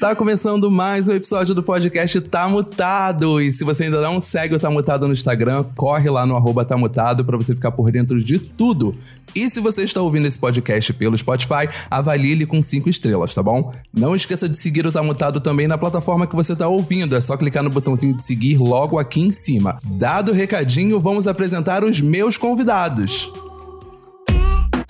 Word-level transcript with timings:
Tá 0.00 0.16
começando 0.16 0.70
mais 0.70 1.10
um 1.10 1.12
episódio 1.12 1.54
do 1.54 1.62
podcast 1.62 2.18
Tá 2.22 2.48
Mutado. 2.48 3.38
E 3.38 3.52
se 3.52 3.62
você 3.64 3.84
ainda 3.84 4.00
não 4.00 4.18
segue 4.18 4.54
o 4.54 4.58
Tá 4.58 4.70
Mutado 4.70 5.06
no 5.06 5.12
Instagram, 5.12 5.62
corre 5.76 6.08
lá 6.08 6.24
no 6.24 6.34
arroba 6.34 6.64
Tá 6.64 6.74
Mutado 6.74 7.22
pra 7.22 7.36
você 7.36 7.54
ficar 7.54 7.70
por 7.70 7.92
dentro 7.92 8.24
de 8.24 8.38
tudo. 8.38 8.96
E 9.34 9.50
se 9.50 9.60
você 9.60 9.84
está 9.84 10.00
ouvindo 10.00 10.26
esse 10.26 10.38
podcast 10.38 10.90
pelo 10.94 11.18
Spotify, 11.18 11.68
avalie 11.90 12.32
ele 12.32 12.46
com 12.46 12.62
5 12.62 12.88
estrelas, 12.88 13.34
tá 13.34 13.42
bom? 13.42 13.74
Não 13.92 14.16
esqueça 14.16 14.48
de 14.48 14.56
seguir 14.56 14.86
o 14.86 14.90
Tá 14.90 15.02
Mutado 15.02 15.38
também 15.38 15.68
na 15.68 15.76
plataforma 15.76 16.26
que 16.26 16.34
você 16.34 16.56
tá 16.56 16.66
ouvindo. 16.66 17.14
É 17.14 17.20
só 17.20 17.36
clicar 17.36 17.62
no 17.62 17.68
botãozinho 17.68 18.16
de 18.16 18.24
seguir 18.24 18.56
logo 18.56 18.98
aqui 18.98 19.20
em 19.20 19.32
cima. 19.32 19.78
Dado 19.84 20.32
o 20.32 20.34
recadinho, 20.34 20.98
vamos 20.98 21.28
apresentar 21.28 21.84
os 21.84 22.00
meus 22.00 22.38
convidados. 22.38 23.30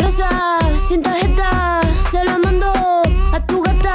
Rosa, 0.01 0.29
tarjeta, 1.02 1.80
se 2.09 2.16
a 3.33 3.41
tu 3.41 3.61
gata. 3.63 3.90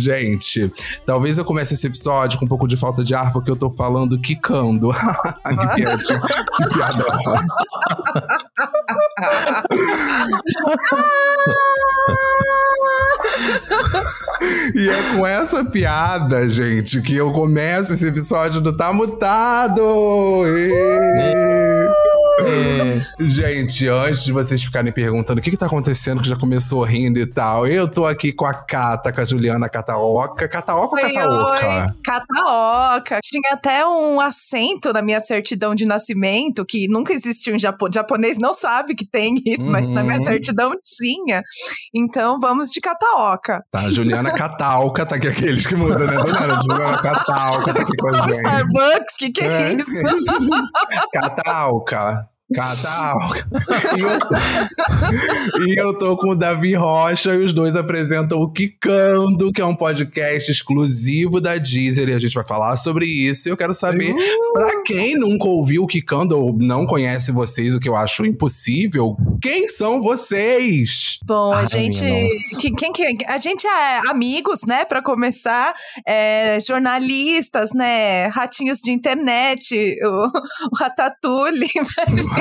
Gente, 0.00 0.72
talvez 1.04 1.36
eu 1.36 1.44
comece 1.44 1.74
esse 1.74 1.86
episódio 1.86 2.38
com 2.38 2.46
um 2.46 2.48
pouco 2.48 2.66
de 2.66 2.74
falta 2.74 3.04
de 3.04 3.14
ar, 3.14 3.34
porque 3.34 3.50
eu 3.50 3.56
tô 3.56 3.70
falando 3.70 4.18
quicando. 4.18 4.88
que 5.44 5.74
piada. 5.76 5.98
Que 6.56 6.68
piada. 6.72 7.04
e 14.74 14.88
é 14.88 15.02
com 15.16 15.26
essa 15.26 15.64
piada, 15.64 16.48
gente, 16.48 17.00
que 17.02 17.14
eu 17.16 17.30
começo 17.32 17.92
esse 17.92 18.06
episódio 18.06 18.60
do 18.60 18.76
Tá 18.76 18.92
Mutado! 18.92 19.82
Ê! 20.46 21.88
Gente, 23.20 23.86
antes 23.86 24.24
de 24.24 24.32
vocês 24.32 24.62
ficarem 24.62 24.90
perguntando 24.90 25.40
o 25.40 25.42
que, 25.42 25.50
que 25.50 25.56
tá 25.56 25.66
acontecendo, 25.66 26.22
que 26.22 26.28
já 26.28 26.36
começou 26.36 26.82
rindo 26.82 27.18
e 27.20 27.26
tal, 27.26 27.66
eu 27.66 27.86
tô 27.86 28.06
aqui 28.06 28.32
com 28.32 28.46
a 28.46 28.54
Cata, 28.54 29.12
com 29.12 29.20
a 29.20 29.24
Juliana 29.24 29.68
Cataoca. 29.68 30.48
Cataoca 30.48 30.96
ou 30.96 31.04
Oi, 31.04 31.12
Cataoca? 31.12 31.86
oi, 31.86 31.92
Cataoca. 32.02 33.20
Tinha 33.22 33.52
até 33.52 33.86
um 33.86 34.18
acento 34.20 34.90
na 34.92 35.02
minha 35.02 35.20
certidão 35.20 35.74
de 35.74 35.84
nascimento, 35.84 36.64
que 36.64 36.88
nunca 36.88 37.12
existiu 37.12 37.54
em 37.54 37.58
japonês. 37.58 37.94
japonês 37.94 38.38
não 38.38 38.54
sabe 38.54 38.94
que 38.94 39.06
tem 39.06 39.34
isso, 39.44 39.66
mas 39.66 39.88
na 39.90 40.02
minha 40.02 40.18
Uhum. 40.18 40.24
certidão 40.24 40.72
tinha. 40.98 41.42
Então 41.94 42.40
vamos 42.40 42.68
de 42.70 42.80
Cataoca. 42.80 42.99
Tá, 43.70 43.80
a 43.80 43.90
Juliana 43.90 44.32
Catalca, 44.32 45.06
tá 45.06 45.16
aqui 45.16 45.28
aqueles 45.28 45.66
que 45.66 45.74
mudam, 45.74 45.98
né? 46.06 46.14
Nada, 46.14 46.58
Juliana 46.62 47.02
Catalca 47.02 47.74
tá 47.74 47.82
aqui 47.82 47.96
com 47.96 48.08
a 48.08 48.20
gente. 48.22 48.36
Starbucks, 48.36 49.16
que 49.18 49.30
que 49.30 49.40
é, 49.40 49.62
É. 49.70 49.72
isso? 49.74 49.90
Catalca. 51.12 52.28
Catalca. 52.54 53.48
E 53.96 54.00
eu, 54.02 54.18
tô, 54.20 54.36
e 55.66 55.74
eu 55.80 55.98
tô 55.98 56.16
com 56.16 56.30
o 56.30 56.36
Davi 56.36 56.74
Rocha 56.74 57.34
e 57.34 57.44
os 57.44 57.52
dois 57.52 57.74
apresentam 57.76 58.38
o 58.38 58.50
Kikando, 58.50 59.52
que 59.52 59.60
é 59.60 59.64
um 59.64 59.74
podcast 59.74 60.50
exclusivo 60.50 61.40
da 61.40 61.56
Deezer 61.56 62.08
e 62.08 62.14
a 62.14 62.18
gente 62.18 62.34
vai 62.34 62.46
falar 62.46 62.76
sobre 62.76 63.04
isso. 63.06 63.48
E 63.48 63.50
eu 63.50 63.56
quero 63.56 63.74
saber, 63.74 64.14
pra 64.52 64.82
quem 64.82 65.16
nunca 65.18 65.46
ouviu 65.48 65.82
o 65.82 65.86
Kikando 65.86 66.38
ou 66.38 66.56
não 66.58 66.86
conhece 66.86 67.32
vocês, 67.32 67.74
o 67.74 67.80
que 67.80 67.88
eu 67.88 67.96
acho 67.96 68.24
impossível, 68.24 69.16
quem 69.42 69.68
são 69.68 70.00
vocês? 70.02 71.18
Bom, 71.24 71.52
a 71.52 71.58
Ai, 71.60 71.66
gente. 71.66 72.02
nossa. 72.04 72.58
que- 72.58 72.70
Quem, 72.72 72.92
que 72.92 73.24
a 73.26 73.38
gente 73.38 73.66
é 73.66 74.00
amigos, 74.08 74.60
né? 74.66 74.84
Pra 74.84 75.02
começar, 75.02 75.74
é, 76.06 76.58
jornalistas, 76.60 77.72
né? 77.72 78.26
Ratinhos 78.28 78.78
de 78.78 78.90
internet, 78.92 79.96
o, 80.02 80.26
o 80.26 80.76
Ratatouille. 80.78 81.66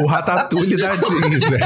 O 0.00 0.06
Ratatouille, 0.06 0.76
da 0.76 0.94
Deezer. 0.96 1.60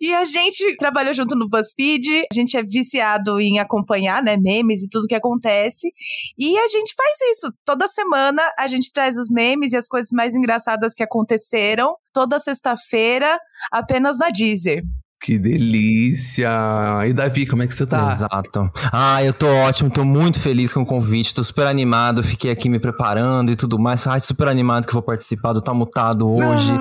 E 0.00 0.14
a 0.14 0.24
gente 0.24 0.76
trabalhou 0.76 1.14
junto 1.14 1.34
no 1.34 1.48
BuzzFeed, 1.48 2.22
a 2.30 2.34
gente 2.34 2.56
é 2.56 2.62
viciado 2.62 3.40
em 3.40 3.58
acompanhar, 3.58 4.22
né, 4.22 4.36
memes 4.36 4.82
e 4.82 4.88
tudo 4.88 5.06
que 5.06 5.14
acontece. 5.14 5.92
E 6.36 6.58
a 6.58 6.68
gente 6.68 6.94
faz 6.94 7.36
isso. 7.36 7.52
Toda 7.64 7.86
semana 7.88 8.42
a 8.58 8.66
gente 8.68 8.92
traz 8.92 9.16
os 9.16 9.30
memes 9.30 9.72
e 9.72 9.76
as 9.76 9.88
coisas 9.88 10.10
mais 10.12 10.34
engraçadas 10.34 10.94
que 10.94 11.02
aconteceram. 11.02 11.94
Toda 12.12 12.40
sexta-feira, 12.40 13.38
apenas 13.70 14.18
na 14.18 14.30
Deezer. 14.30 14.82
Que 15.20 15.38
delícia! 15.38 16.48
E 17.08 17.12
Davi, 17.12 17.46
como 17.46 17.62
é 17.62 17.66
que 17.66 17.74
você 17.74 17.86
tá? 17.86 18.12
Exato. 18.12 18.70
Ah, 18.92 19.24
eu 19.24 19.32
tô 19.32 19.46
ótimo, 19.46 19.90
tô 19.90 20.04
muito 20.04 20.38
feliz 20.38 20.72
com 20.72 20.82
o 20.82 20.86
convite, 20.86 21.34
tô 21.34 21.42
super 21.42 21.66
animado, 21.66 22.22
fiquei 22.22 22.50
aqui 22.50 22.68
me 22.68 22.78
preparando 22.78 23.50
e 23.50 23.56
tudo 23.56 23.78
mais. 23.78 24.06
Ai, 24.06 24.20
super 24.20 24.46
animado 24.46 24.86
que 24.86 24.92
vou 24.92 25.02
participar 25.02 25.52
do 25.52 25.60
Tá 25.60 25.74
Mutado 25.74 26.28
hoje. 26.28 26.72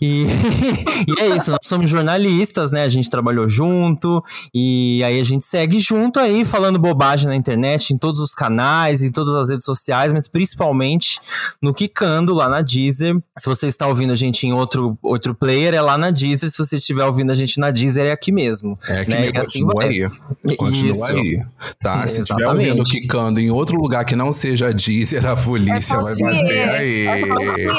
E, 0.00 0.26
e 1.08 1.20
é 1.20 1.34
isso, 1.34 1.50
nós 1.50 1.60
somos 1.64 1.88
jornalistas, 1.88 2.70
né? 2.70 2.82
A 2.82 2.88
gente 2.88 3.08
trabalhou 3.08 3.48
junto 3.48 4.22
e 4.54 5.02
aí 5.04 5.20
a 5.20 5.24
gente 5.24 5.46
segue 5.46 5.78
junto 5.78 6.20
aí, 6.20 6.44
falando 6.44 6.78
bobagem 6.78 7.28
na 7.28 7.36
internet, 7.36 7.94
em 7.94 7.98
todos 7.98 8.20
os 8.20 8.34
canais, 8.34 9.02
em 9.02 9.10
todas 9.10 9.34
as 9.34 9.48
redes 9.48 9.64
sociais, 9.64 10.12
mas 10.12 10.28
principalmente 10.28 11.20
no 11.62 11.72
Kikando, 11.72 12.34
lá 12.34 12.48
na 12.48 12.60
Deezer. 12.60 13.16
Se 13.38 13.46
você 13.46 13.66
está 13.66 13.86
ouvindo 13.86 14.12
a 14.12 14.16
gente 14.16 14.46
em 14.46 14.52
outro, 14.52 14.98
outro 15.02 15.34
player, 15.34 15.74
é 15.74 15.80
lá 15.80 15.96
na 15.96 16.10
Deezer. 16.10 16.50
Se 16.50 16.58
você 16.58 16.76
estiver 16.76 17.04
ouvindo 17.04 17.30
a 17.30 17.34
gente 17.34 17.51
na 17.60 17.70
Deezer, 17.70 18.06
é 18.06 18.12
aqui 18.12 18.30
mesmo. 18.32 18.78
É 18.88 19.04
que 19.04 19.10
né? 19.10 19.20
me 19.20 19.32
E 19.32 19.38
assim 19.38 19.60
continua 19.64 19.74
vai. 19.74 19.88
aí. 19.88 20.56
Continua 20.56 20.92
Isso. 20.92 21.04
aí. 21.04 21.42
Tá? 21.80 22.06
Se 22.06 22.20
estiver 22.22 22.46
ouvindo 22.48 22.84
Kikando 22.84 23.40
em 23.40 23.50
outro 23.50 23.76
lugar 23.76 24.04
que 24.04 24.14
não 24.16 24.32
seja 24.32 24.68
a 24.68 24.72
Deezer, 24.72 25.24
a 25.26 25.36
polícia 25.36 25.98
vai 26.00 26.14
bater 26.16 26.68
aí. 26.70 27.06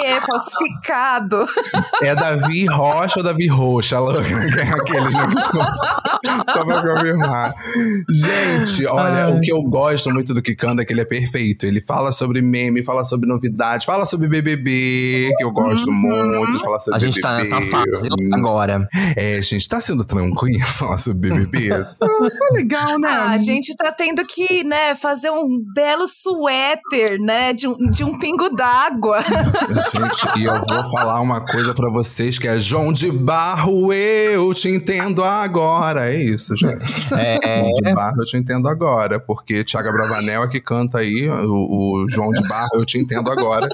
é 0.05 0.21
falsificado. 0.21 1.45
É 2.01 2.15
Davi 2.15 2.65
Rocha 2.65 3.19
ou 3.19 3.23
Davi 3.23 3.47
Roxa? 3.47 3.97
Aqueles, 3.99 5.13
né? 5.13 5.27
Só 6.51 6.65
pra 6.65 6.81
confirmar. 6.81 7.53
Gente, 8.09 8.85
olha, 8.87 9.29
o 9.35 9.41
que 9.41 9.51
eu 9.51 9.61
gosto 9.63 10.09
muito 10.11 10.33
do 10.33 10.41
Kikando 10.41 10.81
é 10.81 10.85
que 10.85 10.93
ele 10.93 11.01
é 11.01 11.05
perfeito. 11.05 11.65
Ele 11.65 11.81
fala 11.81 12.11
sobre 12.11 12.41
meme, 12.41 12.83
fala 12.83 13.03
sobre 13.03 13.27
novidades, 13.27 13.85
fala 13.85 14.05
sobre 14.05 14.27
BBB, 14.27 15.31
que 15.37 15.43
eu 15.43 15.51
gosto 15.51 15.91
muito 15.91 16.51
de 16.51 16.59
falar 16.63 16.79
sobre 16.79 16.97
A 16.97 16.99
gente 16.99 17.21
BBB. 17.21 17.21
tá 17.21 17.37
nessa 17.37 17.61
fase 17.69 18.09
agora. 18.33 18.87
É, 19.15 19.41
gente, 19.41 19.62
tá 19.67 19.79
sendo 19.79 20.03
tranquilo 20.03 20.65
falar 20.65 20.97
sobre 20.97 21.29
BBB? 21.29 21.69
tá, 21.69 21.85
tá 21.89 22.47
legal, 22.53 22.99
né? 22.99 23.09
Ah, 23.09 23.29
a 23.31 23.37
gente 23.37 23.75
tá 23.75 23.91
tendo 23.91 24.23
que, 24.25 24.63
né, 24.63 24.95
fazer 24.95 25.29
um 25.29 25.47
belo 25.73 26.07
suéter, 26.07 27.19
né, 27.19 27.53
de 27.53 27.67
um, 27.67 27.75
de 27.89 28.03
um 28.03 28.17
pingo 28.17 28.49
d'água. 28.49 29.19
Gente, 29.93 30.39
e 30.39 30.45
eu 30.45 30.53
vou 30.67 30.91
falar 30.91 31.19
uma 31.21 31.41
coisa 31.41 31.73
pra 31.73 31.89
vocês 31.89 32.37
que 32.39 32.47
é 32.47 32.59
João 32.59 32.91
de 32.91 33.11
Barro, 33.11 33.91
eu 33.93 34.53
te 34.53 34.69
entendo 34.69 35.23
agora. 35.23 36.11
É 36.11 36.17
isso, 36.21 36.55
gente. 36.55 36.93
É, 37.13 37.37
João 37.43 37.71
de 37.71 37.93
Barro, 37.93 38.21
eu 38.21 38.25
te 38.25 38.37
entendo 38.37 38.67
agora. 38.67 39.19
Porque 39.19 39.63
Thiago 39.63 39.91
Bravanel 39.91 40.43
é 40.43 40.47
que 40.47 40.59
canta 40.59 40.99
aí, 40.99 41.29
o, 41.29 42.03
o 42.03 42.09
João 42.09 42.31
de 42.31 42.47
Barro, 42.47 42.69
eu 42.75 42.85
te 42.85 42.97
entendo 42.97 43.31
agora. 43.31 43.67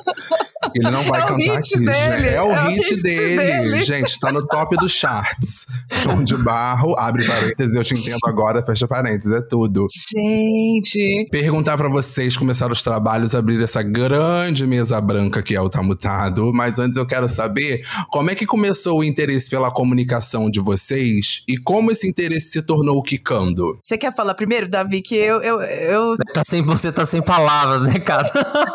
Ele 0.75 0.89
não 0.89 1.03
vai 1.03 1.21
É 1.21 1.23
o 1.23 1.27
cantar 1.27 1.57
hit 1.57 1.75
aqui, 1.75 1.85
dele, 1.85 1.93
gente. 1.93 2.27
É 2.27 2.41
o 2.41 2.51
é 2.51 2.63
o 2.63 2.67
hit, 2.67 2.89
hit 2.89 3.01
dele. 3.01 3.37
dele. 3.37 3.83
Gente, 3.83 4.19
tá 4.19 4.31
no 4.31 4.45
top 4.47 4.75
dos 4.77 4.91
charts. 4.91 5.65
João 6.03 6.23
de 6.23 6.35
Barro, 6.37 6.95
abre 6.97 7.25
parênteses, 7.25 7.75
eu 7.75 7.83
te 7.83 7.93
entendo 7.93 8.19
agora, 8.25 8.61
fecha 8.63 8.87
parênteses, 8.87 9.33
é 9.33 9.41
tudo. 9.41 9.85
Gente, 10.33 11.27
Perguntar 11.31 11.77
pra 11.77 11.89
vocês 11.89 12.35
começar 12.37 12.71
os 12.71 12.81
trabalhos, 12.81 13.33
abrir 13.35 13.61
essa 13.63 13.81
grande 13.81 14.65
mesa 14.67 14.99
branca 15.01 15.41
que 15.41 15.55
é 15.55 15.61
o 15.61 15.69
Tamutado. 15.69 16.51
Mas 16.53 16.79
antes 16.79 16.97
eu 16.97 17.05
quero 17.05 17.27
saber 17.29 17.83
como 18.11 18.29
é 18.29 18.35
que 18.35 18.45
começou 18.45 18.99
o 18.99 19.03
interesse 19.03 19.49
pela 19.49 19.71
comunicação 19.71 20.49
de 20.49 20.59
vocês 20.59 21.41
e 21.47 21.57
como 21.57 21.91
esse 21.91 22.07
interesse 22.07 22.49
se 22.51 22.61
tornou 22.61 23.01
quicando. 23.01 23.79
você 23.83 23.97
quer 23.97 24.13
falar 24.15 24.33
primeiro, 24.33 24.67
Davi? 24.69 25.01
Que 25.01 25.15
eu, 25.15 25.41
eu, 25.41 25.61
eu 25.61 26.15
tá 26.33 26.43
sem, 26.47 26.61
você 26.61 26.91
tá 26.91 27.05
sem 27.05 27.21
palavras, 27.21 27.81
né, 27.81 27.99
cara? 27.99 28.29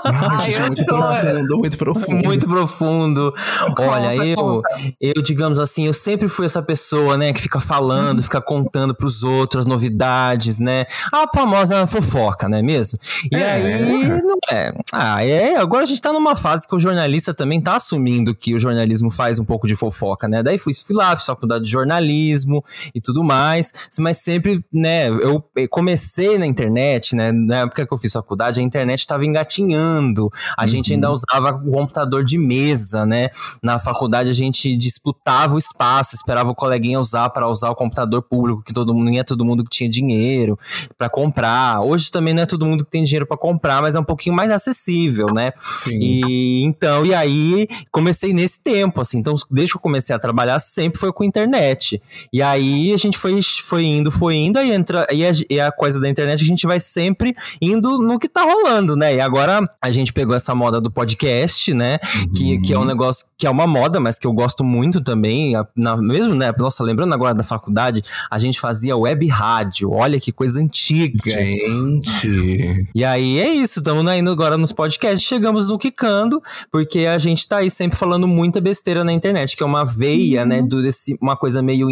Ai, 0.04 0.50
gente, 0.52 0.60
muito 0.66 0.84
tô- 0.84 0.96
profundo, 0.96 1.58
muito 1.58 1.76
profundo. 1.78 2.24
Muito 2.24 2.48
profundo. 2.48 3.34
Olha, 3.78 4.14
eu, 4.16 4.36
conta. 4.36 4.68
eu, 5.00 5.22
digamos 5.22 5.58
assim, 5.58 5.86
eu 5.86 5.92
sempre 5.92 6.28
fui 6.28 6.46
essa 6.46 6.62
pessoa, 6.62 6.93
né, 7.16 7.32
que 7.32 7.40
fica 7.40 7.60
falando, 7.60 8.22
fica 8.22 8.40
contando 8.40 8.94
pros 8.94 9.22
outros 9.22 9.60
as 9.60 9.66
novidades, 9.66 10.58
né? 10.58 10.86
A 11.12 11.26
famosa 11.34 11.86
fofoca, 11.86 12.48
não 12.48 12.58
é 12.58 12.62
mesmo? 12.62 12.98
E 13.30 13.36
É. 13.36 13.52
aí, 13.52 14.22
não 14.22 14.36
é. 14.50 14.72
Ah, 14.92 15.24
é. 15.24 15.56
Agora 15.56 15.84
a 15.84 15.86
gente 15.86 16.00
tá 16.00 16.12
numa 16.12 16.36
fase 16.36 16.66
que 16.68 16.74
o 16.74 16.78
jornalista 16.78 17.32
também 17.32 17.60
tá 17.60 17.76
assumindo 17.76 18.34
que 18.34 18.54
o 18.54 18.60
jornalismo 18.60 19.10
faz 19.10 19.38
um 19.38 19.44
pouco 19.44 19.66
de 19.66 19.74
fofoca, 19.74 20.28
né? 20.28 20.42
Daí 20.42 20.58
fui, 20.58 20.72
fui 20.74 20.94
lá, 20.94 21.14
fiz 21.16 21.26
faculdade 21.26 21.64
de 21.64 21.70
jornalismo 21.70 22.62
e 22.94 23.00
tudo 23.00 23.24
mais, 23.24 23.72
mas 23.98 24.18
sempre, 24.18 24.64
né, 24.72 25.08
eu 25.08 25.42
comecei 25.70 26.38
na 26.38 26.46
internet, 26.46 27.14
né, 27.16 27.32
na 27.32 27.60
época 27.60 27.86
que 27.86 27.92
eu 27.92 27.98
fiz 27.98 28.12
faculdade, 28.12 28.60
a 28.60 28.62
internet 28.62 29.00
estava 29.00 29.24
engatinhando, 29.24 30.30
a 30.56 30.66
gente 30.66 30.92
ainda 30.92 31.10
usava 31.10 31.50
o 31.64 31.70
computador 31.70 32.24
de 32.24 32.38
mesa, 32.38 33.04
né, 33.06 33.28
na 33.62 33.78
faculdade 33.78 34.30
a 34.30 34.34
gente 34.34 34.76
disputava 34.76 35.54
o 35.54 35.58
espaço, 35.58 36.14
esperava 36.14 36.50
o 36.50 36.54
coleguinha 36.84 37.00
usar 37.00 37.30
para 37.30 37.48
usar 37.48 37.70
o 37.70 37.74
computador 37.74 38.22
público, 38.22 38.62
que 38.62 38.72
todo 38.72 38.92
mundo, 38.92 39.04
nem 39.06 39.18
é 39.18 39.24
todo 39.24 39.44
mundo 39.44 39.64
que 39.64 39.70
tinha 39.70 39.88
dinheiro 39.88 40.58
para 40.98 41.08
comprar, 41.08 41.80
hoje 41.80 42.10
também 42.10 42.34
não 42.34 42.42
é 42.42 42.46
todo 42.46 42.66
mundo 42.66 42.84
que 42.84 42.90
tem 42.90 43.02
dinheiro 43.02 43.26
para 43.26 43.36
comprar, 43.36 43.80
mas 43.80 43.94
é 43.94 44.00
um 44.00 44.04
pouquinho 44.04 44.36
mais 44.36 44.50
acessível, 44.50 45.28
né, 45.32 45.52
Sim. 45.56 45.98
e 45.98 46.62
então, 46.64 47.06
e 47.06 47.14
aí 47.14 47.66
comecei 47.90 48.32
nesse 48.32 48.60
tempo, 48.60 49.00
assim. 49.00 49.18
Então, 49.18 49.34
desde 49.50 49.72
que 49.72 49.78
eu 49.78 49.80
comecei 49.80 50.14
a 50.14 50.18
trabalhar, 50.18 50.58
sempre 50.58 50.98
foi 50.98 51.12
com 51.12 51.24
internet. 51.24 52.00
E 52.32 52.42
aí 52.42 52.92
a 52.92 52.96
gente 52.96 53.16
foi, 53.16 53.40
foi 53.42 53.84
indo, 53.84 54.10
foi 54.10 54.36
indo, 54.36 54.58
aí 54.58 54.72
entra. 54.72 55.06
E 55.10 55.24
a, 55.24 55.30
e 55.48 55.60
a 55.60 55.70
coisa 55.70 56.00
da 56.00 56.08
internet, 56.08 56.42
a 56.42 56.46
gente 56.46 56.66
vai 56.66 56.80
sempre 56.80 57.34
indo 57.60 57.98
no 57.98 58.18
que 58.18 58.28
tá 58.28 58.42
rolando, 58.42 58.96
né? 58.96 59.14
E 59.14 59.20
agora 59.20 59.60
a 59.80 59.90
gente 59.90 60.12
pegou 60.12 60.34
essa 60.34 60.54
moda 60.54 60.80
do 60.80 60.90
podcast, 60.90 61.72
né? 61.72 61.98
Que, 62.34 62.60
que 62.60 62.72
é 62.72 62.78
um 62.78 62.84
negócio 62.84 63.26
que 63.36 63.46
é 63.46 63.50
uma 63.50 63.66
moda, 63.66 64.00
mas 64.00 64.18
que 64.18 64.26
eu 64.26 64.32
gosto 64.32 64.64
muito 64.64 65.00
também. 65.00 65.54
Na, 65.76 65.96
mesmo, 65.96 66.34
né? 66.34 66.52
Nossa, 66.74 66.82
lembrando 66.82 67.14
agora 67.14 67.34
da 67.34 67.44
faculdade, 67.44 68.02
a 68.28 68.36
gente 68.36 68.58
fazia 68.58 68.96
web 68.96 69.26
rádio. 69.28 69.92
Olha 69.92 70.18
que 70.18 70.32
coisa 70.32 70.58
antiga. 70.58 71.30
Gente. 71.30 72.88
E 72.92 73.04
aí 73.04 73.38
é 73.38 73.48
isso, 73.48 73.78
estamos 73.78 74.04
indo 74.12 74.30
agora 74.30 74.58
nos 74.58 74.72
podcasts, 74.72 75.22
chegamos 75.22 75.68
no 75.68 75.78
Kikando, 75.78 76.42
porque 76.72 77.06
a 77.06 77.16
gente 77.16 77.46
tá 77.46 77.58
aí 77.58 77.70
sempre 77.70 77.96
falando 77.96 78.26
muita 78.26 78.60
besteira 78.60 79.04
na 79.04 79.12
internet, 79.12 79.56
que 79.56 79.62
é 79.62 79.66
uma 79.66 79.84
veia, 79.84 80.44
né, 80.44 80.62
do 80.62 80.82
desse, 80.82 81.16
uma 81.20 81.36
coisa 81.36 81.62
meio 81.62 81.86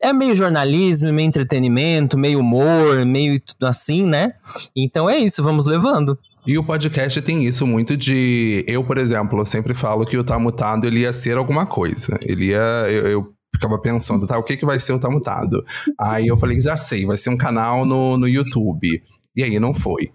é 0.00 0.12
meio 0.12 0.34
jornalismo, 0.34 1.12
meio 1.12 1.26
entretenimento, 1.26 2.18
meio 2.18 2.40
humor, 2.40 3.04
meio 3.06 3.38
tudo 3.38 3.66
assim, 3.66 4.04
né? 4.04 4.32
Então 4.74 5.08
é 5.08 5.18
isso, 5.18 5.42
vamos 5.44 5.64
levando. 5.66 6.18
E 6.46 6.58
o 6.58 6.64
podcast 6.64 7.22
tem 7.22 7.46
isso 7.46 7.66
muito 7.66 7.96
de. 7.96 8.64
Eu, 8.68 8.84
por 8.84 8.98
exemplo, 8.98 9.40
eu 9.40 9.46
sempre 9.46 9.72
falo 9.72 10.04
que 10.04 10.18
o 10.18 10.22
Tá 10.22 10.38
Mutado 10.38 10.86
ele 10.86 11.00
ia 11.00 11.12
ser 11.12 11.38
alguma 11.38 11.66
coisa. 11.66 12.18
Ele 12.22 12.48
ia. 12.48 12.86
Eu, 12.90 13.06
eu 13.06 13.33
ficava 13.54 13.78
pensando, 13.78 14.26
tá, 14.26 14.38
o 14.38 14.42
que, 14.42 14.56
que 14.56 14.66
vai 14.66 14.78
ser 14.78 14.92
o 14.92 14.98
Tá 14.98 15.08
Mutado? 15.08 15.64
Aí 15.98 16.26
eu 16.26 16.36
falei, 16.36 16.60
já 16.60 16.76
sei, 16.76 17.06
vai 17.06 17.16
ser 17.16 17.30
um 17.30 17.36
canal 17.36 17.84
no, 17.84 18.16
no 18.16 18.28
YouTube. 18.28 19.02
E 19.36 19.42
aí 19.42 19.58
não 19.58 19.74
foi. 19.74 20.10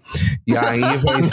E 0.46 0.56
aí 0.56 0.80
vai 0.80 1.22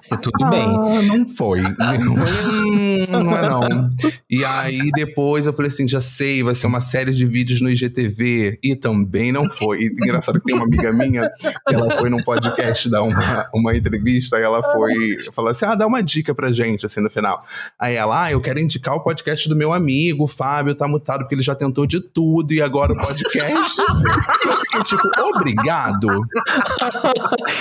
ser. 0.00 0.18
Tudo 0.18 0.50
bem. 0.50 0.62
Ah, 0.62 1.02
não 1.02 1.26
foi. 1.28 1.60
Hum, 1.60 3.06
não 3.10 3.36
é 3.36 3.42
não. 3.42 3.90
E 4.30 4.44
aí 4.44 4.90
depois 4.94 5.46
eu 5.46 5.52
falei 5.52 5.70
assim, 5.70 5.88
já 5.88 6.00
sei, 6.00 6.42
vai 6.42 6.54
ser 6.54 6.68
uma 6.68 6.80
série 6.80 7.10
de 7.10 7.26
vídeos 7.26 7.60
no 7.60 7.68
IGTV. 7.68 8.58
E 8.62 8.76
também 8.76 9.32
não 9.32 9.50
foi. 9.50 9.80
E 9.80 9.86
engraçado 9.86 10.38
que 10.40 10.46
tem 10.46 10.54
uma 10.54 10.64
amiga 10.64 10.92
minha 10.92 11.28
que 11.40 11.74
ela 11.74 11.96
foi 11.96 12.08
num 12.08 12.22
podcast 12.22 12.88
dar 12.88 13.02
uma, 13.02 13.50
uma 13.52 13.76
entrevista 13.76 14.38
e 14.38 14.42
ela 14.42 14.62
foi 14.62 15.16
falou 15.34 15.50
assim: 15.50 15.64
ah, 15.64 15.74
dá 15.74 15.86
uma 15.86 16.02
dica 16.02 16.34
pra 16.34 16.52
gente, 16.52 16.86
assim, 16.86 17.00
no 17.00 17.10
final. 17.10 17.44
Aí 17.78 17.96
ela, 17.96 18.24
ah, 18.24 18.32
eu 18.32 18.40
quero 18.40 18.60
indicar 18.60 18.94
o 18.94 19.00
podcast 19.00 19.48
do 19.48 19.56
meu 19.56 19.72
amigo, 19.72 20.24
o 20.24 20.28
Fábio, 20.28 20.74
tá 20.74 20.86
mutado, 20.86 21.20
porque 21.20 21.34
ele 21.34 21.42
já 21.42 21.54
tentou 21.54 21.86
de 21.86 22.00
tudo, 22.00 22.52
e 22.52 22.62
agora 22.62 22.92
o 22.92 22.96
podcast. 22.96 23.82
eu 24.46 24.60
fiquei 24.60 24.82
tipo, 24.84 25.02
obrigado. 25.34 26.11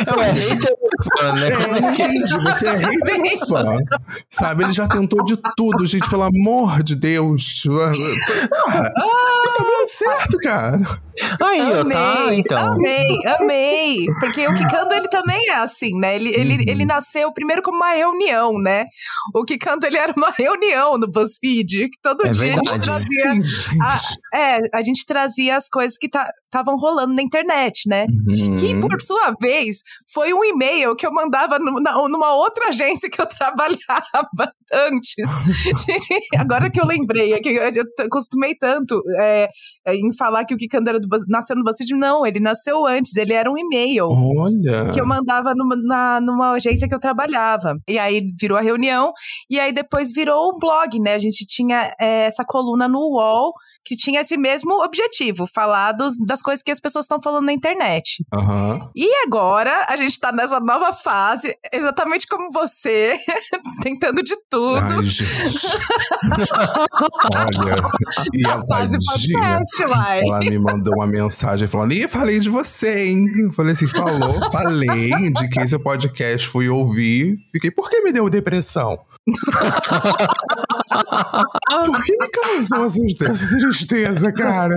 Eu 0.08 0.22
é 0.22 0.32
hater 0.32 0.76
fã, 1.18 1.34
né? 1.34 1.52
Como 1.52 1.76
é 1.76 1.92
que 1.94 2.02
é? 2.02 2.06
Entendi, 2.08 2.44
você 2.44 2.68
é 2.68 2.78
rei 2.78 2.98
do 3.40 3.48
fã. 3.48 3.76
Sabe, 4.30 4.64
ele 4.64 4.74
já 4.74 4.88
tentou 4.88 5.24
de 5.24 5.38
tudo, 5.56 5.86
gente, 5.86 6.10
pelo 6.10 6.24
amor 6.24 6.84
de 6.84 6.96
Deus. 6.96 7.64
Porra, 7.64 7.94
e 7.96 9.52
tá 9.52 9.64
dando 9.64 9.88
certo, 9.88 10.38
cara. 10.40 10.78
Aí, 11.42 11.62
ó, 11.62 11.84
tá, 11.84 12.24
Amei, 12.24 12.40
então. 12.40 12.74
amei, 12.74 13.20
amei. 13.26 14.06
Porque 14.20 14.48
o 14.48 14.56
Kikando, 14.58 14.94
ele 14.94 15.08
também 15.10 15.50
é 15.50 15.56
assim, 15.56 15.98
né? 16.00 16.16
Ele, 16.16 16.30
ele, 16.30 16.52
Uhum. 16.56 16.64
ele 16.68 16.86
nasceu 16.86 17.32
primeiro 17.34 17.62
como 17.62 17.78
uma 17.78 17.92
reunião, 17.94 18.54
né? 18.60 18.86
O 19.36 19.44
Kikando, 19.44 19.86
ele 19.86 19.98
era 19.98 20.14
uma 20.16 20.32
reunião 20.38 20.98
no 20.98 21.08
BuzzFeed, 21.12 21.90
que 21.90 22.00
todo 22.02 22.26
É 22.26 22.30
dia 22.30 22.54
a 22.54 22.56
gente 22.56 22.70
verdade. 22.72 22.86
trazia... 22.86 23.32
a- 23.82 24.38
é, 24.38 24.60
a 24.74 24.82
gente 24.82 25.06
trazia 25.06 25.58
as 25.58 25.68
coisas 25.70 25.98
que 25.98 26.08
estavam 26.08 26.78
rolando 26.78 27.14
na 27.14 27.22
internet, 27.22 27.88
né? 27.88 28.06
Uhum. 28.28 28.41
Que, 28.60 28.80
por 28.80 29.02
sua 29.02 29.34
vez, 29.40 29.82
foi 30.14 30.34
um 30.34 30.44
e-mail 30.44 30.96
que 30.96 31.06
eu 31.06 31.12
mandava 31.12 31.60
numa 31.60 32.36
outra 32.36 32.70
agência 32.70 33.10
que 33.10 33.22
eu 33.22 33.26
trabalhava 33.28 34.52
antes. 34.74 35.16
Agora 36.38 36.70
que 36.70 36.80
eu 36.80 36.86
lembrei, 36.86 37.34
é 37.34 37.40
que 37.40 37.50
eu, 37.50 37.62
eu 37.64 37.72
t- 37.96 38.10
costumei 38.10 38.56
tanto 38.56 39.02
é, 39.20 39.50
é, 39.86 39.96
em 39.96 40.16
falar 40.18 40.46
que 40.46 40.54
o 40.54 40.58
Kikando 40.58 40.90
era 40.90 41.00
do, 41.00 41.08
Buzz- 41.08 41.26
nasceu 41.28 41.56
no 41.56 41.64
BuzzFeed. 41.64 41.94
Não, 41.96 42.26
ele 42.26 42.40
nasceu 42.40 42.86
antes, 42.86 43.16
ele 43.16 43.34
era 43.34 43.50
um 43.52 43.58
e-mail. 43.58 44.08
Olha. 44.10 44.92
Que 44.94 45.00
eu 45.02 45.06
mandava 45.06 45.54
numa, 45.56 45.76
na- 45.76 46.22
numa 46.22 46.52
agência 46.52 46.88
que 46.88 46.96
eu 46.96 47.00
trabalhava. 47.00 47.78
E 47.88 47.98
aí 48.00 48.26
virou 48.40 48.58
a 48.58 48.62
reunião, 48.62 49.12
e 49.50 49.60
aí 49.60 49.72
depois 49.74 50.12
virou 50.12 50.52
um 50.56 50.60
blog, 50.60 51.00
né? 51.00 51.14
A 51.16 51.20
gente 51.20 51.46
tinha 51.46 51.94
é, 52.00 52.26
essa 52.26 52.44
coluna 52.46 52.88
no 52.88 53.00
UOL 53.00 53.54
que 53.86 53.96
tinha 53.96 54.22
esse 54.22 54.38
mesmo 54.38 54.84
objetivo: 54.84 55.46
falar 55.48 55.92
dos- 55.94 56.16
das 56.26 56.42
coisas 56.42 56.64
que 56.64 56.72
as 56.72 56.80
pessoas 56.80 57.06
estão 57.06 57.22
falando 57.22 57.46
na 57.46 57.54
internet. 57.54 58.24
Aham. 58.34 58.90
E 58.96 59.10
agora 59.26 59.88
a 59.90 59.98
gente 59.98 60.18
tá 60.18 60.32
nessa 60.32 60.60
nova 60.62 60.94
fase, 60.94 61.54
exatamente 61.74 62.26
como 62.28 62.50
você, 62.50 63.18
tentando 63.84 64.24
de 64.24 64.34
tudo. 64.50 64.80
Ai, 64.80 65.04
gente. 65.04 65.68
Olha. 67.36 67.76
E 68.34 68.46
a 68.46 68.58
podcast, 68.60 69.84
uai. 69.84 70.22
Ela 70.22 70.40
me 70.40 70.60
mandou 70.60 70.94
uma 70.96 71.08
mensagem 71.08 71.68
falando: 71.68 71.92
Ih, 71.92 72.08
falei 72.08 72.40
de 72.40 72.50
você, 72.50 73.08
hein? 73.08 73.28
Eu 73.38 73.52
falei 73.52 73.74
assim: 73.74 73.88
falou, 73.88 74.50
falei, 74.50 75.12
indiquei 75.12 75.68
seu 75.68 75.80
podcast, 75.80 76.48
fui 76.48 76.70
ouvir. 76.70 77.36
Fiquei, 77.52 77.70
por 77.70 77.90
que 77.90 78.02
me 78.02 78.14
deu 78.14 78.30
depressão? 78.30 78.98
por 81.86 82.04
que 82.04 82.18
me 82.18 82.30
causou 82.30 82.86
essa 82.86 83.48
tristeza, 83.58 84.32
cara? 84.32 84.76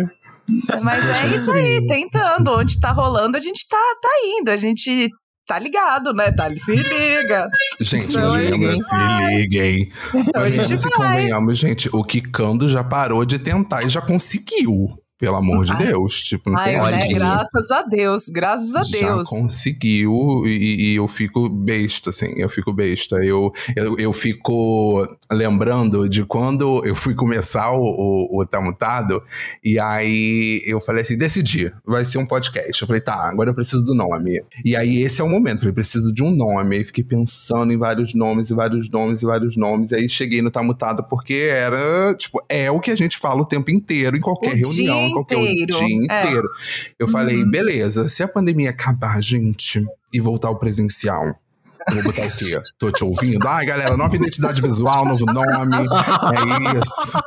Mas 0.82 1.04
é 1.22 1.36
isso 1.36 1.50
aí, 1.50 1.86
tentando. 1.86 2.52
Onde 2.52 2.78
tá 2.80 2.92
rolando, 2.92 3.36
a 3.36 3.40
gente 3.40 3.66
tá, 3.68 3.78
tá 4.02 4.10
indo. 4.24 4.50
A 4.50 4.56
gente 4.56 5.08
tá 5.46 5.58
ligado, 5.58 6.12
né? 6.12 6.30
Tá, 6.32 6.48
se 6.50 6.74
liga. 6.74 7.48
Gente, 7.80 8.16
lembra, 8.16 8.72
hein? 8.72 8.80
se 8.80 8.96
liguem. 9.28 9.92
Então 10.14 10.42
a 10.42 10.48
Mas 10.48 10.54
gente 10.54 10.78
se 10.78 10.88
vai. 10.90 10.92
convenhamos, 10.92 11.58
gente, 11.58 11.88
o 11.92 12.02
Kikando 12.02 12.68
já 12.68 12.82
parou 12.82 13.24
de 13.24 13.38
tentar 13.38 13.84
e 13.84 13.88
já 13.88 14.00
conseguiu. 14.00 14.88
Pelo 15.24 15.36
amor 15.36 15.64
de. 15.64 15.74
Deus. 15.76 16.22
Tipo, 16.22 16.50
não 16.50 16.58
Ai, 16.58 16.72
tem 16.72 16.98
né? 16.98 17.08
Graças 17.14 17.70
a 17.70 17.82
Deus, 17.82 18.28
graças 18.28 18.74
a 18.74 18.82
já 18.82 18.98
Deus. 18.98 19.28
conseguiu 19.28 20.42
e, 20.46 20.92
e 20.92 20.96
eu 20.96 21.08
fico 21.08 21.48
besta, 21.48 22.10
assim, 22.10 22.32
eu 22.36 22.48
fico 22.48 22.72
besta. 22.72 23.16
Eu, 23.16 23.52
eu, 23.76 23.98
eu 23.98 24.12
fico 24.12 25.06
lembrando 25.30 26.08
de 26.08 26.24
quando 26.24 26.84
eu 26.84 26.94
fui 26.94 27.14
começar 27.14 27.72
o, 27.72 27.82
o, 27.82 28.40
o 28.40 28.46
Tá 28.46 28.60
Mutado, 28.60 29.22
e 29.64 29.78
aí 29.78 30.60
eu 30.66 30.80
falei 30.80 31.02
assim: 31.02 31.16
decidi, 31.16 31.72
vai 31.86 32.04
ser 32.04 32.18
um 32.18 32.26
podcast. 32.26 32.82
Eu 32.82 32.86
falei, 32.86 33.00
tá, 33.00 33.28
agora 33.30 33.50
eu 33.50 33.54
preciso 33.54 33.84
do 33.84 33.94
nome. 33.94 34.42
E 34.64 34.76
aí 34.76 35.02
esse 35.02 35.20
é 35.20 35.24
o 35.24 35.28
momento, 35.28 35.54
eu 35.56 35.60
falei, 35.60 35.74
preciso 35.74 36.12
de 36.12 36.22
um 36.22 36.30
nome. 36.30 36.76
Aí 36.76 36.84
fiquei 36.84 37.04
pensando 37.04 37.72
em 37.72 37.78
vários 37.78 38.14
nomes, 38.14 38.50
e 38.50 38.54
vários 38.54 38.90
nomes, 38.90 39.22
e 39.22 39.26
vários 39.26 39.56
nomes. 39.56 39.92
Aí 39.92 40.08
cheguei 40.08 40.42
no 40.42 40.50
Tá 40.50 40.62
Mutado 40.62 41.04
porque 41.04 41.48
era, 41.50 42.14
tipo, 42.14 42.42
é 42.48 42.70
o 42.70 42.80
que 42.80 42.90
a 42.90 42.96
gente 42.96 43.16
fala 43.16 43.42
o 43.42 43.46
tempo 43.46 43.70
inteiro, 43.70 44.16
em 44.16 44.20
qualquer 44.20 44.52
O 44.52 44.56
reunião, 44.56 45.13
qualquer 45.14 45.38
inteiro, 45.38 45.78
dia 45.78 45.98
é. 46.10 46.22
inteiro. 46.22 46.48
Eu 46.98 47.08
falei, 47.08 47.44
beleza, 47.44 48.08
se 48.08 48.22
a 48.22 48.28
pandemia 48.28 48.70
acabar, 48.70 49.22
gente, 49.22 49.82
e 50.12 50.20
voltar 50.20 50.48
ao 50.48 50.58
presencial, 50.58 51.24
vou 51.92 52.02
botar 52.04 52.26
o 52.26 52.30
quê? 52.36 52.60
Tô 52.78 52.90
te 52.90 53.04
ouvindo? 53.04 53.46
Ai, 53.46 53.66
galera, 53.66 53.96
nova 53.96 54.14
identidade 54.16 54.60
visual, 54.60 55.04
novo 55.04 55.26
nome. 55.26 55.86
É 56.34 56.78
isso. 56.78 57.18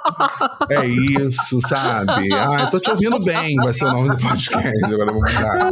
É 0.69 0.85
isso, 0.85 1.59
sabe? 1.67 2.33
Ai, 2.33 2.69
tô 2.69 2.79
te 2.79 2.89
ouvindo 2.89 3.23
bem, 3.23 3.55
vai 3.55 3.73
ser 3.73 3.85
o 3.85 3.91
nome 3.91 4.09
do 4.09 4.17
podcast. 4.17 4.85
Agora 4.85 5.11
vou 5.11 5.21
mudar. 5.21 5.69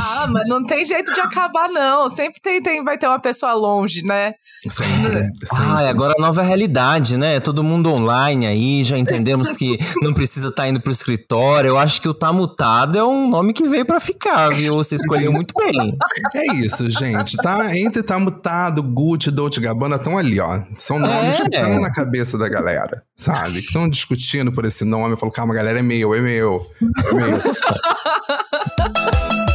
Ah, 0.00 0.26
mas 0.28 0.48
não 0.48 0.64
tem 0.64 0.84
jeito 0.84 1.12
de 1.12 1.20
acabar, 1.20 1.68
não. 1.68 2.08
Sempre 2.10 2.40
tem, 2.40 2.62
tem, 2.62 2.84
vai 2.84 2.98
ter 2.98 3.06
uma 3.06 3.20
pessoa 3.20 3.52
longe, 3.52 4.02
né? 4.02 4.34
Sempre, 4.68 5.24
sempre. 5.44 5.64
Ai, 5.70 5.88
agora 5.88 6.14
a 6.16 6.20
nova 6.20 6.42
realidade, 6.42 7.16
né? 7.16 7.40
Todo 7.40 7.62
mundo 7.62 7.90
online 7.92 8.46
aí, 8.46 8.84
já 8.84 8.98
entendemos 8.98 9.56
que 9.56 9.78
não 10.02 10.12
precisa 10.12 10.48
estar 10.48 10.68
indo 10.68 10.80
pro 10.80 10.92
escritório. 10.92 11.68
Eu 11.68 11.78
acho 11.78 12.00
que 12.00 12.08
o 12.08 12.14
Tá 12.14 12.32
Mutado 12.32 12.98
é 12.98 13.04
um 13.04 13.28
nome 13.28 13.52
que 13.52 13.68
veio 13.68 13.84
pra 13.84 14.00
ficar, 14.00 14.50
viu? 14.50 14.76
Você 14.76 14.94
escolheu 14.94 15.32
muito 15.32 15.54
bem. 15.54 15.96
É 16.34 16.54
isso, 16.54 16.88
gente. 16.90 17.36
Tá 17.36 17.58
entre 17.88 18.02
tá 18.02 18.18
mutado, 18.18 18.82
Gucci, 18.82 19.30
Dolce 19.30 19.60
Gabbana 19.60 19.96
estão 19.96 20.16
ali, 20.16 20.38
ó. 20.38 20.60
São 20.74 20.98
nomes 20.98 21.40
É. 21.40 21.42
que 21.42 21.56
estão 21.56 21.80
na 21.80 21.92
cabeça 21.92 22.38
da 22.38 22.48
galera, 22.48 23.02
sabe? 23.16 23.54
Que 23.54 23.58
estão 23.58 23.88
discutindo 23.88 24.52
por 24.52 24.64
esse 24.64 24.84
nome. 24.84 25.14
Eu 25.14 25.16
falo, 25.16 25.32
calma, 25.32 25.54
galera, 25.54 25.80
é 25.80 25.82
meu, 25.82 26.14
é 26.14 26.20
meu, 26.20 26.60
é 27.08 27.14
meu. 27.14 27.40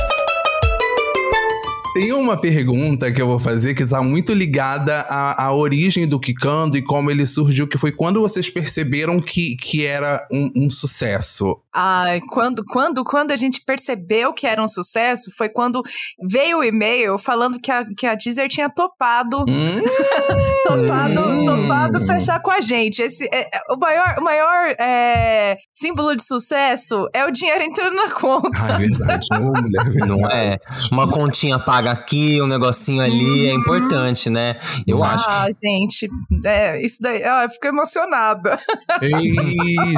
Tem 1.94 2.12
uma 2.12 2.36
pergunta 2.36 3.12
que 3.12 3.22
eu 3.22 3.28
vou 3.28 3.40
fazer 3.40 3.76
que 3.76 3.86
tá 3.86 4.02
muito 4.02 4.34
ligada 4.34 5.02
à, 5.02 5.46
à 5.46 5.54
origem 5.54 6.08
do 6.08 6.20
Kikando 6.20 6.76
e 6.76 6.82
como 6.82 7.12
ele 7.12 7.26
surgiu, 7.26 7.68
que 7.68 7.78
foi 7.78 7.92
quando 7.92 8.20
vocês 8.20 8.50
perceberam 8.50 9.22
que, 9.22 9.56
que 9.58 9.86
era 9.86 10.26
um, 10.32 10.66
um 10.66 10.70
sucesso. 10.72 11.60
Ai, 11.72 12.20
quando, 12.30 12.64
quando, 12.66 13.04
quando 13.04 13.32
a 13.32 13.36
gente 13.36 13.64
percebeu 13.64 14.34
que 14.34 14.48
era 14.48 14.62
um 14.62 14.68
sucesso, 14.68 15.32
foi 15.36 15.50
quando 15.50 15.82
veio 16.22 16.60
o 16.60 16.64
e-mail 16.64 17.18
falando 17.20 17.60
que 17.60 17.72
a, 17.72 17.86
que 17.86 18.08
a 18.08 18.16
Deezer 18.16 18.48
tinha 18.50 18.70
topado, 18.70 19.46
Hum, 19.48 19.82
topado, 20.66 21.46
topado 21.46 22.06
fechar 22.06 22.40
com 22.42 22.52
a 22.52 22.62
gente. 22.62 23.02
Esse, 23.02 23.26
é, 23.26 23.42
é, 23.42 23.74
o 23.74 23.78
maior, 23.78 24.16
o 24.20 24.24
maior 24.24 24.76
é, 24.80 25.58
símbolo 25.74 26.16
de 26.16 26.24
sucesso 26.24 27.08
é 27.14 27.26
o 27.26 27.32
dinheiro 27.32 27.64
entrando 27.64 27.96
na 27.96 28.12
conta. 28.12 28.50
ah, 28.60 28.76
é 28.76 28.78
verdade. 28.78 29.28
Mulher, 29.40 29.88
é 29.88 29.90
verdade. 29.90 30.22
Não 30.22 30.30
é? 30.30 30.60
Uma 30.92 31.08
continha 31.10 31.60
paga 31.60 31.93
aqui, 31.94 32.42
um 32.42 32.48
negocinho 32.48 33.02
ali, 33.02 33.48
é 33.48 33.54
importante, 33.54 34.30
né? 34.30 34.58
Eu 34.86 35.04
acho. 35.04 35.26
Ah, 35.28 35.48
gente, 35.64 36.10
é, 36.46 36.84
isso 36.84 36.98
daí, 37.02 37.24
ah, 37.24 37.44
eu 37.46 37.50
fico 37.50 37.68
emocionada. 37.68 38.60
Ei, 39.02 39.12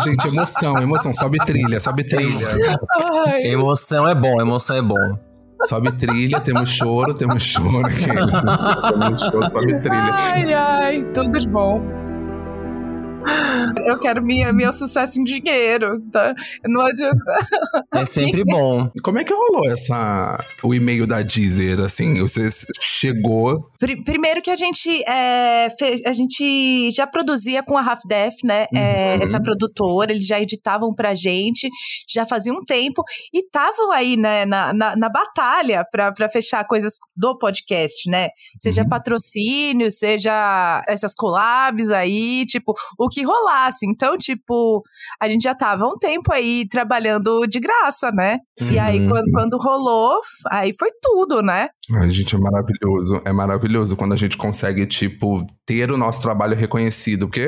gente, 0.04 0.28
emoção, 0.28 0.74
emoção. 0.80 1.14
Sobe 1.14 1.38
trilha, 1.46 1.80
sobe 1.80 2.04
trilha. 2.04 2.48
Ai, 3.28 3.44
Emoção 3.48 4.08
é 4.08 4.14
bom, 4.16 4.40
emoção 4.42 4.75
é 4.75 4.82
bom. 4.82 5.20
Sobe 5.64 5.92
trilha, 5.94 6.40
temos 6.42 6.70
choro, 6.70 7.14
temos 7.14 7.42
choro 7.42 7.88
temos 7.90 9.22
choro, 9.22 9.50
sobe 9.50 9.80
trilha. 9.80 10.14
ai, 10.14 10.54
ai, 10.54 11.04
tudo 11.14 11.40
de 11.40 11.48
bom. 11.48 11.82
Eu 13.86 14.00
quero 14.00 14.22
minha, 14.24 14.51
meu 14.53 14.72
sucesso 14.74 15.20
em 15.20 15.24
dinheiro, 15.24 16.01
tá? 16.12 16.34
Não 16.65 16.82
adianta. 16.82 17.48
É 17.94 18.05
sempre 18.05 18.44
bom. 18.44 18.89
Como 19.03 19.20
é 19.20 19.24
que 19.24 19.34
rolou 19.34 19.67
essa, 19.72 20.38
o 20.63 20.74
e-mail 20.74 21.08
da 21.08 21.22
Deezer, 21.22 21.79
assim? 21.79 22.20
Você 22.20 22.50
chegou... 22.82 23.62
Pri- 23.79 24.03
Primeiro 24.03 24.41
que 24.41 24.51
a 24.51 24.55
gente, 24.55 25.03
é, 25.08 25.70
fe- 25.77 26.01
a 26.05 26.13
gente 26.13 26.91
já 26.91 27.05
produzia 27.08 27.63
com 27.63 27.77
a 27.77 27.82
Half 27.82 28.01
Death, 28.08 28.36
né? 28.44 28.65
É, 28.74 29.15
Uhum. 29.15 29.22
essa 29.24 29.41
produtora, 29.41 30.12
eles 30.12 30.25
já 30.25 30.39
editavam 30.39 30.94
pra 30.94 31.13
gente, 31.15 31.70
já 32.10 32.25
fazia 32.25 32.53
um 32.53 32.60
tempo, 32.63 33.03
e 33.34 33.39
estavam 33.46 33.91
aí, 33.91 34.17
né, 34.17 34.46
na, 34.46 34.74
na, 34.74 34.96
na 34.96 35.10
batalha 35.10 35.86
pra, 35.91 36.12
pra 36.12 36.29
fechar 36.29 36.65
coisas 36.65 36.94
do 37.15 37.38
podcast, 37.38 38.10
né? 38.10 38.29
Seja 38.62 38.82
Uhum. 38.84 38.89
patrocínio, 38.89 39.89
seja 39.91 40.84
essas 40.88 41.13
collabs 41.15 41.89
aí, 41.89 42.46
tipo, 42.48 42.74
o 43.00 43.08
que 43.15 43.24
rolasse. 43.24 43.86
Então, 43.86 44.17
tipo, 44.17 44.84
a 45.22 45.27
gente 45.27 45.43
já 45.43 45.55
tava 45.55 45.86
um 45.86 45.98
tempo 45.98 46.31
aí 46.31 46.67
trabalhando 46.69 47.45
de 47.48 47.60
graça, 47.60 48.12
né? 48.12 48.39
E 48.72 48.77
aí, 48.77 49.07
quando, 49.07 49.31
quando 49.31 49.57
rolou, 49.57 50.19
aí 50.51 50.74
foi 50.77 50.89
tudo, 51.01 51.41
né? 51.41 51.67
Ai, 51.93 52.10
gente, 52.10 52.36
é 52.36 52.39
maravilhoso. 52.39 53.22
É 53.25 53.31
maravilhoso 53.31 53.95
quando 53.95 54.13
a 54.13 54.17
gente 54.17 54.38
consegue, 54.38 54.86
tipo, 54.86 55.45
ter 55.65 55.91
o 55.91 55.98
nosso 55.98 56.22
trabalho 56.22 56.55
reconhecido. 56.55 57.27
Porque, 57.27 57.45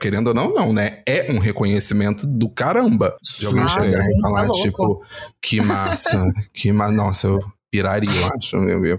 querendo, 0.00 0.28
ou 0.28 0.34
não, 0.34 0.54
não, 0.54 0.72
né? 0.72 1.02
É 1.06 1.32
um 1.32 1.38
reconhecimento 1.38 2.26
do 2.26 2.48
caramba. 2.48 3.16
De 3.38 3.46
alguém 3.46 3.64
Ah, 3.64 3.68
chegar 3.68 4.00
sim, 4.00 4.18
e 4.18 4.20
falar, 4.20 4.46
tá 4.46 4.52
tipo, 4.52 5.02
que 5.42 5.60
massa, 5.60 6.22
que 6.52 6.72
massa. 6.72 6.92
Nossa, 6.94 7.26
eu 7.26 7.40
piraria, 7.70 8.10
eu 8.10 8.30
acho. 8.36 8.56
Eu, 8.56 8.84
eu, 8.84 8.98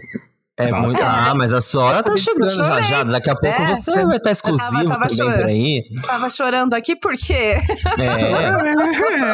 É 0.58 0.68
Tá. 0.68 0.80
muito. 0.80 1.02
Ah, 1.04 1.34
mas 1.36 1.52
a 1.52 1.60
sua 1.60 1.84
hora 1.84 2.02
tá 2.04 2.14
Eu 2.14 2.18
chegando 2.18 2.48
já 2.50 2.64
chorei. 2.64 2.84
já. 2.84 3.04
Daqui 3.04 3.30
a 3.30 3.36
pouco 3.36 3.62
É, 3.62 3.76
você 3.76 4.06
vai 4.06 4.16
estar 4.18 4.32
exclusivo 4.32 4.72
tava- 4.90 4.90
tava 5.02 5.08
também 5.10 5.38
por 5.40 5.46
aí. 5.48 5.84
Tava 6.08 6.30
chorando 6.30 6.74
aqui 6.74 6.96
porque 6.96 7.34
É. 7.34 7.60
é, 8.00 8.06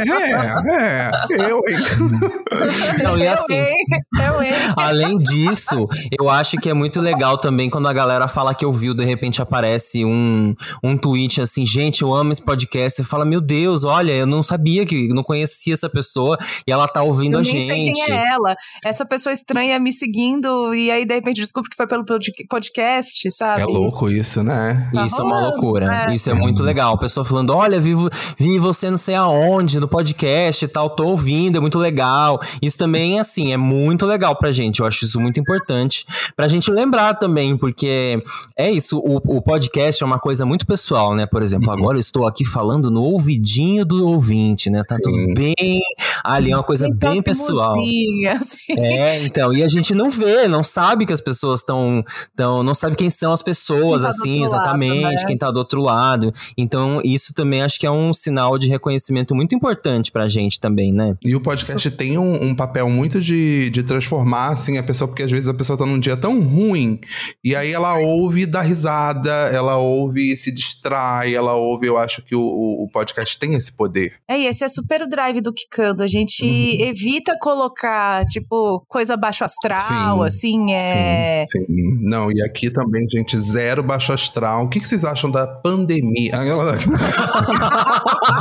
é, 0.10 1.42
é, 1.46 1.51
eu, 1.51 1.58
hein? 1.68 3.04
Não, 3.04 3.18
e 3.18 3.28
assim, 3.28 3.54
eu, 3.56 3.63
hein? 3.63 3.75
Eu, 4.20 4.42
hein? 4.42 4.54
Além 4.75 5.18
disso, 5.18 5.88
eu 6.20 6.30
acho 6.30 6.58
que 6.58 6.70
é 6.70 6.74
muito 6.74 7.00
legal 7.00 7.38
também 7.38 7.70
quando 7.70 7.88
a 7.88 7.94
galera 7.94 8.28
fala 8.28 8.54
que 8.54 8.66
ouviu, 8.66 8.94
de 8.94 9.06
repente 9.06 9.42
aparece 9.42 10.04
um, 10.04 10.56
um 10.84 10.98
tweet 10.98 11.42
assim, 11.42 11.66
gente, 11.66 12.01
eu 12.01 12.13
amo 12.13 12.32
esse 12.32 12.42
podcast. 12.42 12.98
Você 12.98 13.04
fala, 13.04 13.25
meu 13.25 13.42
Deus, 13.42 13.84
olha, 13.84 14.12
eu 14.12 14.25
não 14.25 14.42
sabia 14.44 14.86
que 14.86 15.10
eu 15.10 15.16
não 15.16 15.24
conhecia 15.24 15.74
essa 15.74 15.90
pessoa 15.90 16.38
e 16.68 16.72
ela 16.72 16.88
tá 16.88 17.01
ouvindo 17.04 17.36
Eu 17.36 17.40
a 17.40 17.44
nem 17.44 17.51
gente. 17.51 17.68
sei 17.68 18.06
quem 18.08 18.16
é 18.16 18.28
ela. 18.30 18.56
Essa 18.84 19.06
pessoa 19.06 19.32
estranha 19.34 19.80
me 19.80 19.92
seguindo 19.94 20.74
e 20.74 20.90
aí 20.92 21.06
de 21.12 21.15
repente 21.20 21.41
descobre 21.41 21.70
que 21.70 21.75
foi 21.75 21.88
pelo 21.88 22.06
pod- 22.06 22.32
podcast, 22.50 23.32
sabe? 23.32 23.62
É 23.62 23.65
louco 23.65 24.10
isso, 24.10 24.41
né? 24.44 24.89
Tá 24.94 25.06
Isso 25.06 25.22
é 25.22 25.24
uma 25.24 25.39
loucura. 25.50 26.06
é. 26.10 26.13
Isso 26.13 26.30
é 26.30 26.34
muito 26.34 26.63
legal. 26.63 26.94
A 26.94 26.98
pessoa 26.98 27.25
falando: 27.25 27.53
olha, 27.53 27.80
vi, 27.80 27.94
vi 28.38 28.58
você 28.60 28.89
não 28.89 28.98
sei 28.98 29.15
aonde, 29.15 29.80
no 29.80 29.88
podcast 29.88 30.63
e 30.63 30.68
tal, 30.68 30.89
tô 30.89 31.06
ouvindo, 31.06 31.58
é 31.58 31.60
muito 31.60 31.77
legal. 31.77 32.39
Isso 32.62 32.77
também, 32.77 33.20
assim, 33.20 33.51
é 33.53 33.58
muito 33.58 34.06
legal 34.06 34.36
pra 34.36 34.51
gente. 34.51 34.80
Eu 34.80 34.86
acho 34.88 35.06
isso 35.06 35.20
muito 35.20 35.39
importante. 35.39 36.06
Pra 36.36 36.48
gente 36.48 36.72
lembrar 36.72 37.15
também, 37.15 37.58
porque 37.58 38.24
é 38.58 38.72
isso, 38.72 38.98
o, 39.00 39.18
o 39.38 39.41
podcast 39.41 40.01
é 40.03 40.06
uma 40.06 40.20
coisa 40.20 40.46
muito 40.46 40.65
pessoal, 40.65 41.13
né? 41.15 41.25
Por 41.25 41.41
exemplo, 41.44 41.72
agora 41.72 41.98
eu 41.98 42.01
estou 42.01 42.27
aqui 42.27 42.46
falando 42.46 42.89
no 42.89 43.03
ouvidinho 43.03 43.86
do 43.86 44.08
ouvinte, 44.08 44.70
né? 44.70 44.80
Tá 44.88 44.96
Sim. 44.96 45.01
tudo 45.03 45.34
bem 45.36 45.80
ali, 46.24 46.51
é 46.51 46.56
uma 46.56 46.63
coisa 46.63 46.88
Então, 46.88 47.12
bem 47.12 47.22
pessoal. 47.22 47.72
assim. 48.32 48.80
É, 48.80 49.24
então, 49.25 49.53
e 49.53 49.63
a 49.63 49.68
gente 49.68 49.94
não 49.94 50.10
vê, 50.10 50.48
não 50.48 50.63
sabe 50.63 51.00
que 51.05 51.13
as 51.13 51.22
pessoas 51.22 51.60
estão, 51.62 52.03
tão, 52.36 52.63
não 52.63 52.74
sabe 52.74 52.96
quem 52.96 53.10
são 53.10 53.31
as 53.31 53.41
pessoas, 53.41 54.03
tá 54.03 54.10
assim, 54.10 54.41
outro 54.41 54.55
lado, 54.58 54.63
exatamente, 54.63 55.22
né? 55.22 55.25
quem 55.27 55.38
tá 55.38 55.51
do 55.51 55.58
outro 55.58 55.81
lado. 55.81 56.31
Então, 56.58 57.01
isso 57.03 57.34
também 57.34 57.62
acho 57.62 57.79
que 57.79 57.86
é 57.86 57.91
um 57.91 58.13
sinal 58.13 58.58
de 58.58 58.67
reconhecimento 58.67 59.36
muito 59.36 59.55
importante 59.55 60.12
pra 60.12 60.27
gente 60.27 60.60
também, 60.60 60.93
né? 60.93 61.15
E 61.24 61.36
o 61.36 61.41
podcast 61.41 61.89
tem 61.91 62.17
um, 62.17 62.43
um 62.43 62.55
papel 62.55 62.89
muito 62.89 63.20
de, 63.20 63.70
de 63.70 63.84
transformar, 63.84 64.50
assim, 64.50 64.77
a 64.77 64.84
pessoa, 64.84 65.08
porque 65.08 65.24
às 65.24 65.31
vezes 65.31 65.48
a 65.48 65.53
pessoa 65.53 65.77
tá 65.77 65.86
num 65.86 66.00
dia 66.00 66.17
tão 66.17 66.41
ruim, 66.41 67.00
e 67.43 67.55
aí 67.55 67.72
ela 67.72 67.98
ouve 68.00 68.46
dar 68.46 68.62
risada, 68.62 69.31
ela 69.51 69.77
ouve 69.77 70.34
e 70.34 70.38
se 70.38 70.53
distrai, 70.53 71.34
ela 71.34 71.53
ouve, 71.53 71.88
eu 71.88 71.98
acho 71.98 72.22
que 72.22 72.36
o, 72.36 72.41
o, 72.41 72.84
o 72.84 72.89
podcast 72.89 73.38
tem 73.38 73.53
esse 73.55 73.72
poder. 73.72 74.13
É, 74.27 74.39
e 74.39 74.46
esse 74.46 74.63
é 74.63 74.70
super 74.70 75.01
o 75.03 75.08
drive 75.08 75.41
do 75.41 75.53
Kikando. 75.53 76.03
A 76.03 76.08
gente 76.08 76.46
Uhum. 76.46 76.77
evita 76.89 77.38
colocar, 77.39 78.25
tipo, 78.25 78.84
coisa 78.88 79.15
baixo 79.17 79.43
astral, 79.43 80.20
Sim, 80.20 80.25
assim, 80.25 80.74
é. 80.74 80.91
Sim, 80.92 81.66
sim. 81.66 81.66
Não, 82.10 82.32
e 82.32 82.42
aqui 82.44 82.70
também, 82.70 83.06
gente, 83.10 83.40
zero 83.40 83.82
baixo 83.84 84.12
astral. 84.14 84.64
O 84.66 84.70
que, 84.70 84.80
que 84.80 84.88
vocês 84.88 85.04
acham 85.04 85.30
da 85.32 85.46
pandemia? 85.48 86.32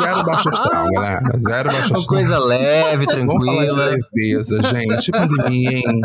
Zero 0.00 0.24
baixo 0.24 0.48
astral, 0.48 0.86
galera. 0.92 1.20
Zero 1.38 1.70
baixo 1.70 1.90
Uma 1.90 1.98
astral. 1.98 2.06
coisa 2.06 2.38
leve, 2.38 3.06
Vamos 3.06 3.46
falar 3.46 3.64
de 3.64 3.74
tranquila. 3.74 3.98
leveza, 4.14 4.62
gente. 4.62 5.10
Pandemia, 5.10 5.70
hein? 5.72 6.00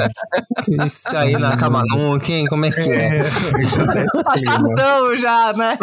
Isso 0.85 1.15
aí 1.15 1.33
na 1.33 1.55
cama 1.57 1.83
nunca, 1.89 2.31
hein? 2.31 2.45
Como 2.47 2.65
é 2.65 2.71
que 2.71 2.79
é? 2.91 3.23
Já 3.67 3.85
deve 3.85 4.05
Tá 4.23 4.37
chatão 4.37 5.17
já, 5.17 5.53
né? 5.53 5.77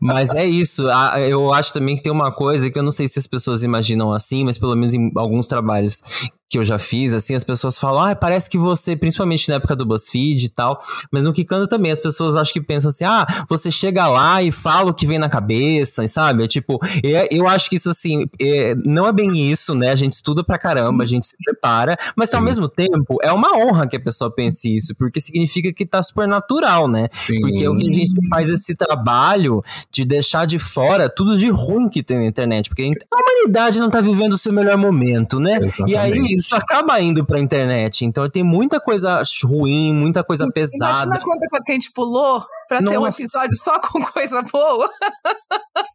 Mas 0.00 0.30
é 0.30 0.46
isso. 0.46 0.84
Eu 1.28 1.52
acho 1.52 1.72
também 1.72 1.96
que 1.96 2.02
tem 2.02 2.12
uma 2.12 2.32
coisa 2.32 2.70
que 2.70 2.78
eu 2.78 2.82
não 2.82 2.92
sei 2.92 3.08
se 3.08 3.18
as 3.18 3.26
pessoas 3.26 3.62
imaginam 3.62 4.12
assim, 4.12 4.44
mas 4.44 4.58
pelo 4.58 4.74
menos 4.74 4.94
em 4.94 5.10
alguns 5.16 5.46
trabalhos 5.48 6.00
que 6.48 6.58
eu 6.58 6.64
já 6.64 6.78
fiz, 6.78 7.12
assim, 7.12 7.34
as 7.34 7.42
pessoas 7.42 7.78
falam, 7.78 8.02
ah, 8.02 8.14
parece 8.14 8.48
que 8.48 8.56
você, 8.56 8.94
principalmente 8.96 9.48
na 9.48 9.56
época 9.56 9.74
do 9.74 9.84
BuzzFeed 9.84 10.44
e 10.44 10.48
tal, 10.48 10.80
mas 11.10 11.22
no 11.24 11.32
Kikando 11.32 11.66
também, 11.66 11.90
as 11.90 12.00
pessoas 12.00 12.36
acho 12.36 12.52
que 12.52 12.60
pensam 12.60 12.88
assim, 12.88 13.04
ah, 13.04 13.26
você 13.48 13.70
chega 13.70 14.06
lá 14.06 14.40
e 14.42 14.52
fala 14.52 14.90
o 14.90 14.94
que 14.94 15.06
vem 15.06 15.18
na 15.18 15.28
cabeça, 15.28 16.06
sabe? 16.06 16.44
É 16.44 16.46
tipo, 16.46 16.78
é- 17.04 17.28
eu 17.32 17.48
acho 17.48 17.68
que 17.68 17.76
isso, 17.76 17.90
assim, 17.90 18.26
é- 18.40 18.74
não 18.84 19.06
é 19.08 19.12
bem 19.12 19.50
isso, 19.50 19.74
né? 19.74 19.90
A 19.90 19.96
gente 19.96 20.12
estuda 20.12 20.44
pra 20.44 20.56
caramba, 20.58 21.02
a 21.02 21.06
gente 21.06 21.26
se 21.26 21.34
prepara, 21.44 21.96
mas 22.16 22.32
ao 22.32 22.40
mesmo 22.42 22.68
tempo, 22.68 23.18
é 23.22 23.32
uma 23.32 23.56
honra 23.58 23.86
que 23.88 23.96
a 23.96 24.00
pessoa 24.00 24.30
pense 24.32 24.72
isso, 24.74 24.94
porque 24.96 25.20
significa 25.20 25.72
que 25.72 25.84
tá 25.84 26.00
super 26.02 26.28
natural, 26.28 26.86
né? 26.86 27.08
Sim. 27.12 27.40
Porque 27.40 27.64
é 27.64 27.70
o 27.70 27.76
que 27.76 27.88
a 27.88 27.92
gente 27.92 28.28
faz 28.28 28.48
esse 28.50 28.74
trabalho 28.76 29.62
de 29.90 30.04
deixar 30.04 30.46
de 30.46 30.58
fora 30.58 31.08
tudo 31.08 31.36
de 31.36 31.50
ruim 31.50 31.88
que 31.88 32.02
tem 32.02 32.18
na 32.18 32.26
internet. 32.26 32.68
Porque 32.68 32.82
a 33.12 33.16
humanidade 33.16 33.78
não 33.80 33.90
tá 33.90 34.00
vivendo 34.00 34.34
o 34.34 34.38
seu 34.38 34.52
melhor 34.52 34.76
momento, 34.76 35.40
né? 35.40 35.58
E 35.86 35.96
aí 35.96 36.10
Exatamente. 36.12 36.35
Isso 36.36 36.54
acaba 36.54 37.00
indo 37.00 37.24
pra 37.24 37.40
internet. 37.40 38.04
Então 38.04 38.28
tem 38.28 38.42
muita 38.42 38.80
coisa 38.80 39.22
ruim, 39.44 39.94
muita 39.94 40.22
coisa 40.22 40.46
pesada. 40.52 40.92
Imagina 40.92 41.20
quanta 41.20 41.48
coisa 41.48 41.64
que 41.64 41.72
a 41.72 41.74
gente 41.74 41.92
pulou 41.92 42.44
pra 42.68 42.78
ter 42.78 42.98
um 42.98 43.02
Nossa. 43.02 43.20
episódio 43.20 43.56
só 43.56 43.80
com 43.80 44.02
coisa 44.12 44.42
boa. 44.42 44.88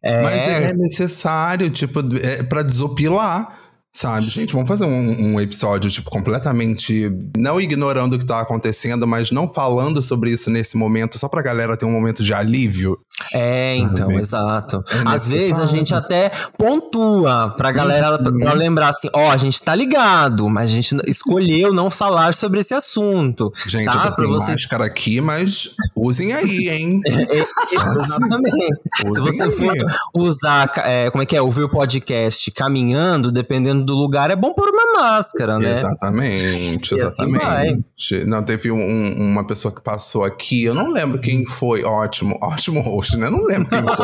É, 0.02 0.22
Mas 0.22 0.48
é 0.48 0.74
necessário, 0.74 1.70
tipo, 1.70 2.00
é 2.22 2.42
pra 2.42 2.62
desopilar. 2.62 3.61
Sabe, 3.94 4.22
gente, 4.24 4.54
vamos 4.54 4.66
fazer 4.68 4.86
um, 4.86 5.34
um 5.34 5.40
episódio, 5.40 5.90
tipo, 5.90 6.08
completamente 6.10 7.10
não 7.36 7.60
ignorando 7.60 8.14
o 8.14 8.18
que 8.18 8.24
tá 8.24 8.40
acontecendo, 8.40 9.06
mas 9.06 9.30
não 9.30 9.46
falando 9.46 10.00
sobre 10.00 10.30
isso 10.30 10.48
nesse 10.48 10.78
momento, 10.78 11.18
só 11.18 11.28
pra 11.28 11.42
galera 11.42 11.76
ter 11.76 11.84
um 11.84 11.90
momento 11.92 12.24
de 12.24 12.32
alívio. 12.32 12.98
É, 13.34 13.76
então, 13.76 14.08
bem. 14.08 14.18
exato. 14.18 14.82
É 14.90 15.02
Às 15.14 15.28
vezes 15.28 15.58
a 15.58 15.66
gente 15.66 15.94
até 15.94 16.30
pontua 16.56 17.50
pra 17.50 17.70
galera 17.70 18.12
Uhum. 18.18 18.38
pra 18.40 18.54
lembrar 18.54 18.88
assim, 18.88 19.08
ó, 19.12 19.30
a 19.30 19.36
gente 19.36 19.60
tá 19.62 19.74
ligado, 19.74 20.48
mas 20.48 20.70
a 20.70 20.74
gente 20.74 20.96
escolheu 21.06 21.72
não 21.72 21.90
falar 21.90 22.32
sobre 22.32 22.60
esse 22.60 22.72
assunto. 22.72 23.52
Gente, 23.66 23.84
tá? 23.84 23.92
eu 23.92 23.96
tô 23.98 24.02
Pra 24.02 24.24
sem 24.24 24.26
vocês- 24.32 24.62
máscara 24.62 24.86
aqui, 24.86 25.20
mas 25.20 25.74
usem 25.94 26.32
aí, 26.32 26.70
hein? 26.70 27.00
Exatamente. 27.70 28.66
Se 29.04 29.20
Usem 29.20 29.32
você 29.32 29.42
aí. 29.42 29.50
for 29.50 29.74
usar, 30.14 30.72
é, 30.78 31.10
como 31.10 31.22
é 31.22 31.26
que 31.26 31.36
é, 31.36 31.42
ouvir 31.42 31.62
o 31.64 31.68
podcast 31.68 32.50
caminhando, 32.52 33.30
dependendo 33.30 33.81
do 33.82 33.94
lugar, 33.94 34.30
é 34.30 34.36
bom 34.36 34.52
pôr 34.54 34.68
uma 34.68 35.00
máscara, 35.02 35.58
né? 35.58 35.72
Exatamente, 35.72 36.94
assim 36.94 37.22
exatamente. 37.24 38.24
não, 38.26 38.42
teve 38.42 38.70
um- 38.70 38.76
um- 38.78 39.30
uma 39.32 39.46
pessoa 39.46 39.74
que 39.74 39.80
passou 39.80 40.24
aqui, 40.24 40.64
eu 40.64 40.74
não 40.74 40.88
lembro 40.90 41.18
quem 41.18 41.44
foi. 41.46 41.84
Ótimo, 41.84 42.36
ótimo 42.42 42.80
host, 42.80 43.16
né? 43.16 43.28
Não 43.30 43.44
lembro 43.44 43.68
quem 43.68 43.82
foi. 43.82 44.02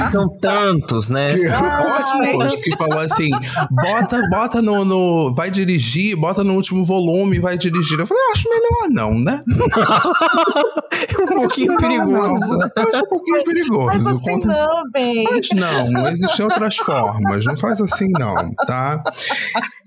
São, 0.10 0.28
tantos, 0.40 1.08
né? 1.10 1.32
ótimo 1.32 2.38
host 2.42 2.60
que 2.60 2.76
falou 2.76 2.98
assim: 2.98 3.30
bota, 3.70 4.20
bota 4.30 4.62
no, 4.62 4.84
no- 4.84 5.34
Vai 5.34 5.50
dirigir, 5.50 6.16
bota 6.16 6.42
no 6.44 6.54
último 6.54 6.84
volume 6.84 7.36
e 7.36 7.40
vai 7.40 7.56
dirigir. 7.56 7.98
Eu 7.98 8.06
falei, 8.06 8.22
acho 8.32 8.48
melhor 8.48 8.88
não, 8.90 9.18
né? 9.18 9.42
É 10.92 11.22
um 11.22 11.26
pouquinho 11.26 11.76
perigoso. 11.76 12.56
né? 12.56 12.68
Eu 12.76 12.88
acho 12.88 13.04
um 13.04 13.08
pouquinho 13.08 13.44
perigoso. 13.44 13.86
Mas 13.86 14.06
assim 14.06 14.32
Conta- 14.40 14.48
não, 14.48 14.90
bem. 14.92 15.24
Mas 15.24 15.48
não, 15.54 16.08
existem 16.08 16.44
outras 16.44 16.76
formas. 16.76 17.46
Não 17.46 17.56
faz 17.56 17.80
assim, 17.80 18.08
não, 18.18 18.39
tá? 18.66 19.02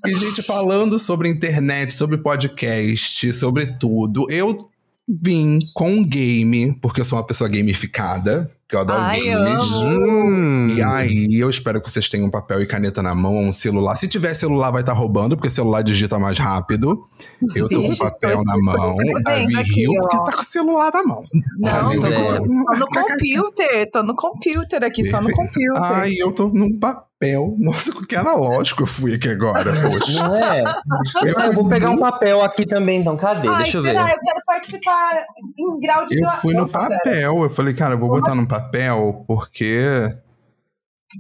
E, 0.06 0.12
gente, 0.14 0.44
falando 0.44 0.98
sobre 1.00 1.30
internet, 1.30 1.94
sobre 1.94 2.18
podcast, 2.18 3.32
sobre 3.34 3.66
tudo, 3.78 4.26
eu 4.30 4.70
vim 5.08 5.60
com 5.74 5.92
um 5.92 6.04
game, 6.06 6.78
porque 6.82 7.02
eu 7.02 7.06
sou 7.06 7.18
uma 7.20 7.26
pessoa 7.26 7.50
gamificada, 7.50 8.50
que 8.70 8.76
eu 8.76 8.80
adoro 8.80 9.02
Ai, 9.02 9.20
games. 9.20 9.66
Hum. 9.82 10.70
E 10.70 10.82
aí, 10.82 11.28
eu 11.38 11.50
espero 11.50 11.82
que 11.82 11.90
vocês 11.92 12.08
tenham 12.08 12.28
um 12.28 12.32
papel 12.32 12.62
e 12.62 12.66
caneta 12.66 13.04
na 13.04 13.14
mão 13.14 13.36
ou 13.36 13.42
um 13.42 13.52
celular. 13.54 13.98
Se 13.98 14.08
tiver 14.08 14.34
celular, 14.34 14.72
vai 14.72 14.82
estar 14.82 14.94
roubando, 14.94 15.36
porque 15.36 15.50
celular 15.50 15.82
digita 15.84 16.18
mais 16.18 16.38
rápido. 16.40 17.06
Eu 17.54 17.68
tô 17.68 17.82
com 17.82 17.88
Vixe, 17.88 18.00
papel 18.00 18.30
estou- 18.40 18.44
na 18.46 18.58
mão. 18.64 18.88
estou 18.88 19.18
A 19.28 19.36
vendo 19.36 19.48
Vi 19.50 19.56
aqui, 19.58 19.82
riu 19.82 19.92
porque 19.94 20.16
ó. 20.18 20.24
tá 20.24 20.32
com 20.32 20.42
o 20.42 20.44
celular 20.46 20.92
na 20.94 21.04
mão. 21.04 21.24
Não, 21.60 22.00
tô, 22.00 22.08
com- 22.08 22.46
tô 22.48 22.80
no 22.80 22.88
computer, 22.88 23.92
tô 23.92 24.04
no 24.04 24.16
computer 24.16 24.84
aqui, 24.84 25.04
só 25.04 25.22
no 25.22 25.30
computer. 25.36 25.82
Ai, 25.84 26.14
eu 26.18 26.32
tô 26.32 26.48
num 26.48 26.80
papel. 26.80 27.04
Nossa, 27.60 27.92
que 28.08 28.16
analógico 28.16 28.84
eu 28.84 28.88
fui 28.88 29.14
aqui 29.16 29.30
agora, 29.30 29.64
poxa. 29.82 30.28
Não 30.28 30.36
é? 30.36 30.64
Ah, 30.66 31.46
eu 31.48 31.54
vou 31.54 31.68
pegar 31.70 31.90
um 31.92 31.98
papel 32.00 32.42
aqui 32.44 32.66
também, 32.66 33.00
então. 33.02 33.16
Cadê? 33.18 33.48
Ai, 33.48 33.58
Deixa 33.64 33.78
eu 33.78 33.84
ver. 33.84 33.90
será? 33.90 34.02
Eu 34.12 34.20
quero 34.20 34.42
participar 34.46 35.12
em 35.60 35.80
grau 35.80 36.06
de 36.06 36.22
Eu 36.22 36.30
fui 36.30 36.54
no 36.54 36.68
papel. 36.68 37.44
Eu 37.44 37.50
falei, 37.50 37.74
cara, 37.74 37.94
eu 37.96 38.00
vou 38.00 38.10
botar 38.10 38.36
no 38.36 38.48
papel 38.48 39.24
porque. 39.28 40.10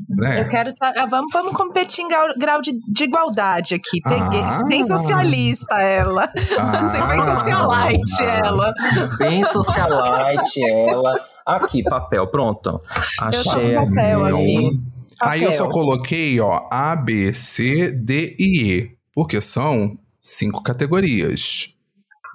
Eu 0.10 0.16
Né? 0.18 0.44
quero. 0.46 0.74
tra- 0.74 0.92
ah, 0.98 1.06
Vamos, 1.06 1.32
vamos 1.32 1.54
competir 1.54 2.04
em 2.04 2.08
grau, 2.08 2.28
grau 2.40 2.62
de, 2.62 2.72
de 2.92 3.04
igualdade 3.04 3.76
aqui. 3.76 4.02
Peguei. 4.02 4.42
Ah. 4.42 4.64
Bem 4.68 4.84
socialista 4.84 5.76
ela. 5.76 6.28
Ah. 6.58 7.08
bem 7.08 7.22
socialite 7.22 8.24
ela. 8.24 8.74
Bem 9.20 9.46
socialite 9.46 10.64
ela. 10.90 11.16
Aqui, 11.46 11.84
papel, 11.84 12.26
pronto. 12.28 12.82
Achei 13.22 13.76
Eu 13.76 13.80
tô 13.82 13.86
com 13.86 13.94
papel 13.94 14.26
aqui. 14.26 14.80
Aí 15.26 15.44
eu 15.44 15.52
só 15.54 15.70
coloquei, 15.70 16.40
ó, 16.40 16.68
A, 16.72 16.96
B, 16.96 17.34
C, 17.34 17.92
D 17.92 18.36
e 18.40 18.72
E. 18.72 18.98
Porque 19.14 19.42
são 19.42 19.98
cinco 20.22 20.64
categorias. 20.64 21.73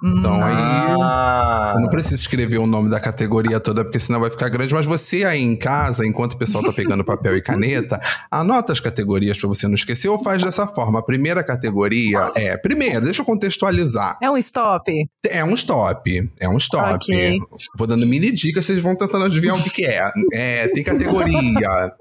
Então 0.03 0.43
aí. 0.43 0.53
Ah, 1.01 1.73
Eu 1.75 1.81
não 1.81 1.89
preciso 1.89 2.15
escrever 2.15 2.57
o 2.57 2.65
nome 2.65 2.89
da 2.89 2.99
categoria 2.99 3.59
toda, 3.59 3.83
porque 3.83 3.99
senão 3.99 4.19
vai 4.19 4.29
ficar 4.29 4.49
grande. 4.49 4.73
Mas 4.73 4.85
você 4.85 5.25
aí 5.25 5.41
em 5.41 5.55
casa, 5.55 6.05
enquanto 6.05 6.33
o 6.33 6.37
pessoal 6.37 6.63
tá 6.63 6.71
pegando 6.71 7.03
papel 7.03 7.35
e 7.35 7.41
caneta, 7.41 7.99
anota 8.31 8.71
as 8.73 8.79
categorias 8.79 9.37
pra 9.37 9.47
você 9.47 9.67
não 9.67 9.75
esquecer 9.75 10.07
ou 10.07 10.17
faz 10.21 10.41
dessa 10.43 10.65
forma. 10.67 10.99
A 10.99 11.03
primeira 11.03 11.43
categoria 11.43 12.31
é. 12.35 12.57
Primeiro, 12.57 13.01
deixa 13.01 13.21
eu 13.21 13.25
contextualizar. 13.25 14.17
É 14.21 14.29
um 14.29 14.37
stop? 14.37 14.91
É 15.27 15.43
um 15.43 15.53
stop. 15.53 16.31
É 16.39 16.49
um 16.49 16.57
stop. 16.57 16.93
Ok. 16.95 17.37
Vou 17.77 17.87
dando 17.87 18.05
mini 18.07 18.31
dicas, 18.31 18.65
vocês 18.65 18.81
vão 18.81 18.95
tentando 18.95 19.25
adivinhar 19.25 19.57
o 19.57 19.63
que, 19.63 19.69
que 19.69 19.85
é. 19.85 20.09
É, 20.33 20.67
tem 20.69 20.83
categoria. 20.83 21.91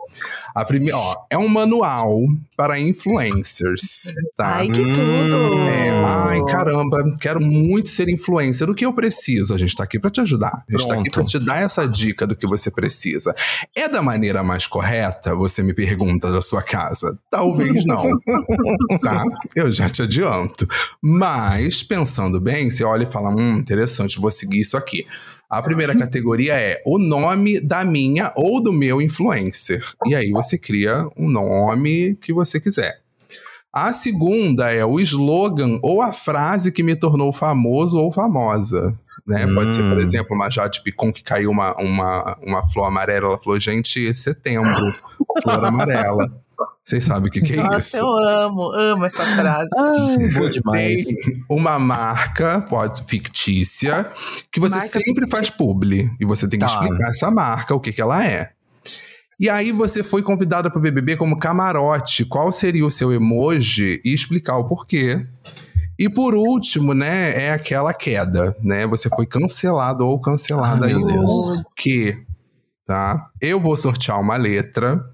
A 0.54 0.64
primeira, 0.64 0.96
ó, 0.96 1.14
é 1.30 1.38
um 1.38 1.48
manual 1.48 2.20
para 2.56 2.80
influencers, 2.80 4.12
tá? 4.36 4.56
Ai, 4.56 4.68
que 4.68 4.82
tudo! 4.92 5.54
É, 5.68 6.00
ai, 6.02 6.42
caramba, 6.46 6.98
quero 7.20 7.40
muito 7.40 7.87
ser 7.88 8.08
influencer. 8.08 8.68
O 8.68 8.74
que 8.74 8.84
eu 8.84 8.92
preciso? 8.92 9.54
A 9.54 9.58
gente 9.58 9.74
tá 9.74 9.84
aqui 9.84 9.98
pra 9.98 10.10
te 10.10 10.20
ajudar. 10.20 10.64
A 10.68 10.72
gente 10.72 10.86
tá 10.86 10.94
aqui 10.94 11.10
pra 11.10 11.22
Pronto. 11.22 11.30
te 11.30 11.38
dar 11.38 11.60
essa 11.62 11.86
dica 11.86 12.26
do 12.26 12.36
que 12.36 12.46
você 12.46 12.70
precisa. 12.70 13.34
É 13.74 13.88
da 13.88 14.02
maneira 14.02 14.42
mais 14.42 14.66
correta? 14.66 15.34
Você 15.34 15.62
me 15.62 15.74
pergunta 15.74 16.30
da 16.30 16.40
sua 16.40 16.62
casa. 16.62 17.18
Talvez 17.30 17.84
não. 17.84 18.04
tá? 19.02 19.24
Eu 19.56 19.72
já 19.72 19.88
te 19.88 20.02
adianto. 20.02 20.68
Mas, 21.02 21.82
pensando 21.82 22.40
bem, 22.40 22.70
você 22.70 22.84
olha 22.84 23.04
e 23.04 23.10
fala: 23.10 23.30
hum, 23.30 23.56
interessante, 23.56 24.20
vou 24.20 24.30
seguir 24.30 24.60
isso 24.60 24.76
aqui. 24.76 25.06
A 25.50 25.62
primeira 25.62 25.96
categoria 25.96 26.52
é 26.52 26.82
o 26.84 26.98
nome 26.98 27.58
da 27.58 27.82
minha 27.82 28.30
ou 28.36 28.62
do 28.62 28.70
meu 28.70 29.00
influencer. 29.00 29.82
E 30.04 30.14
aí 30.14 30.30
você 30.30 30.58
cria 30.58 31.08
um 31.16 31.26
nome 31.26 32.16
que 32.20 32.34
você 32.34 32.60
quiser. 32.60 33.00
A 33.86 33.92
segunda 33.92 34.72
é 34.72 34.84
o 34.84 34.98
slogan 35.00 35.78
ou 35.82 36.02
a 36.02 36.12
frase 36.12 36.72
que 36.72 36.82
me 36.82 36.96
tornou 36.96 37.32
famoso 37.32 37.98
ou 37.98 38.10
famosa. 38.12 38.98
Né? 39.26 39.46
Pode 39.54 39.74
ser, 39.74 39.82
por 39.82 39.98
Hum. 39.98 40.02
exemplo, 40.02 40.34
uma 40.36 40.50
Jade 40.50 40.82
Picon 40.82 41.12
que 41.12 41.22
caiu 41.22 41.50
uma, 41.50 41.74
uma, 41.76 42.36
uma 42.46 42.68
flor 42.70 42.86
amarela. 42.86 43.26
Ela 43.28 43.38
falou, 43.38 43.60
gente, 43.60 44.14
setembro, 44.14 44.72
flor 45.42 45.64
amarela. 45.64 46.28
Vocês 46.84 47.04
sabem 47.04 47.28
o 47.28 47.30
que, 47.30 47.42
que 47.42 47.52
é 47.52 47.56
Nossa, 47.62 47.78
isso? 47.78 47.96
eu 47.98 48.08
amo, 48.08 48.72
amo 48.72 49.04
essa 49.04 49.22
frase. 49.36 49.68
ai, 49.78 50.28
boa 50.32 50.50
demais. 50.50 51.04
Tem 51.04 51.44
uma 51.50 51.78
marca, 51.78 52.62
pode 52.62 53.04
fictícia, 53.04 54.10
que 54.50 54.58
você 54.58 54.76
Marca 54.76 54.98
sempre 54.98 55.28
faz 55.28 55.50
publi. 55.50 56.10
E 56.18 56.24
você 56.24 56.48
tem 56.48 56.58
que 56.58 56.64
Tá. 56.66 56.72
explicar 56.72 57.10
essa 57.10 57.30
marca, 57.30 57.74
o 57.74 57.80
que, 57.80 57.92
que 57.92 58.00
ela 58.00 58.24
é. 58.26 58.50
E 59.40 59.48
aí 59.48 59.70
você 59.70 60.02
foi 60.02 60.22
convidada 60.22 60.68
para 60.68 60.78
o 60.78 60.82
BBB 60.82 61.16
como 61.16 61.38
camarote. 61.38 62.24
Qual 62.24 62.50
seria 62.50 62.84
o 62.84 62.90
seu 62.90 63.12
emoji 63.12 64.00
e 64.04 64.12
explicar 64.12 64.56
o 64.58 64.66
porquê. 64.66 65.24
E 65.98 66.08
por 66.08 66.34
último, 66.34 66.94
né, 66.94 67.46
é 67.46 67.52
aquela 67.52 67.92
queda, 67.92 68.56
né? 68.62 68.86
Você 68.86 69.08
foi 69.08 69.26
cancelado 69.26 70.06
ou 70.06 70.20
cancelada 70.20 70.86
Ai, 70.86 70.94
aí. 70.94 71.02
Que, 71.76 72.24
tá? 72.86 73.30
Eu 73.40 73.58
vou 73.60 73.76
sortear 73.76 74.20
uma 74.20 74.36
letra. 74.36 75.04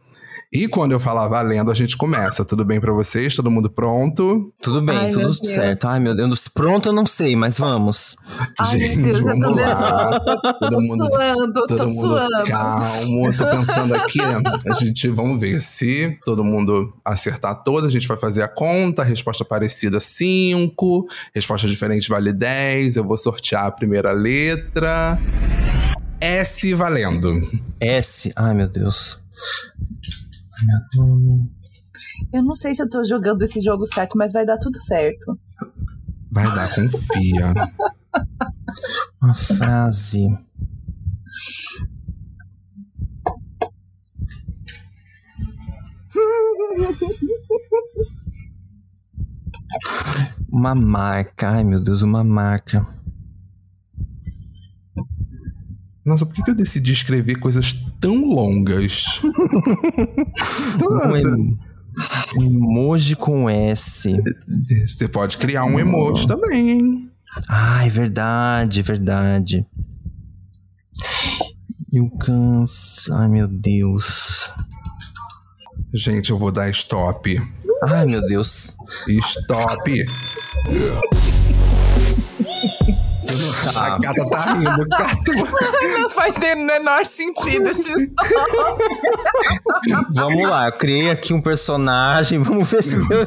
E 0.55 0.69
quando 0.69 0.93
eu 0.93 1.01
falar 1.01 1.27
valendo, 1.27 1.69
a 1.73 1.75
gente 1.75 1.97
começa. 1.97 2.45
Tudo 2.45 2.65
bem 2.65 2.81
para 2.81 2.93
vocês? 2.93 3.35
Todo 3.35 3.51
mundo 3.51 3.69
pronto? 3.69 4.55
Tudo 4.63 4.81
bem, 4.81 4.97
Ai, 4.97 5.11
tudo 5.11 5.35
certo. 5.45 5.85
Ai, 5.89 5.99
meu 5.99 6.15
Deus. 6.15 6.47
Pronto, 6.47 6.91
eu 6.91 6.93
não 6.93 7.05
sei, 7.05 7.35
mas 7.35 7.59
vamos. 7.59 8.17
Ai, 8.61 8.79
meu 8.79 8.87
Gente, 8.89 9.03
Deus, 9.03 9.19
eu 9.19 9.25
tô 9.25 9.31
vamos 9.31 9.57
lá. 9.57 10.11
nervosa. 10.11 10.21
Todo 10.61 10.71
Tô 10.71 10.81
mundo, 10.81 11.05
suando, 11.11 11.53
todo 11.67 11.77
tô 11.77 11.87
mundo 11.89 12.09
suando. 12.09 12.47
calmo. 12.47 13.37
Tô 13.37 13.51
pensando 13.51 13.95
aqui, 13.97 14.21
a 14.21 14.75
gente 14.75 15.09
vamos 15.09 15.41
ver 15.41 15.61
se 15.61 16.17
todo 16.25 16.45
mundo 16.45 16.95
acertar 17.05 17.61
todas. 17.65 17.89
A 17.89 17.93
gente 17.93 18.07
vai 18.07 18.17
fazer 18.17 18.43
a 18.43 18.49
conta. 18.49 19.03
Resposta 19.03 19.45
parecida, 19.45 19.99
5. 19.99 21.07
Resposta 21.35 21.67
diferente 21.67 22.09
vale 22.09 22.33
10. 22.33 22.95
Eu 22.95 23.05
vou 23.05 23.17
sortear 23.17 23.67
a 23.67 23.73
primeira 23.73 24.13
letra. 24.13 25.19
S 26.21 26.73
valendo. 26.75 27.33
S. 27.81 28.33
Ai, 28.37 28.55
meu 28.55 28.69
Deus. 28.69 29.19
Eu 32.33 32.43
não 32.43 32.55
sei 32.55 32.75
se 32.75 32.83
eu 32.83 32.89
tô 32.89 33.05
jogando 33.05 33.43
esse 33.43 33.61
jogo 33.61 33.87
certo, 33.87 34.17
mas 34.17 34.33
vai 34.33 34.45
dar 34.45 34.59
tudo 34.59 34.77
certo. 34.77 35.37
Vai 36.31 36.45
dar, 36.55 36.75
confia. 36.75 37.53
Uma 39.21 39.35
frase. 39.35 40.29
Uma 50.49 50.75
marca. 50.75 51.49
Ai, 51.51 51.65
meu 51.65 51.81
Deus, 51.81 52.03
uma 52.03 52.23
marca. 52.23 52.87
Nossa, 56.05 56.27
por 56.27 56.35
que 56.35 56.43
que 56.43 56.51
eu 56.51 56.55
decidi 56.55 56.93
escrever 56.93 57.37
coisas 57.39 57.73
tão 58.01 58.25
longas? 58.27 59.21
Um, 60.83 61.17
em- 61.17 61.59
um 62.39 62.43
emoji 62.45 63.17
com 63.17 63.49
S. 63.49 64.15
Você 64.87 65.09
pode 65.09 65.39
criar 65.39 65.65
um 65.65 65.79
emoji 65.81 66.27
também, 66.27 66.71
hein? 66.71 67.11
Ai, 67.49 67.89
verdade, 67.89 68.83
verdade. 68.83 69.67
E 71.91 72.01
o 72.01 72.11
câncer. 72.19 73.13
Ai, 73.13 73.29
meu 73.29 73.49
Deus. 73.49 74.51
Gente, 75.93 76.31
eu 76.31 76.39
vou 76.39 76.51
dar 76.53 76.69
stop. 76.71 77.41
Ai, 77.85 78.05
meu 78.07 78.21
Deus. 78.27 78.77
Stop! 79.09 80.05
A 83.77 83.99
gata 83.99 84.31
tá 84.31 84.55
rindo. 84.55 84.89
Gata, 84.89 85.33
Não 85.99 86.11
faz 86.11 86.37
o 86.37 86.57
menor 86.67 87.05
sentido 87.07 87.69
esse 87.71 88.13
Vamos 90.13 90.49
lá, 90.49 90.67
eu 90.67 90.73
criei 90.73 91.11
aqui 91.11 91.33
um 91.35 91.41
personagem, 91.41 92.39
vamos 92.39 92.69
ver 92.69 92.83
se 92.83 92.97
meu 92.97 93.27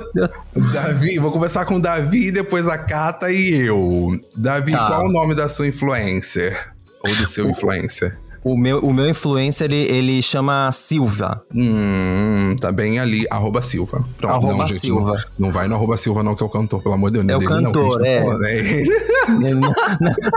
Davi, 0.74 1.20
vou 1.20 1.32
conversar 1.32 1.65
com 1.65 1.76
o 1.76 1.82
Davi, 1.82 2.32
depois 2.32 2.67
a 2.67 2.78
Cata 2.78 3.32
e 3.32 3.65
eu. 3.67 4.08
Davi, 4.36 4.72
Tá. 4.72 4.88
qual 4.88 5.06
o 5.06 5.12
nome 5.12 5.36
da 5.36 5.48
sua 5.50 5.67
influencer? 5.67 6.74
Ou 7.04 7.15
do 7.15 7.26
seu 7.28 7.50
influencer? 7.50 8.17
O 8.48 8.58
meu, 8.58 8.80
o 8.80 8.94
meu 8.94 9.10
influencer, 9.10 9.66
ele, 9.70 9.92
ele 9.92 10.22
chama 10.22 10.72
Silva. 10.72 11.44
Hum, 11.54 12.56
tá 12.62 12.72
bem 12.72 12.98
ali, 13.00 13.26
arroba 13.30 13.62
Silva. 13.62 14.08
Pronto, 14.18 14.34
Arroba 14.34 14.58
não, 14.60 14.66
gente, 14.68 14.80
Silva. 14.80 15.12
Não, 15.38 15.48
não 15.48 15.52
vai 15.52 15.68
no 15.68 15.76
arroba 15.76 15.98
Silva, 15.98 16.24
não, 16.24 16.34
que 16.36 16.44
é 16.44 16.46
o 16.46 16.50
cantor, 16.50 16.82
pelo 16.82 16.96
amor 16.96 17.12
de 17.12 17.22
Deus. 17.22 17.26
não 17.26 17.34
É 17.34 17.38
o 17.38 17.40
dele, 17.40 17.62
não, 17.62 17.72
cantor, 17.74 18.02
a 18.02 18.06
gente 18.08 18.40
tá 18.40 18.48
é. 18.48 18.52
é 18.54 18.58
ele. 18.58 19.08
Não, 19.28 19.60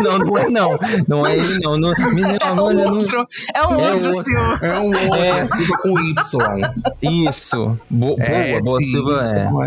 não, 0.03 0.19
não 0.19 0.39
é 0.39 0.49
não. 0.49 0.79
Não 1.07 1.25
é 1.27 1.37
ele 1.39 1.61
não. 1.61 1.79
não 1.79 1.93
menino, 2.13 2.37
É 2.41 2.51
um 2.53 2.57
não- 2.57 2.95
outro. 2.95 3.27
É 3.55 3.65
um 3.65 3.81
É 3.81 3.93
outro, 3.93 4.07
outro. 4.17 4.25
Silva. 4.25 4.59
É 4.63 4.79
um 4.81 4.87
outro, 4.87 5.15
É. 5.15 5.29
é 5.29 5.47
Silva 5.47 5.79
com 5.81 6.01
Y. 6.01 7.29
Isso. 7.29 7.79
Bo- 7.89 8.17
É, 8.19 8.61
boa, 8.63 8.63
boa 8.63 8.83
Silva 8.83 9.21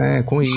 é. 0.04 0.18
é. 0.20 0.24
com 0.24 0.44
Y. 0.44 0.52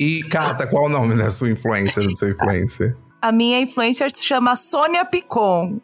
E, 0.00 0.24
Cata, 0.24 0.66
qual 0.66 0.86
o 0.86 0.88
nome 0.88 1.14
da 1.14 1.30
sua 1.30 1.50
influencer, 1.50 2.02
do 2.02 2.16
seu 2.16 2.30
influencer? 2.30 2.96
A 3.22 3.30
minha 3.30 3.60
influencer 3.60 4.10
se 4.10 4.24
chama 4.26 4.56
Sônia 4.56 5.04
Picon. 5.04 5.80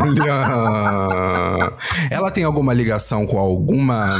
Olha! 0.00 1.72
Ela 2.10 2.30
tem 2.30 2.42
alguma 2.44 2.74
ligação 2.74 3.24
com 3.26 3.38
alguma 3.38 4.16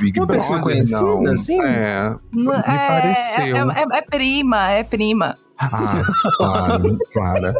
Big 0.00 0.18
Uma 0.18 0.26
pessoa 0.26 0.58
Brother? 0.58 0.74
conhecida, 0.76 1.00
Não. 1.00 1.32
assim? 1.32 1.62
É, 1.62 2.16
me 2.34 2.52
é, 2.52 2.88
pareceu. 2.88 3.70
É, 3.70 3.80
é- 3.80 3.98
é 3.98 4.02
prima, 4.02 4.70
é 4.70 4.82
prima. 4.82 5.36
Ah, 5.58 6.02
claro, 6.36 6.80
muito 6.80 7.04
clara. 7.12 7.54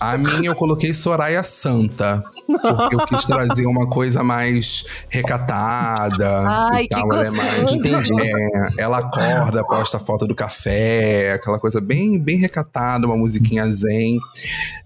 A 0.00 0.16
minha 0.18 0.48
eu 0.48 0.54
coloquei 0.54 0.92
Soraya 0.92 1.42
Santa. 1.42 2.24
Porque 2.46 2.94
eu 2.94 3.06
quis 3.06 3.24
trazer 3.24 3.66
uma 3.66 3.88
coisa 3.88 4.22
mais 4.22 4.84
recatada. 5.08 6.48
Ai, 6.70 6.84
e 6.84 6.88
que 6.88 6.94
tal. 6.94 7.12
Ela 7.12 7.26
é 7.26 7.30
mais. 7.30 7.72
Entendi. 7.72 8.12
É, 8.20 8.82
ela 8.82 8.98
acorda, 8.98 9.64
posta 9.64 9.98
foto 9.98 10.26
do 10.26 10.34
café, 10.34 11.32
aquela 11.32 11.58
coisa 11.58 11.80
bem, 11.80 12.18
bem 12.18 12.38
recatada, 12.38 13.06
uma 13.06 13.16
musiquinha 13.16 13.66
zen. 13.66 14.18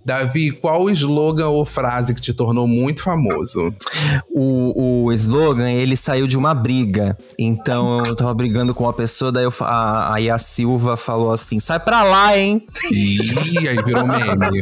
Davi, 0.04 0.50
qual 0.50 0.84
o 0.84 0.90
slogan 0.90 1.48
ou 1.48 1.64
frase 1.64 2.14
que 2.14 2.20
te 2.20 2.32
tornou 2.32 2.66
muito 2.66 3.02
famoso? 3.02 3.74
O, 4.30 5.04
o 5.04 5.12
slogan, 5.12 5.70
ele 5.70 5.96
saiu 5.96 6.26
de 6.26 6.38
uma 6.38 6.54
briga. 6.54 7.16
Então 7.38 8.02
eu 8.04 8.16
tava 8.16 8.32
brigando 8.32 8.74
com 8.74 8.84
uma 8.84 8.92
pessoa, 8.92 9.30
daí 9.30 9.44
eu, 9.44 9.52
a, 9.60 10.14
aí 10.14 10.30
a 10.30 10.38
Silva 10.38 10.96
falou 10.96 11.32
assim: 11.32 11.60
sai 11.60 11.78
pra 11.78 12.02
lá, 12.02 12.36
hein? 12.38 12.49
Ih, 12.90 13.68
aí 13.68 13.82
virou 13.84 14.06
meme. 14.06 14.60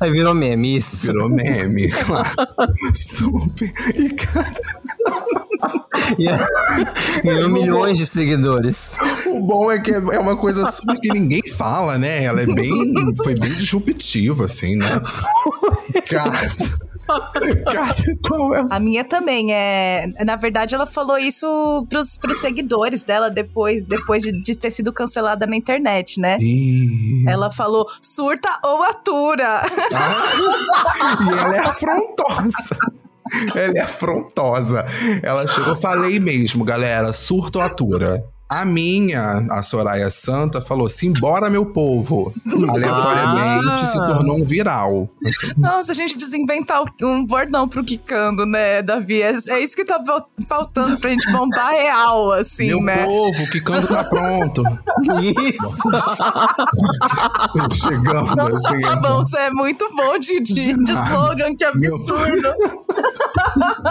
Aí 0.00 0.10
virou 0.10 0.34
meme, 0.34 0.76
isso. 0.76 1.06
Virou 1.06 1.28
meme, 1.28 1.88
claro. 1.90 2.30
Super. 2.94 3.72
E 3.96 4.10
cara, 4.10 4.54
aí, 6.18 7.22
Ganhou 7.24 7.48
milhões 7.48 7.98
de 7.98 8.06
seguidores. 8.06 8.90
o 9.26 9.40
bom 9.40 9.70
é 9.70 9.78
que 9.78 9.92
é 9.92 10.18
uma 10.18 10.36
coisa 10.36 10.70
super 10.70 10.98
que 11.00 11.12
ninguém 11.12 11.42
fala, 11.42 11.98
né? 11.98 12.24
Ela 12.24 12.42
é 12.42 12.46
bem. 12.46 12.94
Foi 13.22 13.34
bem 13.34 13.50
disruptiva, 13.50 14.46
assim, 14.46 14.76
né? 14.76 15.00
Cara. 16.08 16.40
Cara, 17.64 17.94
é? 18.56 18.66
A 18.70 18.78
minha 18.78 19.04
também 19.04 19.52
é. 19.52 20.06
Na 20.24 20.36
verdade, 20.36 20.74
ela 20.74 20.86
falou 20.86 21.18
isso 21.18 21.86
pros, 21.88 22.18
pros 22.18 22.36
seguidores 22.38 23.02
dela 23.02 23.30
depois, 23.30 23.84
depois 23.84 24.22
de, 24.22 24.32
de 24.42 24.54
ter 24.54 24.70
sido 24.70 24.92
cancelada 24.92 25.46
na 25.46 25.56
internet, 25.56 26.20
né? 26.20 26.36
Ih. 26.38 27.24
Ela 27.26 27.50
falou 27.50 27.86
surta 28.02 28.48
ou 28.64 28.82
atura. 28.82 29.62
E 30.98 31.38
ela 31.38 31.56
é 31.56 31.58
afrontosa. 31.60 32.76
Ela 33.54 33.78
é 33.78 33.80
afrontosa. 33.80 34.86
Ela 35.22 35.46
chegou, 35.46 35.74
falei 35.76 36.18
mesmo, 36.20 36.64
galera, 36.64 37.12
surto 37.12 37.58
ou 37.58 37.64
atura. 37.64 38.24
A 38.50 38.64
minha, 38.64 39.46
a 39.50 39.60
Soraya 39.62 40.10
Santa, 40.10 40.60
falou: 40.62 40.88
simbora, 40.88 41.50
meu 41.50 41.66
povo. 41.66 42.32
Aleatoriamente 42.68 43.82
Ah. 43.82 43.86
se 43.92 43.98
tornou 44.06 44.38
um 44.40 44.44
viral. 44.44 45.08
Nossa, 45.58 45.92
a 45.92 45.94
gente 45.94 46.14
precisa 46.14 46.36
inventar 46.38 46.82
um 47.02 47.26
bordão 47.26 47.68
pro 47.68 47.84
Kikando, 47.84 48.46
né, 48.46 48.80
Davi? 48.80 49.20
É, 49.20 49.32
é 49.48 49.60
isso 49.60 49.76
que 49.76 49.84
tá 49.84 50.02
fal- 50.04 50.26
faltando 50.48 50.96
pra 50.98 51.10
gente 51.10 51.30
bombar 51.30 51.72
real, 51.72 52.32
assim, 52.32 52.68
meu 52.68 52.82
né? 52.82 53.04
povo, 53.04 53.50
que 53.50 53.60
canto 53.60 53.86
tá 53.86 54.02
pronto. 54.04 54.62
Isso. 55.52 55.82
Chegando 57.82 58.34
Nossa, 58.34 58.70
assim. 58.70 58.80
Fabão, 58.80 59.18
você 59.18 59.38
é 59.38 59.50
muito 59.50 59.86
bom 59.94 60.18
de, 60.18 60.40
de, 60.40 60.72
de 60.82 60.92
slogan, 60.92 61.54
que 61.54 61.70
Meu- 61.74 61.94
absurdo. 61.94 62.48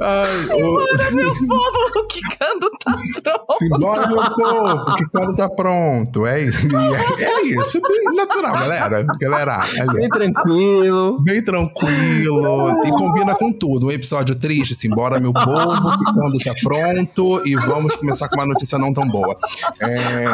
Ai, 0.00 0.62
ô, 0.62 1.12
Meu 1.14 1.32
povo, 1.46 1.78
o 1.96 2.06
Kikando 2.38 2.70
tá 2.78 2.92
pronto. 3.22 3.58
Simbora, 3.58 4.08
meu 4.08 4.22
povo, 4.34 4.96
que 4.96 5.04
quando 5.06 5.34
tá 5.34 5.48
pronto. 5.48 6.26
É, 6.26 6.40
isso. 6.40 6.76
é, 6.76 7.24
é 7.24 7.42
isso, 7.42 7.80
bem 7.80 8.14
natural, 8.14 8.52
galera. 8.52 9.04
Galera, 9.20 9.60
ali. 9.80 9.98
Bem 9.98 10.08
tranquilo. 10.08 11.22
Bem 11.22 11.42
tranquilo 11.42 12.82
e 12.84 12.90
combina 12.90 13.34
com 13.34 13.52
tudo. 13.52 13.86
Um 13.86 13.90
episódio 13.90 14.34
triste, 14.36 14.74
simbora, 14.74 15.18
meu 15.18 15.32
povo, 15.32 15.98
que 15.98 16.12
quando 16.12 16.38
tá 16.38 16.52
pronto 16.62 17.42
e 17.46 17.56
vamos 17.56 17.96
começar 17.96 18.28
com 18.28 18.36
uma 18.36 18.46
notícia 18.46 18.78
não 18.78 18.92
tão 18.92 19.06
boa. 19.06 19.36
É, 19.80 20.26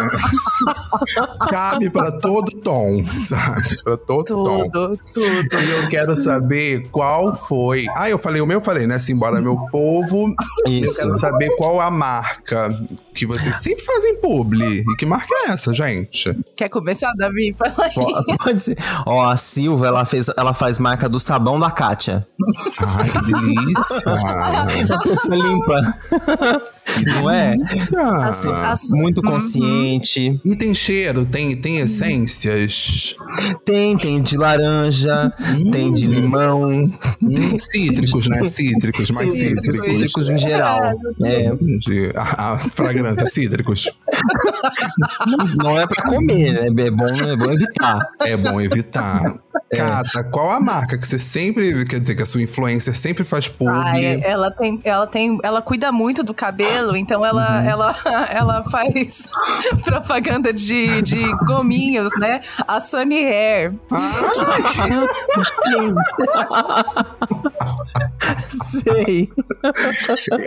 Cabe 1.49 1.88
para 1.90 2.12
todo 2.21 2.51
tom, 2.61 3.03
sabe? 3.27 3.83
Para 3.83 3.97
todo 3.97 4.25
tom. 4.25 4.69
Tudo, 4.71 4.99
tudo. 5.12 5.25
E 5.25 5.71
eu 5.71 5.88
quero 5.88 6.17
saber 6.17 6.88
qual 6.90 7.35
foi. 7.35 7.87
Ah, 7.97 8.11
eu 8.11 8.19
falei 8.19 8.40
o 8.40 8.47
meu, 8.47 8.59
eu 8.59 8.64
falei, 8.64 8.87
né? 8.87 8.99
Simbora, 8.99 9.40
meu 9.40 9.57
povo. 9.71 10.35
Eu 10.67 10.73
Isso. 10.73 10.97
quero 10.97 11.14
saber 11.14 11.55
qual 11.57 11.81
a 11.81 11.90
marca 11.95 12.69
que 13.15 13.25
vocês 13.25 13.57
sempre 13.57 13.83
fazem 13.85 14.21
publi. 14.21 14.81
E 14.81 14.97
que 14.97 15.07
marca 15.07 15.33
é 15.47 15.51
essa, 15.53 15.73
gente? 15.73 16.37
Quer 16.57 16.69
começar, 16.69 17.13
Davi? 17.17 17.55
Fala 17.59 17.87
aí. 17.87 17.93
Ó, 17.97 18.37
Pode 18.37 18.61
ser. 18.61 18.77
Ó, 19.07 19.25
a 19.25 19.37
Silva, 19.37 19.87
ela, 19.87 20.05
fez, 20.05 20.27
ela 20.37 20.53
faz 20.53 20.79
marca 20.79 21.09
do 21.09 21.19
sabão 21.19 21.59
da 21.59 21.71
Kátia. 21.71 22.27
Ai, 22.79 23.09
que 23.11 23.33
delícia! 23.33 24.05
A 24.95 24.99
pessoa 24.99 25.37
limpa. 25.37 25.99
Não 27.07 27.31
é? 27.31 27.57
Ah, 27.97 28.29
As- 28.73 28.91
Muito 28.91 29.21
consciente. 29.23 30.41
E 30.45 30.57
tem 30.57 30.75
cheiro? 30.75 31.25
Tem, 31.25 31.57
tem 31.57 31.79
essências? 31.79 33.17
Tem, 33.65 33.97
tem 33.97 34.23
de 34.23 34.37
laranja, 34.37 35.33
tem 35.73 35.93
de 35.93 36.07
limão. 36.07 36.91
Cítricos, 37.59 38.29
né? 38.29 38.45
Cítricos, 38.45 39.11
mais 39.11 39.33
Cítricos, 39.33 39.81
cítricos. 39.81 40.31
em 40.31 40.39
geral. 40.39 40.93
É, 41.23 41.47
Entendi. 41.47 42.11
A, 42.15 42.53
a 42.55 42.59
fragrância, 42.59 43.27
cítricos. 43.27 43.91
não 45.63 45.79
é 45.79 45.87
pra 45.87 46.05
comer, 46.05 46.53
né? 46.53 46.85
É 46.85 46.91
bom, 46.91 47.07
é 47.07 47.37
bom 47.37 47.51
evitar. 47.51 47.99
É 48.21 48.37
bom 48.37 48.61
evitar. 48.61 49.35
Cata, 49.77 50.25
qual 50.25 50.51
a 50.51 50.61
marca 50.61 50.99
que 50.99 51.07
você 51.07 51.19
sempre, 51.19 51.85
quer 51.85 52.01
dizer, 52.01 52.15
que 52.15 52.23
a 52.23 52.27
sua 52.27 52.43
influencer 52.43 52.95
sempre 52.97 53.25
faz 53.25 53.49
publi? 53.49 53.73
Ai, 53.75 54.21
ela 54.23 54.51
tem, 54.51 54.81
ela 54.85 55.07
tem, 55.07 55.39
ela 55.43 55.63
cuida 55.63 55.91
muito 55.93 56.23
do 56.23 56.35
cabelo, 56.35 56.97
então 56.97 57.25
ela, 57.25 57.45
Uhum. 57.61 57.69
ela, 57.69 57.97
ela 58.33 58.65
faz 58.71 59.29
propaganda 59.85 60.53
de, 60.53 61.03
de 61.03 61.21
gominhos, 61.47 62.11
né? 62.19 62.41
A 62.67 62.81
Sunny 62.81 63.25
Hair. 63.25 63.75
Sei. 68.40 69.29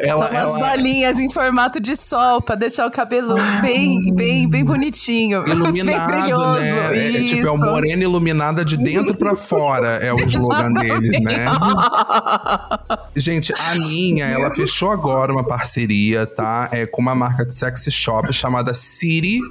ela, 0.02 0.28
São 0.28 0.42
umas 0.42 0.50
ela 0.50 0.60
balinhas 0.60 1.20
em 1.20 1.30
formato 1.30 1.80
de 1.80 1.96
sol 1.96 2.42
pra 2.42 2.56
deixar 2.56 2.86
o 2.88 2.92
cabelo 2.92 3.36
bem, 3.62 4.14
bem, 4.14 4.50
bem 4.50 4.64
bonitinho, 4.66 5.44
bem 5.48 5.56
iluminado, 5.56 6.12
brilhoso. 6.22 6.60
né? 6.60 6.98
É, 6.98 7.18
é 7.18 7.24
tipo, 7.24 7.48
é 7.48 7.52
o 7.52 7.56
Isso. 7.56 7.66
morena 7.66 8.04
iluminada 8.04 8.64
de 8.66 8.78
dentro 8.78 9.16
pra 9.16 9.36
fora, 9.36 9.98
é 9.98 10.14
o 10.14 10.20
slogan 10.22 10.74
deles, 10.74 11.24
né? 11.24 11.46
Gente, 13.16 13.54
a 13.58 13.74
minha, 13.76 14.26
ela 14.26 14.52
fechou 14.52 14.92
agora 14.92 15.32
uma 15.32 15.44
parceria, 15.44 16.26
tá? 16.26 16.70
É 16.72 16.86
com 16.86 17.02
uma 17.02 17.16
marca 17.16 17.46
de 17.46 17.56
sexy 17.56 17.92
shop 17.92 18.32
chamada 18.34 18.74
City-Rich. 18.74 19.48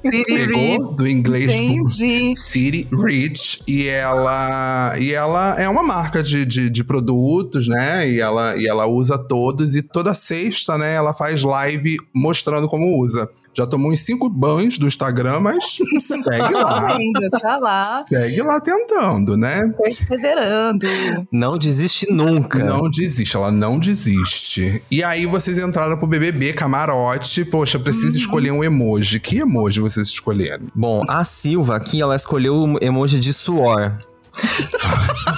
Pegou 0.00 0.94
do 0.94 1.08
inglês 1.08 1.50
Entendi. 1.50 2.34
City 2.36 2.88
Rich 2.92 3.62
e 3.66 3.88
ela 3.88 4.94
e 4.98 5.12
ela 5.12 5.60
é 5.60 5.68
uma 5.68 5.82
marca 5.82 6.22
de, 6.22 6.44
de, 6.44 6.68
de 6.68 6.84
produtos, 6.84 7.66
né? 7.66 8.08
E 8.08 8.20
ela, 8.20 8.56
e 8.56 8.66
ela 8.66 8.86
usa 8.86 9.16
todos 9.16 9.76
e 9.76 9.82
toda 9.82 10.14
sexta, 10.14 10.76
né? 10.76 10.94
Ela 10.94 11.14
faz 11.14 11.42
live 11.42 11.96
mostrando 12.14 12.68
como 12.68 12.98
usa. 13.00 13.28
Já 13.54 13.66
tomou 13.66 13.92
uns 13.92 14.00
cinco 14.00 14.28
banhos 14.30 14.78
do 14.78 14.86
Instagram, 14.86 15.40
mas 15.40 15.64
segue 16.00 16.24
Tá 16.24 16.48
lá. 16.50 16.96
vendo, 16.96 17.30
tá 17.30 17.58
lá, 17.58 18.04
Segue 18.08 18.42
lá 18.42 18.60
tentando, 18.60 19.36
né? 19.36 19.72
perseverando. 19.80 20.86
Não 21.30 21.58
desiste 21.58 22.10
nunca. 22.10 22.58
Não 22.58 22.88
desiste, 22.90 23.36
ela 23.36 23.50
não 23.52 23.78
desiste. 23.78 24.82
E 24.90 25.02
aí 25.04 25.26
vocês 25.26 25.58
entraram 25.58 25.96
pro 25.98 26.06
BBB, 26.06 26.52
camarote. 26.52 27.44
Poxa, 27.44 27.78
precisa 27.78 28.16
escolher 28.16 28.50
um 28.52 28.64
emoji. 28.64 29.20
Que 29.20 29.38
emoji 29.38 29.80
vocês 29.80 30.08
escolheram? 30.08 30.66
Bom, 30.74 31.02
a 31.08 31.22
Silva 31.24 31.76
aqui, 31.76 32.00
ela 32.00 32.16
escolheu 32.16 32.54
o 32.54 32.78
emoji 32.82 33.18
de 33.20 33.32
suor. 33.32 33.98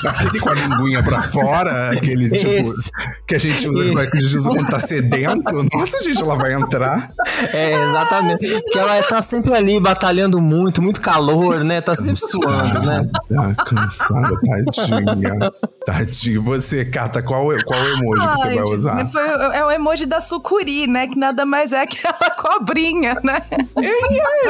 Aquele 0.07 0.41
com 0.41 0.51
a 0.51 0.55
linguinha 0.55 1.03
pra 1.03 1.23
fora, 1.23 1.91
aquele 1.91 2.31
tipo 2.31 2.51
Esse. 2.51 2.91
que 3.27 3.35
a 3.35 3.39
gente 3.39 3.69
usa, 3.69 4.07
que 4.07 4.17
a 4.17 4.21
gente 4.21 4.37
usa 4.37 4.51
quando 4.51 4.67
tá 4.67 4.79
sedento. 4.81 5.67
Nossa, 5.75 6.03
gente, 6.03 6.21
ela 6.23 6.35
vai 6.37 6.53
entrar. 6.53 7.09
É, 7.53 7.73
exatamente. 7.73 8.61
Porque 8.63 8.79
ela 8.79 9.03
tá 9.03 9.21
sempre 9.23 9.55
ali 9.55 9.81
batalhando 9.81 10.41
muito, 10.41 10.81
muito 10.83 11.01
calor, 11.01 11.65
né? 11.65 11.81
Tá 11.81 11.95
sempre 11.95 12.17
suando, 12.17 12.81
né? 12.81 13.09
Tá 13.35 13.65
cansada, 13.65 14.31
tadinha. 14.41 15.53
Tadinha. 15.85 16.41
Você, 16.41 16.85
Cata, 16.85 17.23
qual, 17.23 17.47
qual 17.65 17.81
emoji 17.89 18.29
que 18.29 18.37
você 18.37 18.49
Ai, 18.49 18.55
vai 18.55 18.65
usar? 18.65 19.09
foi- 19.11 19.57
é 19.57 19.65
o 19.65 19.71
emoji 19.71 20.07
da 20.07 20.21
sucuri, 20.21 20.87
né? 20.87 21.07
Que 21.09 21.19
nada 21.19 21.45
mais 21.45 21.73
é 21.73 21.87
que 21.87 22.07
aquela 22.07 22.31
cobrinha, 22.31 23.17
né? 23.25 23.43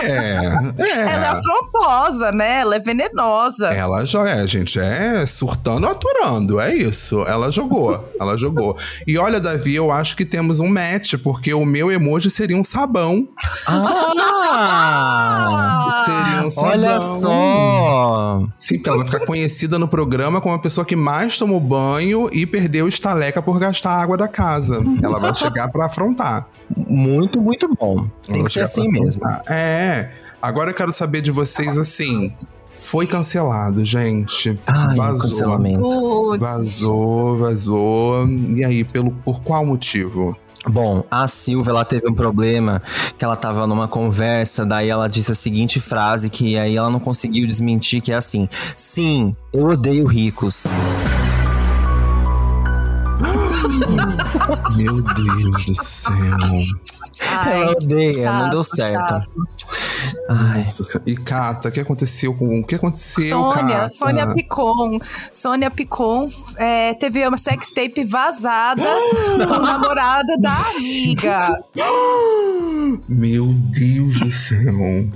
É, 0.03 0.37
é. 0.83 1.01
Ela 1.15 1.27
é 1.27 1.29
afrontosa, 1.29 2.33
né? 2.33 2.61
Ela 2.61 2.77
é 2.77 2.79
venenosa. 2.81 3.69
Ela 3.69 4.05
já 4.05 4.29
é, 4.35 4.47
gente, 4.47 4.79
é 4.81 5.25
surtando, 5.27 5.87
aturando, 5.87 6.59
é 6.61 6.75
isso. 6.75 7.23
Ela 7.23 7.51
jogou, 7.51 8.09
ela 8.21 8.37
jogou. 8.37 8.77
E 9.07 9.17
olha, 9.17 9.41
Davi, 9.41 9.75
eu 9.75 9.93
acho 9.93 10.17
que 10.17 10.25
temos 10.25 10.59
um 10.61 10.69
match, 10.69 11.15
porque 11.23 11.55
o 11.55 11.65
meu 11.65 11.91
emoji 11.91 12.29
seria 12.31 12.57
um 12.57 12.65
sabão. 12.65 13.29
Ah! 13.67 14.65
Seria 16.05 16.47
um 16.47 16.51
sabão. 16.51 16.71
Olha 16.71 17.01
só! 17.01 18.49
Sim, 18.59 18.77
porque 18.77 18.89
ela 18.89 18.99
vai 18.99 19.07
ficar 19.07 19.21
conhecida 19.25 19.79
no 19.79 19.87
programa 19.87 20.41
como 20.41 20.55
a 20.55 20.59
pessoa 20.59 20.85
que 20.85 20.97
mais 20.97 21.39
tomou 21.39 21.61
banho 21.61 22.29
e 22.33 22.45
perdeu 22.47 22.89
estaleca 22.89 23.41
por 23.41 23.59
gastar 23.61 23.91
a 23.91 24.03
água 24.03 24.17
da 24.17 24.27
casa. 24.27 24.79
Ela 25.03 25.21
vai 25.21 25.35
chegar 25.35 25.69
pra 25.71 25.87
afrontar. 25.87 26.49
Muito, 26.77 27.41
muito 27.41 27.69
bom. 27.79 28.09
Tem 28.27 28.37
Ela 28.37 28.45
que 28.45 28.53
ser 28.53 28.61
assim 28.63 28.89
mesmo. 28.89 29.23
É. 29.49 30.11
Agora 30.43 30.71
eu 30.71 30.75
quero 30.75 30.93
saber 30.93 31.21
de 31.21 31.31
vocês 31.31 31.79
assim. 31.79 32.35
Foi 32.85 33.07
cancelado, 33.07 33.83
gente. 33.83 34.61
Ai, 34.67 34.95
Vazou. 34.95 35.21
cancelamento. 35.21 35.81
Putz. 35.81 36.41
Vazou, 36.41 37.39
vazou. 37.39 38.29
E 38.29 38.63
aí, 38.63 38.85
pelo, 38.85 39.11
por 39.11 39.41
qual 39.41 39.65
motivo? 39.65 40.37
Bom, 40.69 41.03
a 41.11 41.27
Silvia, 41.27 41.71
ela 41.71 41.85
teve 41.85 42.07
um 42.09 42.15
problema 42.15 42.83
que 43.19 43.25
ela 43.25 43.37
tava 43.37 43.67
numa 43.67 43.89
conversa, 43.89 44.67
daí 44.67 44.91
ela 44.91 45.09
disse 45.09 45.33
a 45.33 45.35
seguinte 45.35 45.81
frase 45.81 46.29
que 46.29 46.59
aí 46.59 46.77
ela 46.77 46.91
não 46.91 47.01
conseguiu 47.01 47.47
desmentir, 47.47 48.03
que 48.03 48.13
é 48.13 48.17
assim: 48.17 48.49
Sim, 48.77 49.35
eu 49.53 49.65
odeio 49.65 50.07
ricos. 50.07 50.65
Meu 54.77 55.03
Deus 55.03 55.65
do 55.65 55.75
céu. 55.75 56.13
Ai, 57.23 57.63
ela 57.63 57.73
odeia, 57.73 58.33
não 58.33 58.41
chato, 58.41 58.51
deu 58.51 58.65
certo. 58.65 59.31
Nossa. 60.29 61.03
E 61.07 61.15
Cata, 61.17 61.69
o 61.69 61.73
que 61.73 61.81
aconteceu 61.81 62.35
com. 62.35 62.61
O 62.61 62.67
que 62.67 62.75
aconteceu, 62.75 63.39
Sônia, 63.39 63.77
Cata? 63.77 63.91
Sônia 63.91 64.35
Picon. 64.35 64.99
Sônia 65.33 65.71
Picon 65.71 66.29
é, 66.57 66.95
teve 66.95 67.27
uma 67.27 67.37
sextape 67.37 68.05
vazada 68.05 68.83
com 69.47 69.55
o 69.55 69.63
namorado 69.63 70.37
da 70.41 70.57
amiga. 70.71 71.63
Meu 73.09 73.53
Deus 73.53 74.21
do 74.21 74.31
céu. 74.31 75.09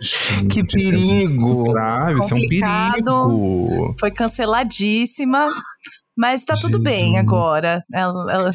Gente, 0.00 0.48
que 0.48 0.60
isso 0.60 0.88
é 0.88 0.90
perigo! 0.90 1.72
Grave, 1.72 2.20
isso 2.20 2.34
é 2.34 2.36
um 2.36 2.48
perigo. 2.48 3.94
Foi 3.98 4.10
canceladíssima. 4.10 5.48
Mas 6.16 6.44
tá 6.44 6.54
tudo 6.54 6.78
bem 6.78 7.12
Jesus. 7.12 7.18
agora. 7.20 7.82
Ela, 7.92 8.32
ela- 8.32 8.50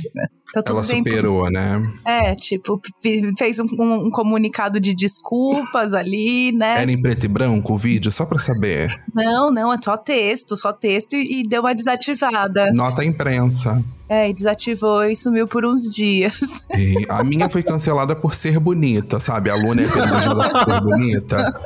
tá 0.53 0.61
tudo 0.63 0.79
Ela 0.79 0.81
bem. 0.87 0.97
superou, 0.97 1.43
né? 1.51 1.91
É, 2.05 2.35
tipo, 2.35 2.81
fe- 3.01 3.31
fez 3.37 3.59
um, 3.59 3.65
um- 3.79 4.09
comunicado 4.11 4.79
de 4.79 4.93
desculpas 4.95 5.93
ali, 5.93 6.51
né? 6.53 6.73
Era 6.81 6.91
em 6.91 7.01
preto 7.01 7.25
e 7.25 7.27
branco 7.29 7.73
o 7.73 7.77
vídeo, 7.77 8.11
só 8.11 8.25
pra 8.25 8.39
saber. 8.39 8.89
Não, 9.13 9.51
não, 9.51 9.71
é 9.71 9.77
só 9.83 9.95
texto, 9.95 10.57
só 10.57 10.73
texto 10.73 11.13
e, 11.13 11.41
e 11.41 11.43
deu 11.43 11.61
uma 11.61 11.75
desativada. 11.75 12.71
Nota 12.73 13.05
imprensa. 13.05 13.83
É, 14.13 14.29
e 14.29 14.33
desativou 14.33 15.05
e 15.05 15.15
sumiu 15.15 15.47
por 15.47 15.63
uns 15.63 15.83
dias. 15.89 16.33
E 16.77 17.05
a 17.09 17.23
minha 17.23 17.49
foi 17.49 17.61
cancelada 17.63 18.15
por 18.15 18.33
ser 18.33 18.57
bonita, 18.59 19.19
sabe? 19.19 19.49
A 19.49 19.55
Luna 19.55 19.81
é 19.81 19.85
apedrejada 19.85 20.49
por 20.49 20.73
ser 20.73 20.81
bonita. 20.81 21.61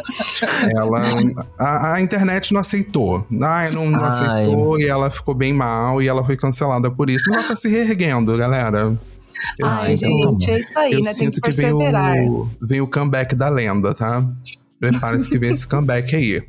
Ela. 0.77 1.01
A, 1.59 1.93
a 1.93 2.01
internet 2.01 2.53
não 2.53 2.61
aceitou. 2.61 3.25
Ai, 3.41 3.69
não, 3.71 3.89
não 3.89 4.03
Ai. 4.03 4.09
aceitou 4.09 4.79
e 4.79 4.85
ela 4.87 5.09
ficou 5.11 5.33
bem 5.35 5.53
mal 5.53 6.01
e 6.01 6.07
ela 6.07 6.23
foi 6.25 6.35
cancelada 6.35 6.89
por 6.91 7.09
isso. 7.09 7.29
Mas 7.29 7.39
ela 7.39 7.47
tá 7.49 7.55
se 7.55 7.67
reerguendo, 7.69 8.35
galera. 8.37 8.97
Eu 9.59 9.67
Ai, 9.67 9.95
sinto- 9.97 10.37
gente, 10.37 10.51
é 10.51 10.59
isso 10.59 10.79
aí, 10.79 10.93
eu 10.93 10.99
né? 11.01 11.05
Tem 11.05 11.13
sinto 11.13 11.41
que 11.41 11.49
que 11.51 11.55
vem 11.57 11.67
perseverar. 11.77 12.17
o, 12.27 12.49
vem 12.61 12.81
o 12.81 12.87
comeback 12.87 13.35
da 13.35 13.49
lenda, 13.49 13.93
tá? 13.93 14.23
Prepare-se 14.79 15.29
que 15.29 15.37
vem 15.39 15.53
esse 15.53 15.67
comeback 15.67 16.15
aí. 16.15 16.43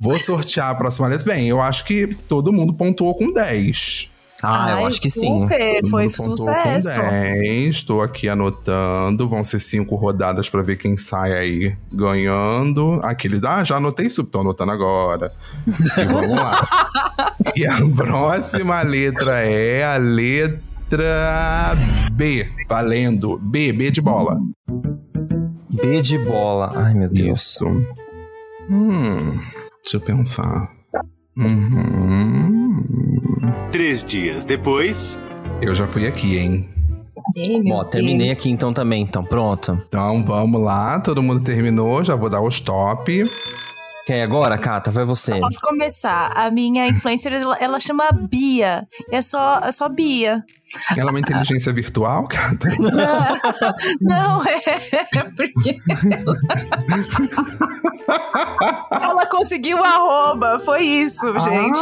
Vou 0.00 0.18
sortear 0.18 0.70
a 0.70 0.74
próxima 0.74 1.08
letra. 1.08 1.26
Bem, 1.32 1.48
eu 1.48 1.60
acho 1.60 1.84
que 1.84 2.06
todo 2.06 2.52
mundo 2.52 2.72
pontuou 2.74 3.14
com 3.14 3.32
10. 3.32 4.10
Ah, 4.42 4.70
eu 4.70 4.76
Ai, 4.78 4.84
acho 4.84 5.00
que 5.00 5.10
sim. 5.10 5.40
Super, 5.40 5.80
Todo 5.80 5.90
foi 5.90 6.08
sucesso. 6.08 6.94
Com 6.94 7.10
10. 7.10 7.74
Estou 7.74 8.02
aqui 8.02 8.28
anotando. 8.28 9.28
Vão 9.28 9.42
ser 9.42 9.58
cinco 9.58 9.96
rodadas 9.96 10.48
pra 10.48 10.62
ver 10.62 10.76
quem 10.76 10.96
sai 10.96 11.32
aí 11.32 11.76
ganhando. 11.92 13.00
Aquele. 13.02 13.40
Ah, 13.44 13.64
já 13.64 13.76
anotei 13.76 14.06
isso, 14.06 14.22
tô 14.24 14.40
anotando 14.40 14.70
agora. 14.72 15.32
E 15.66 16.04
vamos 16.04 16.36
lá. 16.36 16.68
e 17.56 17.66
a 17.66 17.76
próxima 17.96 18.80
letra 18.82 19.40
é 19.40 19.82
a 19.82 19.96
letra 19.96 21.74
B. 22.12 22.48
Valendo. 22.68 23.38
B, 23.38 23.72
B 23.72 23.90
de 23.90 24.00
bola. 24.00 24.38
B 25.82 26.00
de 26.00 26.16
bola. 26.16 26.72
Ai, 26.76 26.94
meu 26.94 27.08
Deus. 27.08 27.40
Isso. 27.40 27.66
Hum, 28.70 29.40
deixa 29.82 29.96
eu 29.96 30.00
pensar. 30.00 30.68
Uhum. 31.36 33.27
Três 33.70 34.02
dias 34.02 34.44
depois. 34.44 35.18
Eu 35.60 35.74
já 35.74 35.86
fui 35.86 36.06
aqui, 36.06 36.38
hein? 36.38 36.68
Meu 37.62 37.76
Ó, 37.76 37.84
terminei 37.84 38.28
Deus. 38.28 38.38
aqui 38.38 38.50
então 38.50 38.72
também, 38.72 39.02
então 39.02 39.22
pronto. 39.22 39.78
Então 39.86 40.24
vamos 40.24 40.62
lá, 40.62 40.98
todo 41.00 41.22
mundo 41.22 41.42
terminou, 41.44 42.02
já 42.02 42.16
vou 42.16 42.30
dar 42.30 42.40
o 42.40 42.48
stop. 42.48 43.22
Quer 44.06 44.20
ir 44.20 44.22
agora, 44.22 44.56
Cata? 44.56 44.90
Vai 44.90 45.04
você. 45.04 45.38
Posso 45.38 45.60
começar? 45.60 46.32
A 46.34 46.50
minha 46.50 46.88
influencer, 46.88 47.30
ela, 47.30 47.58
ela 47.58 47.78
chama 47.78 48.10
Bia. 48.10 48.88
É 49.10 49.20
só, 49.20 49.60
é 49.62 49.70
só 49.70 49.86
Bia. 49.86 50.42
Ela 50.96 51.10
é 51.10 51.10
uma 51.10 51.20
inteligência 51.20 51.70
virtual, 51.74 52.26
Cata? 52.26 52.70
Não, 52.78 52.88
não 54.00 54.44
é, 54.46 54.62
é 55.14 55.24
porque 55.36 55.76
ela, 56.10 56.36
ela 59.02 59.26
conseguiu 59.26 59.76
o 59.76 59.84
arroba. 59.84 60.58
Foi 60.60 60.80
isso, 60.82 61.26
gente. 61.40 61.78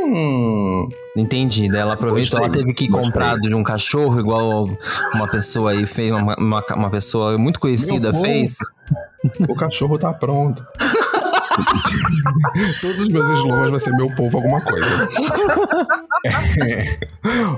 Hum, 0.00 0.88
Entendi. 1.16 1.68
Daí 1.68 1.80
ela 1.80 1.94
aproveitou, 1.94 2.38
ela 2.38 2.48
teve 2.48 2.72
que 2.72 2.88
comprar 2.88 3.36
de 3.38 3.52
um 3.54 3.62
cachorro, 3.62 4.20
igual 4.20 4.68
uma 5.14 5.28
pessoa 5.28 5.72
aí 5.72 5.86
fez, 5.86 6.12
uma, 6.12 6.36
uma, 6.36 6.64
uma 6.74 6.90
pessoa 6.90 7.36
muito 7.36 7.58
conhecida 7.58 8.12
Meu 8.12 8.20
fez. 8.20 8.58
o 9.48 9.54
cachorro 9.56 9.98
tá 9.98 10.12
pronto. 10.12 10.62
Todos 12.80 13.00
os 13.00 13.08
meus 13.08 13.28
slogans 13.40 13.70
vai 13.72 13.80
ser 13.80 13.90
meu 13.90 14.14
povo 14.14 14.36
alguma 14.36 14.60
coisa. 14.60 15.08
É. 16.62 16.98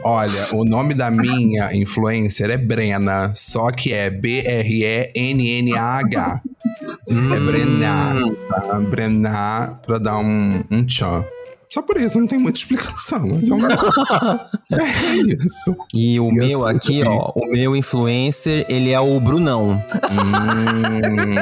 Olha, 0.02 0.54
o 0.54 0.64
nome 0.64 0.94
da 0.94 1.10
minha 1.10 1.74
influencer 1.74 2.48
é 2.50 2.56
Brena, 2.56 3.32
só 3.34 3.70
que 3.70 3.92
é 3.92 4.08
B-R-E-N-N-A-H. 4.10 4.80
É 7.08 7.40
Brená, 7.40 8.14
tá? 8.48 8.80
Brená 8.80 9.80
pra 9.86 9.98
dar 9.98 10.16
um, 10.18 10.62
um 10.70 10.84
tchan. 10.86 11.24
Só 11.72 11.82
por 11.82 11.96
isso, 11.98 12.18
não 12.18 12.26
tem 12.26 12.36
muita 12.38 12.58
explicação. 12.58 13.20
Mas 13.28 13.48
é, 13.48 13.54
um... 13.54 13.58
é 14.76 14.84
isso. 15.44 15.76
E 15.94 16.18
o 16.18 16.28
E 16.30 16.34
meu 16.34 16.66
assim 16.66 16.76
aqui, 16.76 17.02
ó, 17.06 17.30
o 17.36 17.46
meu 17.48 17.76
influencer, 17.76 18.66
ele 18.68 18.90
é 18.90 18.98
o 19.00 19.20
Brunão. 19.20 19.80
Hum, 20.10 21.40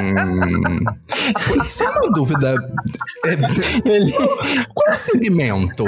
Só 1.64 1.84
uma 1.90 2.10
dúvida. 2.14 2.54
É, 3.26 3.32
Ele, 3.90 4.12
qual 4.74 4.92
o 4.92 4.96
segmento? 4.96 5.84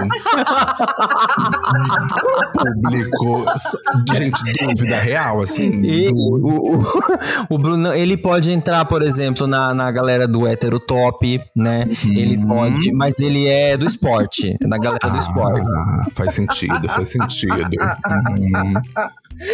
Qual 2.13 2.39
o 2.39 2.53
público? 2.53 3.45
Gente, 4.15 4.41
dúvida 4.67 4.97
real, 4.99 5.43
assim. 5.43 5.71
e- 5.85 6.07
do- 6.07 6.17
o, 6.17 6.77
o, 6.77 6.79
o 7.51 7.59
Brunão, 7.59 7.93
ele 7.95 8.17
pode 8.17 8.51
entrar, 8.51 8.85
por 8.87 9.03
exemplo, 9.03 9.47
na, 9.47 9.75
na 9.75 9.91
galera 9.91 10.27
do 10.27 10.47
hétero 10.47 10.79
top, 10.81 11.39
né? 11.55 11.87
Ele 12.17 12.37
Uhum. 12.39 12.49
pode, 12.49 12.91
mas 12.93 13.19
ele 13.21 13.47
é 13.47 13.77
do 13.77 13.85
esporte, 13.87 14.30
na 14.61 14.79
galera 14.79 15.09
do 15.09 15.19
esporte. 15.19 15.67
Ah, 15.67 16.07
faz 16.11 16.35
sentido, 16.35 16.89
faz 16.89 17.09
sentido. 17.11 17.55
Hum. 17.55 18.73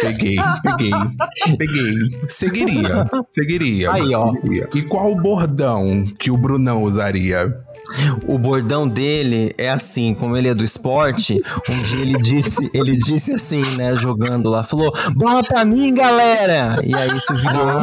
Peguei, 0.01 0.37
peguei, 0.63 1.57
peguei. 1.57 2.29
Seguiria, 2.29 3.09
seguiria. 3.29 3.93
Aí, 3.93 4.13
ó. 4.13 4.33
seguiria. 4.33 4.69
E 4.75 4.81
qual 4.83 5.11
o 5.11 5.15
bordão 5.15 6.05
que 6.19 6.29
o 6.29 6.37
Brunão 6.37 6.83
usaria? 6.83 7.47
O 8.27 8.37
bordão 8.37 8.87
dele 8.87 9.53
é 9.57 9.69
assim, 9.69 10.13
como 10.13 10.35
ele 10.37 10.47
é 10.49 10.53
do 10.53 10.63
esporte, 10.63 11.41
um 11.69 11.81
dia 11.83 12.01
ele 12.01 12.17
disse, 12.17 12.69
ele 12.73 12.91
disse 12.93 13.33
assim, 13.33 13.61
né, 13.77 13.93
jogando 13.95 14.49
lá, 14.49 14.63
falou, 14.63 14.91
bola 15.15 15.41
pra 15.43 15.63
mim, 15.65 15.93
galera! 15.93 16.79
E 16.83 16.93
aí 16.95 17.09
isso 17.15 17.33
virou, 17.35 17.77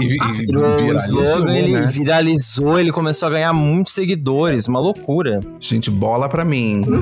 E, 0.00 0.16
e 0.16 0.22
um 0.22 0.32
viralizou, 0.76 1.24
slogan, 1.24 1.52
ele 1.56 1.72
né? 1.72 1.88
viralizou, 1.90 2.78
ele 2.78 2.92
começou 2.92 3.28
a 3.28 3.32
ganhar 3.32 3.52
muitos 3.52 3.92
seguidores, 3.92 4.66
uma 4.68 4.78
loucura. 4.80 5.40
Gente, 5.60 5.90
bola 5.90 6.28
pra 6.28 6.44
mim. 6.44 6.84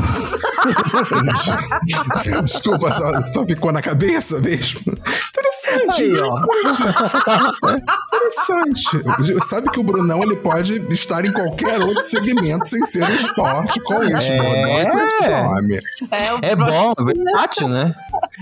Desculpa, 2.43 2.91
só, 2.93 3.11
só 3.33 3.47
ficou 3.47 3.73
na 3.73 3.81
cabeça 3.83 4.39
mesmo. 4.41 4.81
Interessante, 6.01 6.03
Aí, 6.03 6.21
ó. 6.23 7.77
interessante. 8.17 9.45
Sabe 9.49 9.71
que 9.71 9.81
o 9.81 9.83
Brunão 9.83 10.23
ele 10.23 10.37
pode 10.37 10.73
estar 10.93 11.25
em 11.25 11.33
qualquer 11.33 11.81
outro 11.81 12.01
segmento 12.03 12.67
sem 12.67 12.85
ser 12.87 13.03
o 13.05 13.15
esporte 13.15 13.81
com 13.83 14.03
este 14.05 14.31
É. 14.33 14.37
bordão 14.43 14.81
e 14.81 14.87
com 14.91 14.99
este 14.99 15.29
nome. 15.29 15.81
É, 16.11 16.51
É 16.53 16.57
bom, 16.57 16.93
é 16.99 17.05
versátil, 17.05 17.69
né? 17.69 17.95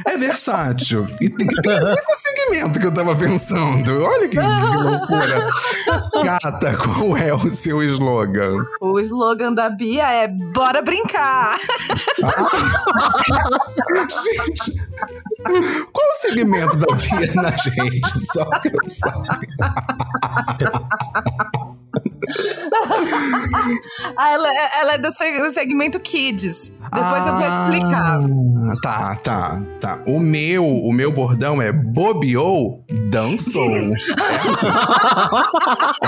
É 0.06 0.16
versátil. 0.16 1.06
E 1.20 1.28
tem, 1.28 1.46
tem 1.46 1.72
a 1.76 1.84
ver 1.84 2.02
com 2.02 2.12
o 2.12 2.16
segmento 2.16 2.80
que 2.80 2.86
eu 2.86 2.94
tava 2.94 3.14
pensando. 3.16 4.02
Olha 4.04 4.28
que, 4.28 4.36
que 4.36 4.76
loucura. 4.76 5.48
Gata, 6.24 6.76
qual 6.76 7.16
é 7.16 7.32
o 7.34 7.50
seu 7.52 7.82
slogan? 7.82 8.64
O 8.80 8.98
slogan 9.00 9.52
da 9.54 9.68
Bia 9.70 10.08
é 10.10 10.28
Bora 10.28 10.82
brincar! 10.82 11.58
Gente, 14.10 14.72
qual 15.42 16.10
o 16.10 16.14
segmento 16.14 16.76
da 16.76 16.94
Bia 16.94 17.34
na 17.34 17.50
gente? 17.56 18.00
Só 18.32 18.44
pra 18.44 18.60
eu 18.64 18.88
saber. 18.88 19.48
Ah, 24.16 24.32
ela, 24.32 24.48
ela 24.80 24.94
é 24.94 24.98
do 24.98 25.10
seg- 25.12 25.40
do 25.42 25.50
segmento 25.50 26.00
Kids. 26.00 26.72
Depois 26.92 27.26
eu 27.26 27.32
vou 27.32 27.42
te 27.42 27.62
explicar. 27.62 28.20
Ah, 28.20 28.74
Tá, 28.82 29.16
tá, 29.16 29.62
tá. 29.80 30.02
O 30.06 30.18
meu, 30.20 30.64
o 30.66 30.92
meu 30.92 31.12
bordão 31.12 31.60
é 31.62 31.70
bobeou, 31.72 32.84
dançou. 33.10 33.64
É 33.64 33.78
assim. 34.48 34.66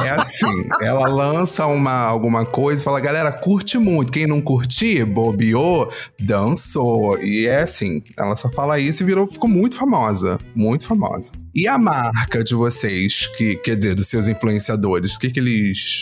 É 0.05 0.11
assim. 0.11 0.69
Ela 0.83 1.07
lança 1.09 1.67
uma, 1.67 1.93
alguma 1.93 2.45
coisa 2.45 2.81
e 2.81 2.85
fala, 2.85 3.01
galera, 3.01 3.31
curte 3.33 3.79
muito. 3.79 4.13
Quem 4.13 4.27
não 4.27 4.41
curtir, 4.41 5.05
bobeou, 5.05 5.91
dançou. 6.21 7.19
E 7.23 7.47
é 7.47 7.63
assim, 7.63 8.03
ela 8.19 8.37
só 8.37 8.51
fala 8.51 8.79
isso 8.79 9.03
e 9.03 9.07
virou, 9.07 9.31
ficou 9.31 9.49
muito 9.49 9.77
famosa. 9.77 10.39
Muito 10.55 10.87
famosa. 10.87 11.33
E 11.55 11.69
a 11.69 11.79
marca 11.79 12.43
de 12.43 12.55
vocês, 12.55 13.27
que, 13.37 13.57
quer 13.57 13.77
dizer, 13.77 13.95
dos 13.95 14.07
seus 14.09 14.27
influenciadores, 14.29 15.15
o 15.17 15.19
que, 15.19 15.31
que 15.31 15.39
eles 15.41 16.02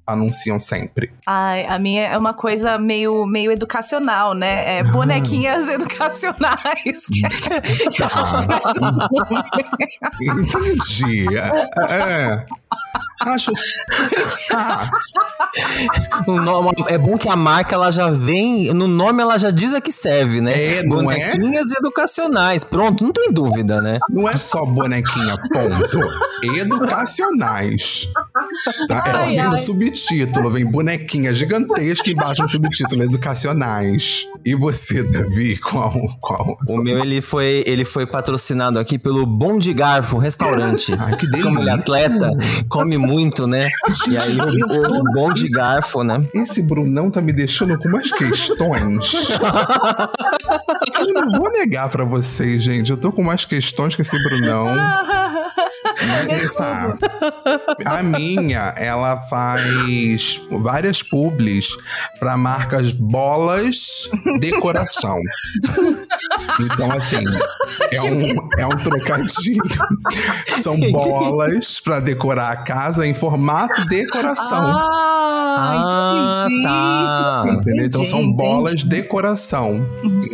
anunciam 0.05 0.59
sempre? 0.59 1.11
Ai, 1.25 1.65
a 1.65 1.77
minha 1.79 2.07
é 2.07 2.17
uma 2.17 2.33
coisa 2.33 2.77
meio, 2.77 3.25
meio 3.25 3.51
educacional, 3.51 4.33
né? 4.33 4.77
É 4.79 4.83
bonequinhas 4.83 5.67
educacionais. 5.69 7.03
Entendi. 10.21 11.25
É. 11.37 11.93
é. 11.93 12.45
Acho. 13.21 13.51
Ah, 14.53 14.89
nome- 16.27 16.85
é 16.87 16.97
bom 16.97 17.17
que 17.17 17.29
a 17.29 17.35
marca 17.35 17.75
ela 17.75 17.91
já 17.91 18.09
vem, 18.09 18.73
no 18.73 18.87
nome 18.87 19.21
ela 19.21 19.37
já 19.37 19.51
diz 19.51 19.73
a 19.73 19.81
que 19.81 19.91
serve, 19.91 20.41
né? 20.41 20.79
É, 20.79 20.83
não 20.83 21.11
é? 21.11 21.31
Bonequinhas 21.31 21.71
educacionais, 21.71 22.63
pronto, 22.63 23.03
não 23.03 23.11
tem 23.11 23.31
dúvida, 23.31 23.81
né? 23.81 23.99
não 24.09 24.27
é 24.27 24.37
só 24.37 24.65
bonequinha, 24.65 25.35
ponto. 25.37 25.99
Educacionais. 26.57 28.07
Tá? 28.87 29.03
Ela 29.05 29.19
Ai, 29.19 29.27
vem 29.27 29.43
no 29.43 29.51
ai. 29.51 29.57
Subtítulo, 29.95 30.49
vem 30.49 30.65
bonequinha 30.65 31.33
gigantesca 31.33 32.09
embaixo 32.09 32.41
no 32.41 32.47
subtítulo, 32.47 33.03
educacionais. 33.03 34.25
E 34.45 34.55
você, 34.55 35.03
Davi, 35.03 35.57
qual? 35.57 35.93
qual? 36.19 36.57
O 36.69 36.77
meu 36.77 36.99
ele 36.99 37.21
foi, 37.21 37.63
ele 37.65 37.85
foi 37.85 38.05
patrocinado 38.05 38.79
aqui 38.79 38.97
pelo 38.97 39.25
Bom 39.25 39.57
de 39.57 39.73
Garfo 39.73 40.17
Restaurante. 40.17 40.93
Ai, 40.97 41.15
que 41.17 41.25
delícia. 41.25 41.43
Como 41.43 41.59
ele 41.59 41.69
é 41.69 41.73
atleta, 41.73 42.31
come 42.69 42.97
muito, 42.97 43.45
né? 43.47 43.67
E 44.09 44.17
aí 44.17 44.37
o, 44.39 44.43
o, 44.43 44.99
o 44.99 45.03
Bom 45.13 45.33
de 45.33 45.47
Garfo, 45.49 46.03
né? 46.03 46.25
Esse 46.33 46.61
Brunão 46.61 47.11
tá 47.11 47.21
me 47.21 47.33
deixando 47.33 47.77
com 47.77 47.89
umas 47.89 48.11
questões. 48.11 49.11
Eu 50.99 51.13
não 51.13 51.39
vou 51.39 51.51
negar 51.51 51.89
pra 51.89 52.05
vocês, 52.05 52.63
gente. 52.63 52.91
Eu 52.91 52.97
tô 52.97 53.11
com 53.11 53.21
umas 53.21 53.45
questões 53.45 53.95
com 53.95 54.01
esse 54.01 54.21
Brunão. 54.23 54.67
Tá. 56.55 56.97
A 57.85 58.03
minha, 58.03 58.73
ela 58.77 59.17
faz 59.17 60.39
várias 60.51 61.01
publis 61.01 61.75
pra 62.19 62.37
marcas 62.37 62.91
bolas 62.91 64.09
decoração. 64.39 65.19
Então, 66.59 66.91
assim, 66.91 67.23
é 67.91 68.01
um, 68.01 68.49
é 68.59 68.65
um 68.65 68.77
trocadilho. 68.77 69.61
São 70.61 70.79
bolas 70.91 71.79
pra 71.79 71.99
decorar 71.99 72.51
a 72.51 72.57
casa 72.57 73.05
em 73.05 73.13
formato 73.13 73.85
decoração. 73.85 74.65
Ah, 74.67 75.30
entendi. 76.45 76.63
tá. 76.63 77.43
Entendeu? 77.47 77.85
Então 77.85 78.05
são 78.05 78.21
Entendi, 78.21 78.35
bolas 78.37 78.83
decoração. 78.83 79.85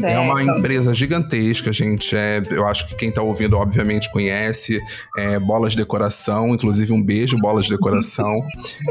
É 0.03 0.17
uma 0.19 0.37
Certo. 0.43 0.57
empresa 0.59 0.93
gigantesca, 0.95 1.71
gente. 1.73 2.15
É, 2.15 2.41
eu 2.51 2.65
acho 2.67 2.87
que 2.87 2.95
quem 2.95 3.11
tá 3.11 3.21
ouvindo, 3.21 3.57
obviamente, 3.57 4.11
conhece. 4.11 4.79
É, 5.17 5.39
bolas 5.39 5.75
decoração, 5.75 6.49
inclusive 6.53 6.91
um 6.93 7.03
beijo, 7.03 7.35
bolas 7.37 7.67
decoração, 7.69 8.35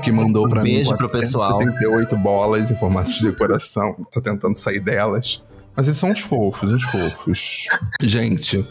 que 0.02 0.10
mandou 0.12 0.48
pra 0.48 0.60
Um 0.60 0.64
mim. 0.64 0.74
beijo 0.74 0.96
pro 0.96 1.08
pessoal. 1.08 1.60
78 1.62 2.16
bolas 2.16 2.70
em 2.70 2.76
formato 2.78 3.10
de 3.12 3.22
decoração. 3.22 3.94
Tô 4.12 4.20
tentando 4.20 4.56
sair 4.56 4.80
delas. 4.80 5.42
Mas 5.76 5.88
eles 5.88 5.98
são 5.98 6.10
uns 6.10 6.20
fofos, 6.20 6.70
uns 6.72 6.84
fofos. 6.84 7.66
Gente, 8.00 8.66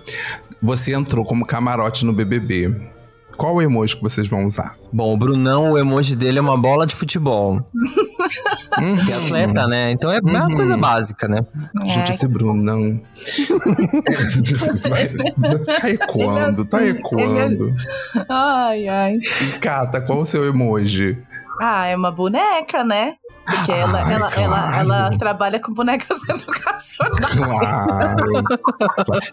você 0.62 0.93
entrou 0.95 1.23
como 1.23 1.45
camarote 1.45 2.04
no 2.04 2.12
BBB. 2.13 2.94
Qual 3.38 3.56
o 3.56 3.62
emoji 3.62 3.95
que 3.98 4.02
vocês 4.04 4.28
vão 4.28 4.45
usar? 4.45 4.78
Bom, 4.93 5.13
o 5.13 5.17
Brunão, 5.17 5.71
o 5.71 5.78
emoji 5.78 6.15
dele 6.15 6.39
é 6.39 6.41
uma 6.41 6.58
bola 6.58 6.86
de 6.86 6.95
futebol. 6.95 7.58
Que 9.06 9.12
é 9.12 9.15
atleta, 9.15 9.67
né? 9.67 9.91
Então 9.91 10.12
é 10.12 10.19
uma 10.19 10.48
Uhum. 10.48 10.56
coisa 10.56 10.78
básica, 10.78 11.28
né? 11.28 11.45
Gente, 11.86 12.12
esse 12.12 12.28
Brunão. 12.28 13.02
vai, 14.89 15.08
vai 15.08 15.60
ficar 15.60 15.89
ecoando, 15.89 16.65
tá 16.65 16.84
ecoando. 16.86 17.74
Ai, 18.30 18.88
ai. 18.88 19.17
E 19.41 19.60
Cata, 19.60 20.02
qual 20.02 20.19
o 20.19 20.26
seu 20.26 20.45
emoji? 20.45 21.17
Ah, 21.62 21.86
é 21.88 21.95
uma 21.95 22.12
boneca, 22.12 22.84
né? 22.84 23.15
Porque 23.45 23.71
ela, 23.71 24.01
Ai, 24.03 24.13
ela, 24.13 24.15
ela, 24.15 24.31
claro. 24.31 24.75
ela 24.79 25.10
trabalha 25.17 25.60
com 25.60 25.73
bonecas 25.73 26.17
educacionais. 26.27 26.95
Claro. 27.36 28.43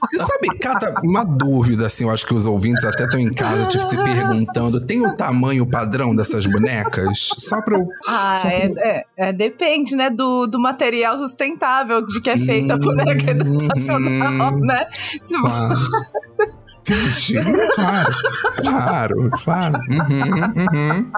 Você 0.04 0.18
sabe, 0.18 0.58
Cata, 0.60 1.00
uma 1.04 1.24
dúvida, 1.24 1.86
assim, 1.86 2.04
eu 2.04 2.10
acho 2.10 2.26
que 2.26 2.34
os 2.34 2.44
ouvintes 2.46 2.84
até 2.84 3.04
estão 3.04 3.18
em 3.18 3.32
casa, 3.32 3.66
tipo, 3.66 3.82
se 3.84 3.96
perguntando: 3.96 4.84
tem 4.86 5.04
o 5.06 5.14
tamanho 5.14 5.66
padrão 5.66 6.14
dessas 6.14 6.44
bonecas? 6.46 7.30
Só 7.38 7.62
pra 7.62 7.76
eu. 7.76 7.86
Ah, 8.06 8.36
Só 8.36 8.48
é, 8.48 8.66
é- 8.78 9.04
é, 9.16 9.32
depende, 9.32 9.94
né, 9.96 10.10
do, 10.10 10.46
do 10.46 10.60
material 10.60 11.16
sustentável 11.18 12.04
de 12.04 12.20
que 12.20 12.30
é 12.30 12.36
feita 12.36 12.74
a 12.74 12.76
boneca 12.78 13.30
educacional, 13.30 14.56
né? 14.58 14.86
Tipo, 15.24 15.42
Claro. 15.42 15.74
Entendi. 16.82 17.34
Claro, 17.74 18.14
claro, 18.60 19.30
claro. 19.44 19.78
Uhum, 19.88 20.92
uhum. 20.92 21.12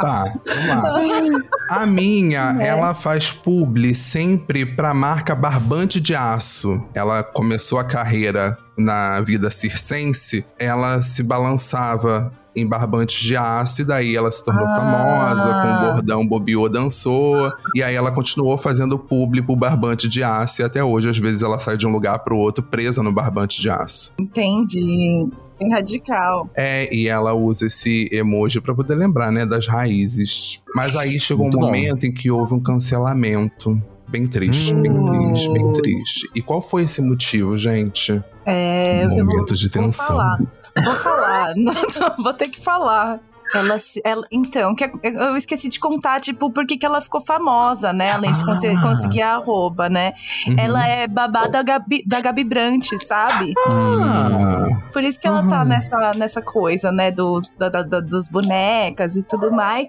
Tá, 0.00 0.24
vamos 0.46 1.10
lá. 1.10 1.40
A 1.70 1.86
minha, 1.86 2.56
ela 2.60 2.94
faz 2.94 3.32
publi 3.32 3.94
sempre 3.94 4.64
pra 4.64 4.94
marca 4.94 5.34
Barbante 5.34 6.00
de 6.00 6.14
Aço. 6.14 6.88
Ela 6.94 7.22
começou 7.22 7.78
a 7.78 7.84
carreira 7.84 8.56
na 8.78 9.20
vida 9.20 9.50
circense, 9.50 10.46
ela 10.56 11.02
se 11.02 11.22
balançava 11.22 12.32
em 12.56 12.66
barbantes 12.66 13.20
de 13.20 13.36
aço, 13.36 13.82
e 13.82 13.84
daí 13.84 14.16
ela 14.16 14.30
se 14.32 14.44
tornou 14.44 14.66
Ah. 14.66 14.74
famosa 14.76 15.52
com 15.62 15.68
o 15.68 15.92
bordão 15.92 16.26
Bobiô 16.26 16.68
dançou, 16.68 17.52
e 17.74 17.82
aí 17.82 17.94
ela 17.94 18.10
continuou 18.10 18.58
fazendo 18.58 18.98
publi 18.98 19.42
pro 19.42 19.54
barbante 19.54 20.08
de 20.08 20.22
aço, 20.24 20.60
e 20.60 20.64
até 20.64 20.82
hoje, 20.82 21.08
às 21.10 21.18
vezes, 21.18 21.42
ela 21.42 21.58
sai 21.58 21.76
de 21.76 21.86
um 21.86 21.90
lugar 21.92 22.18
pro 22.20 22.36
outro 22.36 22.62
presa 22.64 23.02
no 23.02 23.12
barbante 23.12 23.60
de 23.60 23.70
aço. 23.70 24.12
entendi. 24.18 25.28
Bem 25.60 25.70
radical. 25.72 26.48
É, 26.54 26.92
e 26.94 27.08
ela 27.08 27.34
usa 27.34 27.66
esse 27.66 28.08
emoji 28.12 28.60
pra 28.60 28.72
poder 28.74 28.94
lembrar, 28.94 29.32
né, 29.32 29.44
das 29.44 29.66
raízes. 29.66 30.62
Mas 30.74 30.94
aí 30.94 31.18
chegou 31.18 31.46
Muito 31.46 31.56
um 31.58 31.60
bom. 31.62 31.66
momento 31.66 32.04
em 32.04 32.12
que 32.12 32.30
houve 32.30 32.54
um 32.54 32.60
cancelamento. 32.62 33.80
Bem 34.08 34.26
triste, 34.26 34.72
bem 34.74 34.90
Hum. 34.92 35.32
triste, 35.32 35.52
bem 35.52 35.72
triste. 35.72 36.30
E 36.34 36.40
qual 36.40 36.62
foi 36.62 36.84
esse 36.84 37.02
motivo, 37.02 37.58
gente? 37.58 38.22
É, 38.46 39.06
vou- 39.08 39.18
Momento 39.18 39.54
de 39.54 39.68
tensão. 39.68 40.06
falar. 40.06 40.38
Vou 40.84 40.94
falar. 40.94 41.54
Não, 41.56 41.72
não, 41.72 42.24
vou 42.24 42.32
ter 42.34 42.48
que 42.48 42.60
falar. 42.60 43.20
Ela, 43.54 43.76
ela- 44.04 44.26
então, 44.30 44.74
que 44.74 44.84
eu 45.02 45.34
esqueci 45.34 45.70
de 45.70 45.80
contar, 45.80 46.20
tipo, 46.20 46.50
por 46.50 46.66
que 46.66 46.84
ela 46.84 47.00
ficou 47.00 47.18
famosa, 47.18 47.94
né? 47.94 48.10
Além 48.12 48.30
de 48.30 48.42
Ah. 48.42 48.82
conseguir 48.82 49.22
a 49.22 49.36
arroba, 49.36 49.88
né? 49.88 50.12
Uhum. 50.46 50.56
Ela 50.58 50.86
é 50.86 51.08
babá 51.08 51.46
da 51.46 51.62
Gabi, 51.62 52.04
da 52.06 52.20
Gabi 52.20 52.44
Brant, 52.44 52.84
sabe? 53.06 53.54
Ah, 53.66 54.82
Por 54.98 55.04
isso 55.04 55.20
que 55.20 55.28
ela 55.28 55.42
Uhum. 55.42 55.48
tá 55.48 55.64
nessa, 55.64 56.10
nessa 56.16 56.42
coisa, 56.42 56.90
né? 56.90 57.12
Do, 57.12 57.40
da, 57.56 57.68
da- 57.68 57.84
da- 57.84 58.00
dos 58.00 58.26
bonecas 58.28 59.14
e 59.14 59.22
tudo 59.22 59.52
mais. 59.52 59.88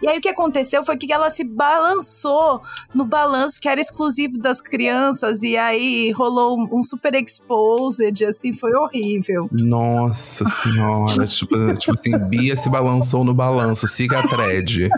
E 0.00 0.08
aí 0.08 0.16
o 0.16 0.20
que 0.22 0.30
aconteceu 0.30 0.82
foi 0.82 0.96
que 0.96 1.12
ela 1.12 1.28
se 1.28 1.44
balançou 1.44 2.62
no 2.94 3.04
balanço 3.04 3.60
que 3.60 3.68
era 3.68 3.78
exclusivo 3.78 4.38
das 4.38 4.62
crianças. 4.62 5.42
E 5.42 5.58
aí 5.58 6.10
rolou 6.12 6.58
um, 6.58 6.80
um 6.80 6.82
super 6.82 7.14
exposed, 7.14 8.24
assim, 8.24 8.50
foi 8.50 8.70
horrível. 8.74 9.46
nossa 9.52 10.46
senhora. 10.48 11.26
tipo, 11.28 11.74
tipo 11.74 11.92
assim, 11.94 12.16
Bia 12.16 12.56
se 12.56 12.70
balançou 12.70 13.24
no 13.24 13.34
balanço, 13.34 13.86
siga 13.86 14.20
a 14.20 14.26
thread. 14.26 14.88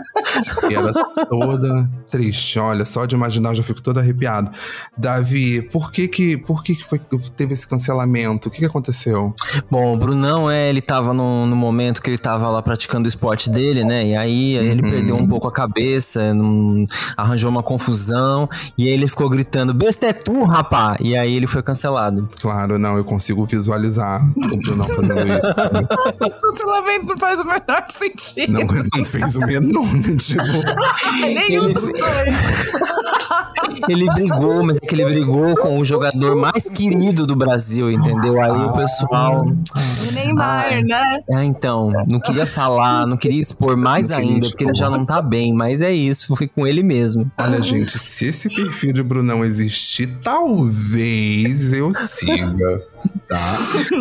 E 0.69 0.73
ela 0.73 0.93
toda 1.25 1.89
triste. 2.09 2.57
Olha, 2.59 2.85
só 2.85 3.05
de 3.05 3.13
imaginar 3.13 3.49
eu 3.49 3.55
já 3.55 3.63
fico 3.63 3.81
todo 3.81 3.99
arrepiado. 3.99 4.49
Davi, 4.97 5.61
por 5.63 5.91
que 5.91 6.07
que, 6.07 6.37
por 6.37 6.63
que, 6.63 6.77
que 6.77 6.85
foi, 6.85 6.97
teve 7.35 7.53
esse 7.53 7.67
cancelamento? 7.67 8.47
O 8.47 8.51
que, 8.51 8.59
que 8.59 8.65
aconteceu? 8.65 9.33
Bom, 9.69 9.93
o 9.93 9.97
Brunão, 9.97 10.49
é, 10.49 10.69
ele 10.69 10.81
tava 10.81 11.13
no, 11.13 11.45
no 11.45 11.55
momento 11.55 12.01
que 12.01 12.09
ele 12.09 12.17
tava 12.17 12.49
lá 12.49 12.61
praticando 12.61 13.05
o 13.05 13.07
esporte 13.07 13.49
dele, 13.49 13.83
né? 13.83 14.05
E 14.07 14.15
aí 14.15 14.55
ele 14.55 14.81
Uhum. 14.83 14.89
perdeu 14.91 15.15
um 15.15 15.27
pouco 15.27 15.47
a 15.47 15.51
cabeça, 15.51 16.33
não- 16.33 16.85
arranjou 17.17 17.49
uma 17.49 17.63
confusão, 17.63 18.47
e 18.77 18.83
aí 18.87 18.93
ele 18.93 19.07
ficou 19.07 19.29
gritando, 19.29 19.73
besta 19.73 20.07
é 20.07 20.13
tu, 20.13 20.43
rapá! 20.43 20.95
E 20.99 21.17
aí 21.17 21.35
ele 21.35 21.47
foi 21.47 21.61
cancelado. 21.63 22.27
Claro, 22.41 22.77
não, 22.79 22.97
eu 22.97 23.03
consigo 23.03 23.45
visualizar 23.45 24.21
o 24.35 24.57
Brunão 24.59 24.85
fazendo 24.85 25.21
isso. 25.21 25.41
Nossa, 26.05 26.25
esse 26.25 26.41
cancelamento 26.41 27.07
não 27.07 27.17
faz 27.17 27.39
o 27.39 27.45
menor 27.45 27.83
sentido. 27.89 28.53
Não, 28.53 28.61
não 28.61 29.05
fez 29.05 29.35
o 29.35 29.39
menor, 29.41 29.93
né? 29.93 30.15
Tipo, 30.17 30.43
Nenhum 31.21 31.65
Ele- 31.65 31.73
dos 31.73 31.83
dois. 31.83 31.99
Ele 33.87 34.05
brigou, 34.13 34.63
mas 34.63 34.77
é 34.77 34.79
que 34.87 34.95
ele 34.95 35.05
brigou 35.05 35.55
com 35.55 35.79
o 35.79 35.85
jogador 35.85 36.35
mais 36.35 36.69
querido 36.69 37.25
do 37.25 37.35
Brasil, 37.35 37.89
entendeu? 37.91 38.41
Aí 38.41 38.51
o 38.51 38.73
pessoal. 38.73 39.28
O 39.31 40.11
Neymar, 40.13 40.65
Ah, 40.67 40.81
né? 40.81 41.03
É, 41.29 41.43
então, 41.43 41.91
não 42.07 42.19
queria 42.19 42.47
falar, 42.47 43.05
não 43.05 43.17
queria 43.17 43.41
expor 43.41 43.75
mais 43.77 44.09
Não 44.09 44.17
ainda, 44.17 44.47
porque 44.47 44.63
ele 44.63 44.73
já 44.73 44.89
não 44.89 45.05
tá 45.05 45.21
bem, 45.21 45.53
mas 45.53 45.81
é 45.81 45.91
isso, 45.91 46.35
foi 46.35 46.47
com 46.47 46.65
ele 46.65 46.81
mesmo. 46.83 47.29
olha, 47.37 47.61
gente, 47.61 47.97
se 47.97 48.25
esse 48.25 48.49
perfil 48.49 48.93
de 48.93 49.03
Brunão 49.03 49.43
existir, 49.45 50.07
talvez 50.21 51.73
eu 51.73 51.93
siga, 51.93 52.83
tá? 53.27 53.57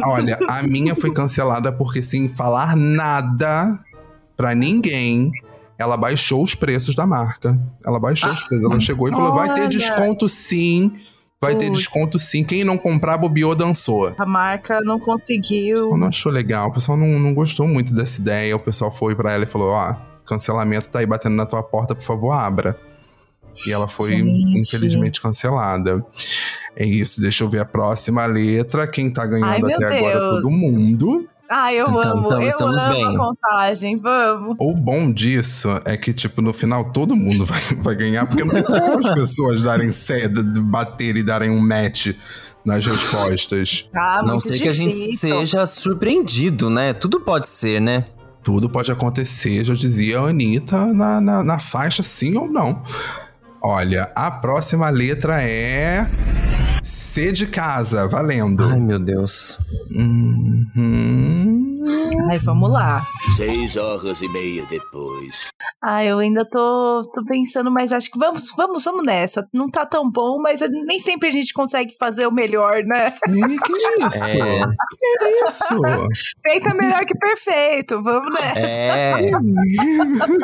Olha, 0.07 0.39
a 0.49 0.63
minha 0.63 0.95
foi 0.95 1.13
cancelada 1.13 1.73
porque 1.73 2.03
sem 2.03 2.29
falar 2.29 2.77
nada 2.77 3.79
pra 4.37 4.55
ninguém, 4.55 5.31
ela 5.77 5.97
baixou 5.97 6.43
os 6.43 6.55
preços 6.55 6.95
da 6.95 7.07
marca. 7.07 7.59
Ela 7.85 8.01
baixou 8.01 8.29
os 8.31 8.41
preços. 8.45 8.65
Ela 8.65 8.81
chegou 8.81 9.09
e 9.09 9.13
falou: 9.13 9.35
vai 9.35 9.53
ter 9.55 9.69
desconto 9.69 10.29
sim. 10.29 10.93
Vai 11.41 11.55
ter 11.55 11.67
Putz. 11.67 11.79
desconto 11.79 12.19
sim. 12.19 12.43
Quem 12.43 12.65
não 12.65 12.77
comprar, 12.77 13.17
bobeou, 13.17 13.55
dançou. 13.55 14.13
A 14.19 14.27
marca 14.27 14.81
não 14.81 14.97
O 14.97 15.01
conseguiu. 15.01 15.77
pessoal 15.77 15.97
não 15.97 16.09
achou 16.09 16.33
legal, 16.33 16.69
o 16.69 16.73
pessoal 16.73 16.99
não, 16.99 17.07
não 17.19 17.33
gostou 17.33 17.67
muito 17.69 17.95
dessa 17.95 18.21
ideia. 18.21 18.57
O 18.57 18.61
pessoal 18.61 18.91
foi 18.91 19.15
pra 19.15 19.33
ela 19.33 19.45
e 19.45 19.47
falou: 19.47 19.69
Ó, 19.71 19.95
cancelamento 20.27 20.89
tá 20.89 20.99
aí 20.99 21.07
batendo 21.07 21.37
na 21.37 21.47
tua 21.47 21.63
porta, 21.63 21.95
por 21.95 22.03
favor, 22.03 22.33
abra. 22.33 22.77
E 23.67 23.73
ela 23.73 23.89
foi, 23.89 24.09
Gente. 24.09 24.59
infelizmente, 24.59 25.21
cancelada. 25.21 26.05
É 26.77 26.85
isso, 26.85 27.21
deixa 27.21 27.43
eu 27.45 27.49
ver 27.49 27.61
a 27.61 27.65
próxima 27.65 28.25
letra. 28.27 28.87
Quem 28.87 29.11
tá 29.11 29.25
ganhando 29.25 29.67
Ai, 29.67 29.73
até 29.75 29.97
agora? 29.99 30.19
Deus. 30.19 30.31
Todo 30.43 30.51
mundo. 30.51 31.29
Ah, 31.51 31.73
eu 31.73 31.87
Então, 31.87 32.01
amo. 32.01 32.27
então, 32.27 32.43
eu 32.43 32.49
estamos 32.49 32.77
amo 32.77 32.93
bem. 32.93 33.07
a 33.07 33.19
contagem. 33.19 33.97
Vamos. 33.99 34.57
O 34.59 34.73
bom 34.75 35.11
disso 35.13 35.69
é 35.87 35.97
que, 35.97 36.13
tipo, 36.13 36.43
no 36.43 36.53
final 36.53 36.93
todo 36.93 37.17
mundo 37.17 37.45
vai, 37.47 37.61
vai 37.83 37.95
ganhar, 37.95 38.27
porque 38.27 38.45
não 38.45 38.51
tem 38.53 38.63
como 38.63 38.99
as 38.99 39.15
pessoas 39.15 39.63
darem 39.63 39.91
cedo, 39.93 40.43
bater 40.63 41.17
e 41.17 41.23
darem 41.23 41.51
um 41.51 41.61
match 41.61 42.09
nas 42.65 42.85
respostas. 42.85 43.89
Ah, 43.97 44.23
não 44.23 44.39
sei 44.41 44.59
que 44.59 44.69
a 44.69 44.75
gente 44.75 45.17
seja 45.17 45.65
surpreendido, 45.65 46.69
né? 46.69 46.93
Tudo 46.93 47.21
pode 47.21 47.49
ser, 47.49 47.81
né? 47.81 48.05
Tudo 48.43 48.69
pode 48.69 48.91
acontecer, 48.93 49.65
já 49.65 49.75
dizia 49.75 50.21
a 50.21 50.29
Anitta 50.29 50.93
na, 50.93 51.21
na, 51.21 51.43
na 51.43 51.59
faixa, 51.59 52.03
sim 52.03 52.37
ou 52.37 52.49
não. 52.51 52.83
Olha, 53.63 54.11
a 54.15 54.31
próxima 54.31 54.89
letra 54.91 55.43
é. 55.43 56.09
C 57.19 57.33
de 57.33 57.49
casa, 57.49 58.07
valendo. 58.07 58.65
Ai, 58.65 58.79
meu 58.79 59.01
Deus. 59.01 59.59
Uhum. 59.91 61.75
Ai, 62.31 62.39
vamos 62.39 62.71
lá. 62.71 63.05
Seis 63.37 63.77
horas 63.77 64.21
e 64.21 64.29
meia 64.29 64.65
depois. 64.67 65.49
Ah, 65.83 66.05
eu 66.05 66.19
ainda 66.19 66.45
tô, 66.45 67.09
tô 67.15 67.25
pensando, 67.25 67.71
mas 67.71 67.93
acho 67.93 68.11
que 68.11 68.19
vamos, 68.19 68.53
vamos, 68.57 68.85
vamos 68.85 69.05
nessa. 69.05 69.47
Não 69.55 69.69
tá 69.69 69.87
tão 69.87 70.11
bom, 70.11 70.41
mas 70.41 70.61
nem 70.87 70.99
sempre 70.99 71.29
a 71.29 71.33
gente 71.33 71.53
consegue 71.53 71.95
fazer 71.99 72.27
o 72.27 72.33
melhor, 72.33 72.85
né? 72.85 73.13
Que 73.23 74.05
isso? 74.05 74.25
É. 74.37 74.61
Que 74.99 75.47
isso? 75.47 75.81
Feito 76.43 76.69
é 76.69 76.75
melhor 76.75 77.05
que 77.05 77.15
perfeito. 77.17 78.03
Vamos 78.03 78.35
nessa. 78.35 78.61
É. 78.61 79.31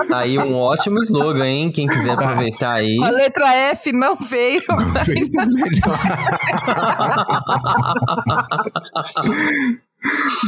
Tá 0.09 0.21
aí 0.21 0.39
um 0.39 0.55
ótimo 0.57 1.01
slogan, 1.01 1.47
hein? 1.47 1.71
Quem 1.73 1.87
quiser 1.87 2.13
aproveitar 2.13 2.75
aí. 2.75 2.97
A 3.03 3.11
letra 3.11 3.53
F 3.55 3.93
não 3.93 4.17
veio. 4.17 4.63
Feito 5.05 5.37
melhor. 5.37 5.99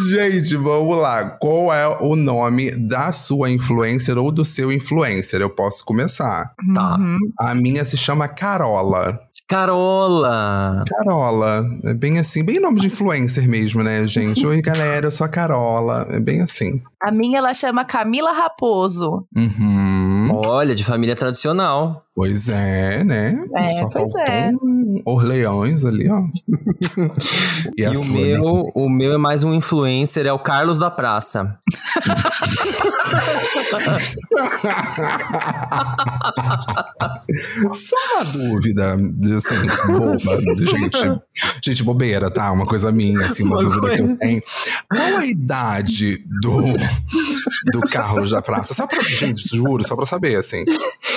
Gente, 0.08 0.54
vamos 0.56 0.96
lá. 0.98 1.24
Qual 1.24 1.72
é 1.72 1.88
o 2.00 2.14
nome 2.14 2.70
da 2.72 3.10
sua 3.10 3.50
influencer 3.50 4.18
ou 4.18 4.30
do 4.30 4.44
seu 4.44 4.70
influencer? 4.70 5.40
Eu 5.40 5.48
posso 5.48 5.84
começar. 5.84 6.52
Tá. 6.74 6.96
Uhum. 6.96 7.18
A 7.38 7.54
minha 7.54 7.84
se 7.84 7.96
chama 7.96 8.28
Carola. 8.28 9.18
Carola. 9.48 10.84
Carola. 10.88 11.64
É 11.84 11.94
bem 11.94 12.18
assim, 12.18 12.44
bem 12.44 12.58
nome 12.60 12.80
de 12.80 12.88
influencer 12.88 13.48
mesmo, 13.48 13.82
né, 13.82 14.06
gente? 14.08 14.44
Oi, 14.44 14.60
galera, 14.60 15.06
eu 15.06 15.10
sou 15.10 15.24
a 15.24 15.28
Carola. 15.28 16.04
É 16.10 16.20
bem 16.20 16.42
assim. 16.42 16.82
A 17.02 17.12
minha 17.12 17.38
ela 17.38 17.52
chama 17.54 17.84
Camila 17.84 18.32
Raposo. 18.32 19.26
Uhum. 19.36 20.28
Olha, 20.32 20.74
de 20.74 20.82
família 20.82 21.14
tradicional. 21.14 22.02
Pois 22.14 22.48
é, 22.48 23.04
né? 23.04 23.44
É, 23.54 23.68
Só 23.68 23.88
pois 23.88 23.92
faltou 23.92 24.20
é. 24.22 24.50
um 24.62 25.02
Orleões 25.04 25.84
ali, 25.84 26.08
ó. 26.08 26.20
e 27.76 27.82
E, 27.82 27.88
o 27.88 27.94
sua, 27.94 28.14
meu, 28.14 28.72
o 28.74 28.88
meu 28.88 29.12
é 29.12 29.18
mais 29.18 29.44
um 29.44 29.52
influencer, 29.52 30.24
é 30.26 30.32
o 30.32 30.38
Carlos 30.38 30.78
da 30.78 30.90
Praça. 30.90 31.58
Só 37.74 37.96
uma 38.14 38.24
dúvida, 38.32 38.94
assim, 39.36 39.66
boba, 39.86 40.40
gente. 40.56 41.20
Gente, 41.62 41.82
bobeira, 41.82 42.30
tá? 42.30 42.50
Uma 42.52 42.66
coisa 42.66 42.90
minha, 42.90 43.26
assim, 43.26 43.42
uma, 43.42 43.56
Uma 43.56 43.64
dúvida 43.64 43.90
que 43.90 43.96
coisa. 43.98 44.12
eu 44.12 44.18
tenho. 44.18 44.42
Qual 44.88 45.18
a 45.18 45.26
idade 45.26 46.24
do, 46.40 46.62
do 47.72 47.80
Carlos 47.82 48.30
da 48.30 48.42
Praça? 48.42 48.74
Só 48.74 48.86
pra, 48.86 49.00
gente, 49.00 49.48
juro, 49.56 49.86
só 49.86 49.94
pra 49.96 50.06
saber, 50.06 50.36
assim. 50.36 50.64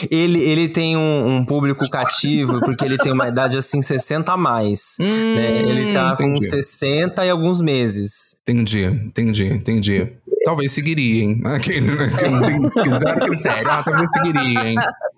Ele, 0.10 0.42
ele 0.42 0.70
tem 0.70 0.96
um, 0.96 1.36
um 1.38 1.46
público 1.46 1.90
cativo, 1.90 2.60
porque 2.60 2.86
ele 2.86 2.98
tem 2.98 3.12
uma 3.12 3.28
idade 3.28 3.58
assim, 3.58 3.82
60 3.82 4.32
a 4.32 4.38
mais. 4.38 4.96
né? 5.00 5.62
Ele 5.64 5.94
tá 5.94 6.16
com 6.16 6.24
Hum, 6.24 6.34
entendi. 6.36 6.50
60 6.50 7.26
e 7.26 7.30
alguns 7.30 7.62
meses. 7.62 8.36
Entendi, 8.48 8.84
entendi, 8.84 9.46
entendi. 9.46 10.12
Talvez 10.50 10.72
seguiria, 10.72 11.26
hein? 11.26 11.42
Aquele 11.46 11.92
né, 11.92 12.10
que 12.10 12.28
não 12.28 12.42
tem 12.42 12.70
que 12.70 12.90
zero 12.90 13.26
critério. 13.28 13.70
Ah, 13.70 13.84
talvez 13.84 14.12
seguiria, 14.12 14.68
hein? 14.68 14.76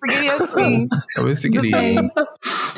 Seria 0.10 0.36
assim. 0.36 0.88
Talvez 1.16 1.40
seguiria, 1.40 1.82
hein? 1.82 2.12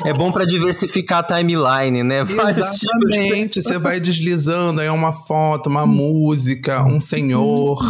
É 0.04 0.12
bom 0.12 0.30
pra 0.30 0.44
diversificar 0.44 1.18
a 1.18 1.22
timeline, 1.24 2.04
né? 2.04 2.22
Vários 2.22 2.58
Exatamente. 2.58 3.60
Você 3.60 3.76
vai 3.76 3.98
deslizando, 3.98 4.80
aí 4.80 4.86
é 4.86 4.92
uma 4.92 5.12
foto, 5.12 5.68
uma 5.68 5.84
música, 5.84 6.84
um 6.84 7.00
senhor. 7.00 7.82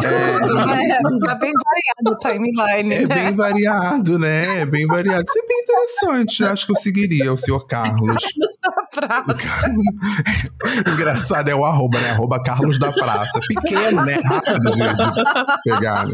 É, 0.00 0.98
tá 1.26 1.34
bem 1.34 1.52
variado 1.52 2.10
o 2.10 2.16
timeline. 2.16 2.94
É 2.94 3.06
né? 3.06 3.14
bem 3.14 3.32
variado, 3.34 4.18
né? 4.18 4.60
É 4.60 4.66
bem 4.66 4.86
variado. 4.86 5.22
Isso 5.22 5.38
é 5.38 5.46
bem 5.46 5.58
interessante. 5.60 6.44
Acho 6.44 6.66
que 6.66 6.72
eu 6.72 6.76
seguiria 6.76 7.32
o 7.32 7.38
senhor 7.38 7.66
Carlos. 7.66 8.22
Praça. 8.94 9.34
Engraçado 10.92 11.48
é 11.48 11.54
o 11.54 11.64
arroba, 11.64 11.98
né? 11.98 12.10
Arroba 12.10 12.42
Carlos 12.42 12.78
da 12.78 12.92
Praça. 12.92 13.40
Pequeno, 13.48 14.04
né? 14.04 14.16
Rápido 14.24 14.70
de, 14.70 14.78
de 14.78 15.62
pegar. 15.64 16.06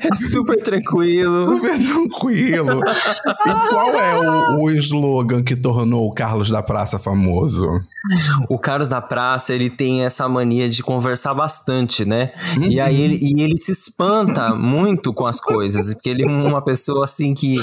É 0.00 0.14
super 0.14 0.56
tranquilo. 0.62 1.56
Super 1.56 1.78
tranquilo. 1.78 2.80
E 3.46 3.68
qual 3.68 3.90
é 3.90 4.20
o, 4.20 4.62
o 4.62 4.70
slogan 4.70 5.42
que 5.42 5.54
tornou 5.56 6.06
o 6.06 6.12
Carlos 6.12 6.50
da 6.50 6.62
Praça 6.62 6.98
famoso? 6.98 7.66
O 8.48 8.58
Carlos 8.58 8.88
da 8.88 9.00
Praça, 9.00 9.54
ele 9.54 9.70
tem 9.70 10.04
essa 10.04 10.28
mania 10.28 10.68
de 10.68 10.82
conversar 10.82 11.34
bastante, 11.34 12.04
né? 12.04 12.32
E 12.68 12.80
aí 12.80 13.00
ele, 13.00 13.18
e 13.22 13.42
ele 13.42 13.56
se 13.56 13.72
espanta 13.72 14.54
muito 14.54 15.12
com 15.12 15.26
as 15.26 15.40
coisas, 15.40 15.94
porque 15.94 16.10
ele 16.10 16.24
é 16.24 16.26
uma 16.26 16.62
pessoa 16.62 17.04
assim 17.04 17.34
que, 17.34 17.56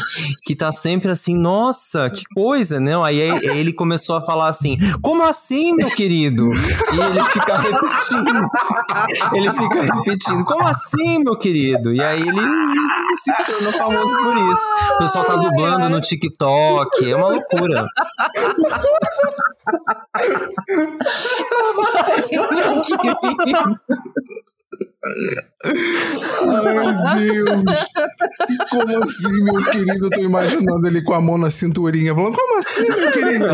que 0.44 0.56
tá 0.56 0.72
sempre 0.72 1.12
assim, 1.12 1.38
nossa, 1.38 2.10
que 2.10 2.24
coisa, 2.34 2.80
né? 2.80 2.92
Aí 3.04 3.20
ele 3.20 3.74
começou 3.74 4.16
a 4.16 4.22
falar 4.22 4.48
assim, 4.48 4.78
como 5.02 5.24
assim, 5.24 5.74
meu 5.74 5.90
querido? 5.92 6.46
E 6.46 7.02
ele 7.02 7.24
fica 7.26 7.58
repetindo. 7.58 8.42
Ele 9.34 9.52
fica 9.52 9.82
repetindo, 9.82 10.44
como 10.46 10.68
assim, 10.68 11.20
meu 11.24 11.38
querido? 11.38 11.81
E 11.90 12.02
aí 12.02 12.22
ele 12.22 12.42
se 13.16 13.32
tornou 13.46 13.72
famoso 13.74 14.16
por 14.18 14.54
isso. 14.54 14.64
O 14.96 14.98
pessoal 15.00 15.26
tá 15.26 15.36
dublando 15.36 15.90
no 15.90 16.00
TikTok, 16.02 17.12
é 17.12 17.16
uma 17.16 17.30
loucura. 17.30 17.86
Ai, 25.64 27.20
Deus. 27.20 27.86
Como 28.70 29.04
assim, 29.04 29.44
meu 29.44 29.66
querido? 29.70 30.06
Eu 30.06 30.10
tô 30.10 30.22
imaginando 30.22 30.88
ele 30.88 31.02
com 31.02 31.14
a 31.14 31.22
mão 31.22 31.38
na 31.38 31.50
cinturinha, 31.50 32.16
falando, 32.16 32.36
como 32.36 32.60
assim, 32.60 32.82
meu 32.82 33.12
querido? 33.12 33.46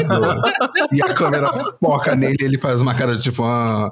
E 0.92 1.02
a 1.02 1.16
câmera 1.16 1.50
foca 1.80 2.16
nele 2.16 2.38
ele 2.42 2.58
faz 2.58 2.82
uma 2.82 2.94
cara 2.94 3.18
tipo, 3.18 3.44
ah, 3.44 3.92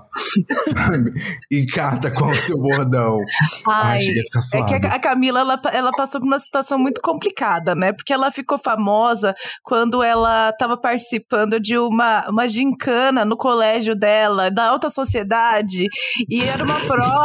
sabe? 0.76 1.12
E 1.52 1.66
cata 1.66 2.12
com 2.12 2.26
o 2.26 2.36
seu 2.36 2.58
bordão. 2.58 3.18
Ai, 3.70 3.96
Ai, 3.96 4.02
chega 4.02 4.22
a 4.22 4.42
ficar 4.42 4.76
É 4.76 4.80
que 4.80 4.88
a 4.88 5.00
Camila, 5.00 5.40
ela, 5.40 5.62
ela 5.74 5.92
passou 5.92 6.22
por 6.22 6.28
uma 6.28 6.40
situação 6.40 6.78
muito 6.78 7.02
complicada, 7.02 7.74
né? 7.76 7.92
Porque 7.92 8.14
ela 8.14 8.32
ficou 8.32 8.58
famosa 8.58 9.34
quando 9.64 10.04
ela 10.04 10.50
estava 10.50 10.78
participando 10.78 11.60
de 11.60 11.78
uma, 11.78 12.30
uma 12.30 12.48
gincana 12.48 13.26
no 13.26 13.36
colégio 13.36 13.96
dela, 13.96 14.50
da 14.52 14.70
alta 14.70 14.90
sociedade, 14.90 15.88
e 16.30 16.44
era 16.44 16.64
uma 16.64 16.80
prova 16.80 17.25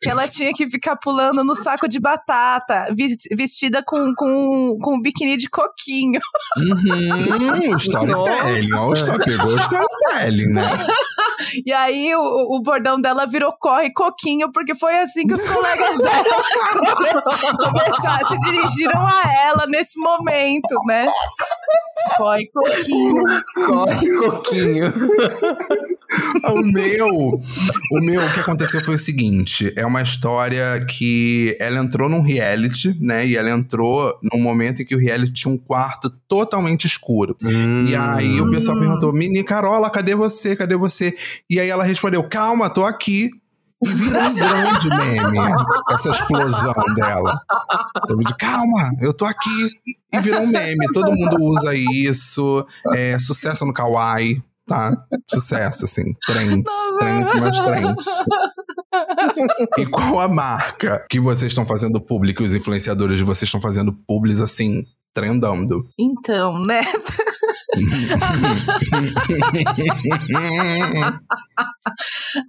que 0.00 0.10
ela 0.10 0.28
tinha 0.28 0.52
que 0.52 0.68
ficar 0.68 0.96
pulando 0.96 1.44
no 1.44 1.54
saco 1.54 1.88
de 1.88 2.00
batata, 2.00 2.86
vestida 3.36 3.82
com, 3.84 4.14
com, 4.14 4.76
com 4.80 4.96
um 4.96 5.00
biquíni 5.00 5.36
de 5.36 5.48
coquinho. 5.48 6.20
Uhum, 6.56 7.76
storytelling. 7.76 8.74
Ó, 8.74 8.88
o 8.88 8.92
story, 8.94 9.24
pegou 9.24 9.52
o 9.52 9.58
storytelling, 9.58 10.52
né? 10.52 10.62
E 11.64 11.72
aí 11.72 12.14
o, 12.14 12.56
o 12.56 12.60
bordão 12.60 13.00
dela 13.00 13.26
virou 13.26 13.52
corre 13.60 13.92
coquinho, 13.92 14.50
porque 14.52 14.74
foi 14.74 14.96
assim 14.98 15.26
que 15.26 15.34
os 15.34 15.42
colegas 15.42 15.96
dela 15.98 16.42
começaram, 17.70 18.28
se 18.28 18.38
dirigiram 18.38 19.06
a 19.06 19.22
ela 19.44 19.66
nesse 19.66 19.98
momento, 19.98 20.74
né? 20.86 21.06
Corre 22.16 22.46
coquinho. 22.46 23.22
Corre, 23.66 24.18
coquinho. 24.18 24.92
O 26.50 26.62
meu, 26.62 27.08
o 27.08 28.00
meu, 28.00 28.22
o 28.22 28.32
que 28.32 28.40
aconteceu 28.40 28.80
foi 28.80 28.94
o 28.94 28.98
seguinte: 28.98 29.15
é 29.76 29.86
uma 29.86 30.02
história 30.02 30.84
que 30.86 31.56
ela 31.60 31.78
entrou 31.78 32.08
num 32.08 32.20
reality, 32.20 32.96
né? 33.00 33.26
E 33.26 33.36
ela 33.36 33.50
entrou 33.50 34.18
num 34.32 34.40
momento 34.40 34.82
em 34.82 34.84
que 34.84 34.94
o 34.94 34.98
reality 34.98 35.32
tinha 35.32 35.52
um 35.52 35.58
quarto 35.58 36.10
totalmente 36.28 36.86
escuro. 36.86 37.36
E 37.88 37.94
aí 37.94 38.40
o 38.40 38.50
pessoal 38.50 38.78
perguntou: 38.78 39.12
Mini 39.12 39.42
Carola, 39.42 39.90
cadê 39.90 40.14
você? 40.14 40.54
Cadê 40.54 40.76
você? 40.76 41.16
E 41.48 41.58
aí 41.58 41.68
ela 41.68 41.84
respondeu: 41.84 42.22
Calma, 42.24 42.68
tô 42.68 42.84
aqui. 42.84 43.30
E 43.84 43.88
virou 43.88 44.22
um 44.22 44.34
grande 44.34 44.88
meme 44.88 45.38
essa 45.92 46.10
explosão 46.10 46.72
dela. 46.96 47.38
Eu 48.08 48.16
Calma, 48.38 48.90
eu 49.00 49.12
tô 49.12 49.26
aqui. 49.26 49.70
E 50.12 50.20
virou 50.20 50.40
um 50.40 50.46
meme. 50.46 50.86
Todo 50.94 51.12
mundo 51.12 51.36
usa 51.40 51.74
isso. 51.74 52.66
É, 52.94 53.18
sucesso 53.18 53.66
no 53.66 53.74
Kawaii, 53.74 54.42
tá? 54.66 54.92
Sucesso, 55.30 55.84
assim. 55.84 56.14
Trends, 56.26 56.72
trends, 56.98 57.34
mais 57.34 57.60
trends. 57.60 58.06
E 59.78 59.86
qual 59.86 60.20
a 60.20 60.28
marca 60.28 61.04
que 61.08 61.20
vocês 61.20 61.52
estão 61.52 61.66
fazendo 61.66 62.00
público, 62.00 62.42
os 62.42 62.54
influenciadores 62.54 63.18
de 63.18 63.24
vocês 63.24 63.48
estão 63.48 63.60
fazendo 63.60 63.92
publis 64.06 64.40
assim, 64.40 64.84
trendando? 65.14 65.82
Então, 65.98 66.58
né? 66.64 66.82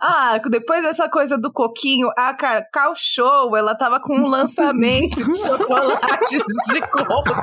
Ah, 0.02 0.39
depois 0.50 0.84
dessa 0.84 1.10
coisa 1.10 1.38
do 1.38 1.52
coquinho, 1.52 2.10
a 2.18 2.34
Cacau 2.34 2.93
Show, 2.95 3.56
ela 3.56 3.76
tava 3.76 4.00
com 4.02 4.18
um 4.18 4.28
lançamento 4.28 5.24
de 5.24 5.38
chocolates 5.39 6.43
de 6.74 6.82
coco. 6.82 7.34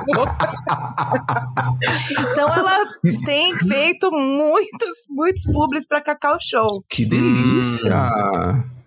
então 2.31 2.53
ela 2.53 2.85
tem 3.25 3.55
feito 3.55 4.11
muitos, 4.11 5.07
muitos 5.09 5.43
publis 5.45 5.87
pra 5.87 6.01
Cacau 6.01 6.37
Show. 6.39 6.83
Que 6.89 7.05
delícia! 7.05 8.11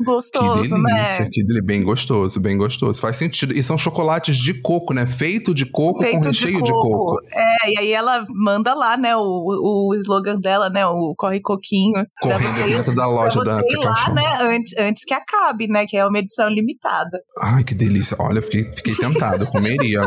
Gostoso, 0.05 0.63
que 0.63 0.69
delícia, 0.69 0.79
né? 1.25 1.29
que 1.33 1.43
delícia. 1.43 1.63
Bem 1.65 1.83
gostoso, 1.83 2.41
bem 2.41 2.57
gostoso. 2.57 3.01
Faz 3.01 3.17
sentido. 3.17 3.53
E 3.55 3.63
são 3.63 3.77
chocolates 3.77 4.37
de 4.37 4.55
coco, 4.55 4.95
né? 4.95 5.07
Feito 5.07 5.53
de 5.53 5.67
coco 5.67 5.95
com 5.99 6.03
Feito 6.03 6.25
recheio 6.27 6.63
de 6.63 6.71
coco. 6.73 7.17
É, 7.33 7.71
e 7.73 7.79
aí 7.79 7.93
ela 7.93 8.25
manda 8.35 8.75
lá, 8.75 8.97
né, 8.97 9.17
o, 9.17 9.21
o 9.21 9.95
slogan 9.97 10.39
dela, 10.41 10.71
né, 10.71 10.87
o 10.87 11.15
Corre 11.17 11.41
Coquinho. 11.41 12.05
Correndo 12.21 12.53
você- 12.55 12.69
dentro 12.69 12.95
da 12.95 13.07
loja 13.07 13.43
da 13.43 13.61
ir 13.61 13.77
lá, 13.77 14.15
né, 14.15 14.39
antes, 14.43 14.75
antes 14.79 15.05
que 15.05 15.13
acabe, 15.15 15.67
né, 15.69 15.85
que 15.87 15.97
é 15.97 16.07
uma 16.07 16.19
edição 16.19 16.49
limitada. 16.49 17.21
Ai, 17.41 17.65
que 17.65 17.75
delícia. 17.75 18.17
Olha, 18.21 18.41
fiquei, 18.41 18.65
fiquei 18.73 18.95
tentado, 18.95 19.47
comeria. 19.51 20.03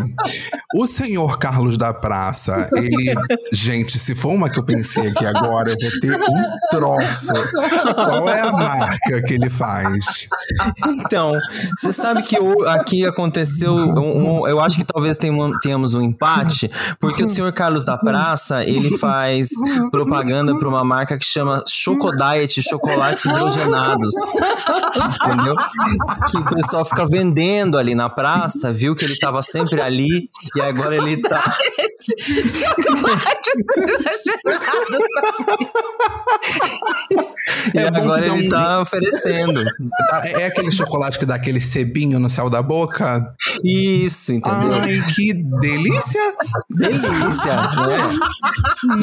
O 0.75 0.87
senhor 0.87 1.37
Carlos 1.37 1.77
da 1.77 1.93
Praça, 1.93 2.69
ele. 2.77 3.13
Gente, 3.51 3.99
se 3.99 4.15
for 4.15 4.29
uma 4.31 4.49
que 4.49 4.57
eu 4.57 4.65
pensei 4.65 5.09
aqui 5.09 5.25
agora, 5.25 5.69
eu 5.71 5.77
vou 5.79 5.99
ter 5.99 6.15
um 6.21 6.43
troço. 6.71 7.33
Qual 7.93 8.29
é 8.29 8.39
a 8.41 8.51
marca 8.51 9.21
que 9.23 9.33
ele 9.33 9.49
faz? 9.49 9.80
Então, 11.05 11.34
você 11.79 11.93
sabe 11.93 12.23
que 12.23 12.38
aqui 12.67 13.05
aconteceu. 13.05 13.73
um- 13.73 14.41
um- 14.41 14.47
eu 14.47 14.59
acho 14.59 14.77
que 14.77 14.86
talvez 14.86 15.17
tenham- 15.17 15.51
tenhamos 15.59 15.93
um 15.93 16.01
empate, 16.01 16.69
porque 16.99 17.23
o 17.23 17.27
senhor 17.27 17.51
Carlos 17.53 17.84
da 17.86 17.97
Praça 17.97 18.63
ele 18.63 18.97
faz 18.97 19.49
propaganda 19.91 20.57
para 20.57 20.67
uma 20.67 20.84
marca 20.84 21.17
que 21.17 21.25
chama 21.25 21.63
Chocodiet 21.67 22.61
Chocolates 22.61 23.23
Hidrogenados. 23.25 24.13
Entendeu? 25.25 25.53
Que 26.32 26.38
o 26.38 26.45
pessoal 26.55 26.86
fica 26.86 27.05
vendendo 27.05 27.77
ali 27.77 27.95
na 27.95 28.09
praça, 28.09 28.71
viu 28.73 28.95
que 28.95 29.05
ele 29.05 29.17
tava 29.17 29.41
sempre 29.43 29.82
ali, 29.82 30.29
e 30.55 30.61
agora 30.61 30.95
ele 30.95 31.21
tá. 31.21 31.57
E 37.73 37.77
É 37.79 37.91
bom 37.91 37.97
que 37.97 38.01
agora 38.01 38.25
ele 38.25 38.47
um- 38.47 38.49
tá 38.49 38.82
oferecendo. 38.82 39.63
Tá, 40.09 40.22
É 40.26 40.45
aquele 40.45 40.72
chocolate 40.72 41.17
que 41.19 41.26
dá 41.26 41.36
aquele 41.36 41.59
cebinho 41.61 42.19
no 42.19 42.30
céu 42.30 42.49
da 42.49 42.61
boca? 42.61 43.34
Isso, 43.63 44.34
entendeu? 44.34 44.74
Ai, 44.74 45.01
que 45.13 45.34
delícia! 45.34 46.22
Delícia, 46.69 47.55
né? 47.55 48.19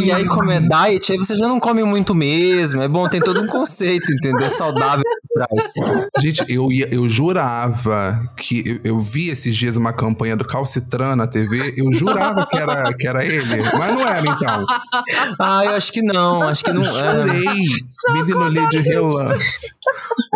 E 0.02 0.12
aí, 0.12 0.26
como 0.26 0.50
é 0.50 0.60
diet, 0.60 1.12
aí 1.12 1.18
você 1.18 1.36
já 1.36 1.46
não 1.46 1.60
come 1.60 1.82
muito 1.84 2.14
mesmo. 2.14 2.80
É 2.82 2.88
bom, 2.88 3.08
tem 3.08 3.20
todo 3.20 3.40
um 3.40 3.46
conceito, 3.46 4.10
entendeu? 4.12 4.50
Saudável 4.50 5.02
por 5.02 5.46
trás. 5.46 5.72
Gente, 6.20 6.44
eu, 6.48 6.70
ia, 6.72 6.88
eu 6.92 7.08
jurava 7.08 8.28
que. 8.36 8.62
Eu, 8.84 8.96
eu 8.96 9.00
vi 9.00 9.28
esses 9.28 9.56
dias 9.56 9.76
uma 9.76 9.92
campanha 9.92 10.36
do 10.36 10.44
Calcitran 10.46 11.16
na 11.16 11.26
TV, 11.26 11.74
eu 11.76 11.92
jurava 11.92 12.46
que 12.50 12.56
era, 12.56 12.92
que 12.94 13.06
era 13.06 13.24
ele, 13.24 13.62
mas 13.78 13.94
não 13.94 14.08
era 14.08 14.26
então. 14.26 14.66
Ah, 15.38 15.64
eu 15.64 15.74
acho 15.74 15.92
que 15.92 16.02
não, 16.02 16.42
acho 16.42 16.64
que 16.64 16.72
não 16.72 16.82
é. 16.82 16.84
Jurei. 16.84 17.44
Menino 18.12 18.44
olhei 18.44 18.66
de 18.68 18.78
relance. 18.78 19.72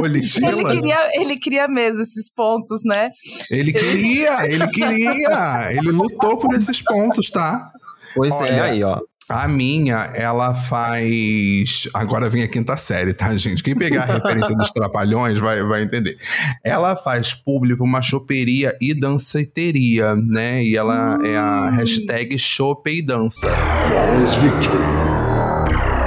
Ele 0.07 0.65
queria, 0.65 1.11
ele 1.15 1.37
queria 1.37 1.69
mesmo 1.69 2.03
esses 2.03 2.33
pontos, 2.33 2.83
né? 2.85 3.11
Ele 3.51 3.73
queria, 3.73 4.47
ele 4.47 4.67
queria. 4.69 5.73
Ele 5.73 5.91
lutou 5.91 6.37
por 6.39 6.55
esses 6.55 6.83
pontos, 6.83 7.31
tá? 7.31 7.71
Pois 8.15 8.33
é, 8.33 8.37
Olha, 8.37 8.65
aí, 8.65 8.85
ó. 8.85 8.99
A 9.29 9.49
minha, 9.49 9.97
ela 10.15 10.53
faz. 10.53 11.89
Agora 11.95 12.29
vem 12.29 12.43
a 12.43 12.49
quinta 12.49 12.77
série, 12.77 13.15
tá, 13.15 13.35
gente? 13.37 13.63
Quem 13.63 13.75
pegar 13.75 14.03
a 14.03 14.15
referência 14.15 14.55
dos 14.55 14.71
Trapalhões 14.73 15.39
vai, 15.39 15.63
vai 15.63 15.83
entender. 15.83 16.19
Ela 16.63 16.95
faz 16.95 17.33
público 17.33 17.83
uma 17.83 18.03
choperia 18.03 18.77
e 18.81 18.93
danceteria, 18.93 20.15
né? 20.17 20.63
E 20.63 20.77
ela 20.77 21.17
é 21.25 21.37
a 21.37 21.71
hashtag 21.71 22.39
chope 22.39 22.99
e 22.99 23.03
dança. 23.03 23.49
Flawless 23.87 24.37
victory. 24.37 24.83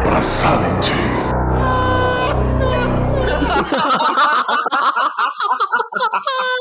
Brasality. 0.04 1.15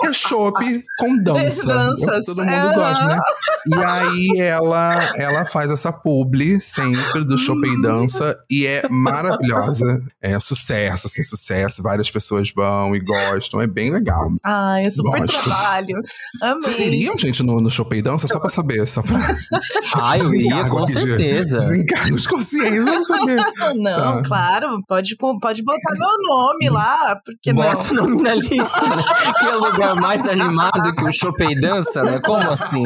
Que 0.01 0.07
é 0.09 0.13
chopp 0.13 0.85
com 0.99 1.17
dança. 1.23 1.67
Danças. 1.67 2.27
Todo 2.27 2.45
mundo 2.45 2.75
gosta, 2.75 3.05
né? 3.05 3.19
E 3.67 3.79
aí 3.85 4.41
ela, 4.41 5.01
ela 5.17 5.45
faz 5.47 5.71
essa 5.71 5.93
publi 5.93 6.61
sempre 6.61 7.25
do 7.25 7.39
chopp 7.39 7.67
e 7.67 7.83
dança 7.83 8.39
e 8.51 8.67
é 8.67 8.87
maravilhosa. 8.89 10.03
É 10.23 10.39
sucesso, 10.41 11.07
assim, 11.07 11.23
sucesso. 11.23 11.83
Várias 11.83 12.11
pessoas 12.11 12.51
vão 12.55 12.95
e 12.95 13.01
gostam. 13.01 13.61
É 13.61 13.67
bem 13.67 13.91
legal. 13.91 14.29
Ai, 14.45 14.83
é 14.83 14.91
super 14.91 15.21
Gosto. 15.21 15.43
trabalho. 15.43 16.01
Vocês 16.63 16.77
Amei. 16.77 16.89
iriam, 16.89 17.17
gente, 17.19 17.43
no, 17.43 17.61
no 17.61 17.71
chopp 17.71 17.97
e 17.97 18.03
dança? 18.03 18.27
Só 18.27 18.39
pra 18.39 18.51
saber, 18.51 18.87
só 18.87 19.03
pra 19.03 19.15
Ah, 20.01 20.17
eu 20.19 20.33
ia, 20.35 20.69
com 20.69 20.87
certeza. 20.87 21.59
desencargo 21.59 22.15
os 22.15 22.27
conscientes, 22.27 22.85
vamos 22.85 23.09
saber. 23.09 23.37
Não, 23.77 24.19
Ah. 24.19 24.23
claro, 24.25 24.83
pode, 24.87 25.17
pode 25.41 25.63
botar 25.63 25.93
meu 25.95 26.37
nome 26.37 26.69
lá, 26.71 27.21
porque 27.25 27.53
não. 27.53 27.63
Bota 27.63 27.91
o 27.93 27.95
nome 27.95 28.23
na 28.23 28.35
lista, 28.49 28.97
né? 28.97 29.03
Que 29.39 29.47
é 29.47 29.55
lugar 29.55 29.95
mais 30.01 30.27
animado 30.29 30.95
que 30.95 31.05
o 31.05 31.13
Chopei 31.13 31.59
dança, 31.59 32.03
né? 32.03 32.21
Como 32.21 32.51
assim? 32.51 32.85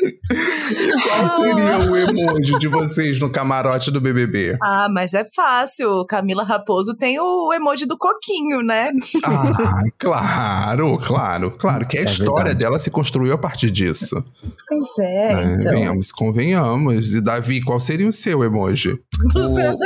Qual 0.00 1.42
seria 1.42 1.90
o 1.90 1.96
emoji 1.96 2.58
de 2.58 2.68
vocês 2.68 3.20
no 3.20 3.30
camarote 3.30 3.90
do 3.90 4.00
BBB? 4.00 4.56
Ah, 4.62 4.88
mas 4.92 5.14
é 5.14 5.24
fácil. 5.24 6.04
Camila 6.06 6.42
Raposo 6.44 6.94
tem 6.94 7.18
o 7.20 7.52
emoji 7.52 7.86
do 7.86 7.96
coquinho, 7.98 8.60
né? 8.62 8.90
Ah, 9.24 9.82
claro, 9.98 10.98
claro, 10.98 11.50
claro. 11.58 11.86
Que 11.86 11.98
a 11.98 12.02
É 12.02 12.04
história 12.04 12.34
verdade. 12.44 12.58
dela 12.58 12.78
se 12.78 12.90
construiu 12.90 13.34
a 13.34 13.38
partir 13.38 13.70
disso. 13.70 14.22
Pois 14.68 14.98
é, 15.08 15.34
né? 15.34 15.56
então. 15.58 15.72
Venhamos, 15.72 16.12
convenhamos. 16.12 17.12
E 17.12 17.20
Davi, 17.20 17.60
qual 17.62 17.78
seria 17.80 18.08
o 18.08 18.12
seu 18.12 18.42
emoji? 18.44 18.98
Do 19.34 19.54
seu 19.54 19.76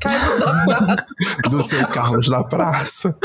Carlos 0.00 0.38
da 0.40 0.64
Prata. 0.64 1.06
Do 1.50 1.62
seu 1.62 1.88
Carlos 1.88 2.28
da 2.28 2.44
Praça? 2.44 3.16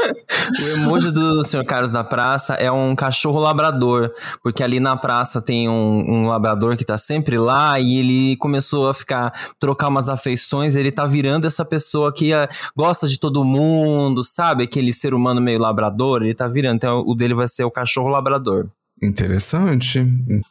O 0.59 0.67
emoji 0.77 1.11
do 1.11 1.43
Sr. 1.43 1.65
Carlos 1.65 1.91
da 1.91 2.03
Praça 2.03 2.55
é 2.55 2.71
um 2.71 2.95
cachorro 2.95 3.39
labrador, 3.39 4.11
porque 4.41 4.63
ali 4.63 4.79
na 4.79 4.95
praça 4.97 5.41
tem 5.41 5.69
um, 5.69 5.73
um 6.07 6.32
labrador 6.33 6.75
que 6.75 6.85
tá 6.85 6.97
sempre 6.97 7.37
lá 7.37 7.79
e 7.79 7.97
ele 7.97 8.35
começou 8.37 8.89
a 8.89 8.93
ficar, 8.93 9.31
trocar 9.59 9.87
umas 9.87 10.09
afeições, 10.09 10.75
ele 10.75 10.91
tá 10.91 11.05
virando 11.05 11.47
essa 11.47 11.63
pessoa 11.63 12.13
que 12.13 12.33
ah, 12.33 12.49
gosta 12.75 13.07
de 13.07 13.19
todo 13.19 13.43
mundo, 13.43 14.23
sabe? 14.23 14.63
Aquele 14.63 14.93
ser 14.93 15.13
humano 15.13 15.39
meio 15.41 15.59
labrador, 15.59 16.23
ele 16.23 16.33
tá 16.33 16.47
virando, 16.47 16.75
então 16.75 17.03
o 17.05 17.15
dele 17.15 17.33
vai 17.33 17.47
ser 17.47 17.63
o 17.63 17.71
cachorro 17.71 18.09
labrador. 18.09 18.69
Interessante. 19.03 19.99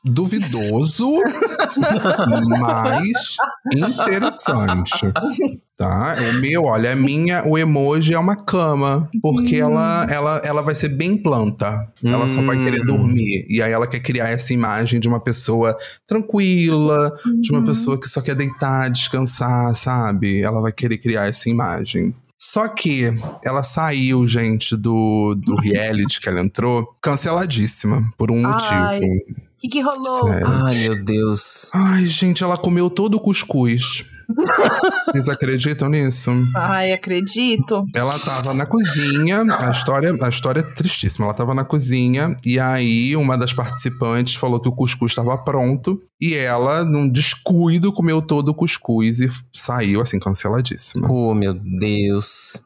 Duvidoso, 0.04 1.10
mas 2.60 3.36
interessante. 3.96 5.12
Tá? 5.76 6.14
O 6.30 6.40
meu, 6.40 6.64
olha, 6.64 6.92
a 6.92 6.96
minha, 6.96 7.44
o 7.46 7.58
emoji 7.58 8.14
é 8.14 8.18
uma 8.18 8.36
cama. 8.36 9.08
Porque 9.20 9.56
ela, 9.56 10.06
ela, 10.10 10.40
ela 10.44 10.62
vai 10.62 10.74
ser 10.74 10.90
bem 10.90 11.16
planta. 11.16 11.88
Ela 12.04 12.28
só 12.28 12.42
vai 12.42 12.56
querer 12.56 12.82
Hum. 12.82 12.86
dormir. 12.86 13.46
E 13.48 13.60
aí 13.62 13.72
ela 13.72 13.86
quer 13.86 14.00
criar 14.00 14.28
essa 14.28 14.52
imagem 14.52 15.00
de 15.00 15.08
uma 15.08 15.18
pessoa 15.20 15.76
tranquila, 16.06 17.12
de 17.40 17.50
uma 17.52 17.64
pessoa 17.64 17.98
que 17.98 18.06
só 18.06 18.20
quer 18.20 18.34
deitar, 18.34 18.90
descansar, 18.90 19.74
sabe? 19.74 20.40
Ela 20.42 20.60
vai 20.60 20.72
querer 20.72 20.98
criar 20.98 21.26
essa 21.26 21.48
imagem. 21.48 22.14
Só 22.42 22.66
que 22.66 23.04
ela 23.44 23.62
saiu, 23.62 24.26
gente, 24.26 24.76
do, 24.76 25.32
do 25.36 25.54
reality 25.60 26.20
que 26.20 26.28
ela 26.28 26.40
entrou, 26.40 26.92
canceladíssima, 27.00 28.02
por 28.18 28.32
um 28.32 28.44
Ai. 28.44 28.98
motivo. 28.98 29.06
O 29.06 29.60
que, 29.60 29.68
que 29.68 29.80
rolou? 29.80 30.26
Sério. 30.26 30.46
Ai, 30.48 30.74
meu 30.74 31.04
Deus. 31.04 31.70
Ai, 31.72 32.04
gente, 32.04 32.42
ela 32.42 32.58
comeu 32.58 32.90
todo 32.90 33.14
o 33.14 33.20
cuscuz. 33.20 34.06
Vocês 35.12 35.28
acreditam 35.28 35.88
nisso? 35.88 36.30
Ai, 36.56 36.92
acredito. 36.92 37.84
Ela 37.94 38.18
tava 38.18 38.54
na 38.54 38.66
cozinha, 38.66 39.44
a 39.58 39.70
história, 39.70 40.16
a 40.20 40.28
história 40.28 40.60
é 40.60 40.62
tristíssima. 40.62 41.26
Ela 41.26 41.34
tava 41.34 41.54
na 41.54 41.64
cozinha 41.64 42.36
e 42.44 42.58
aí 42.58 43.16
uma 43.16 43.36
das 43.36 43.52
participantes 43.52 44.34
falou 44.34 44.60
que 44.60 44.68
o 44.68 44.72
cuscuz 44.72 45.12
estava 45.12 45.36
pronto 45.38 46.00
e 46.20 46.34
ela, 46.34 46.84
num 46.84 47.08
descuido, 47.08 47.92
comeu 47.92 48.22
todo 48.22 48.50
o 48.50 48.54
cuscuz 48.54 49.20
e 49.20 49.28
saiu 49.52 50.00
assim 50.00 50.18
canceladíssima. 50.18 51.08
Oh, 51.10 51.34
meu 51.34 51.54
Deus. 51.54 52.60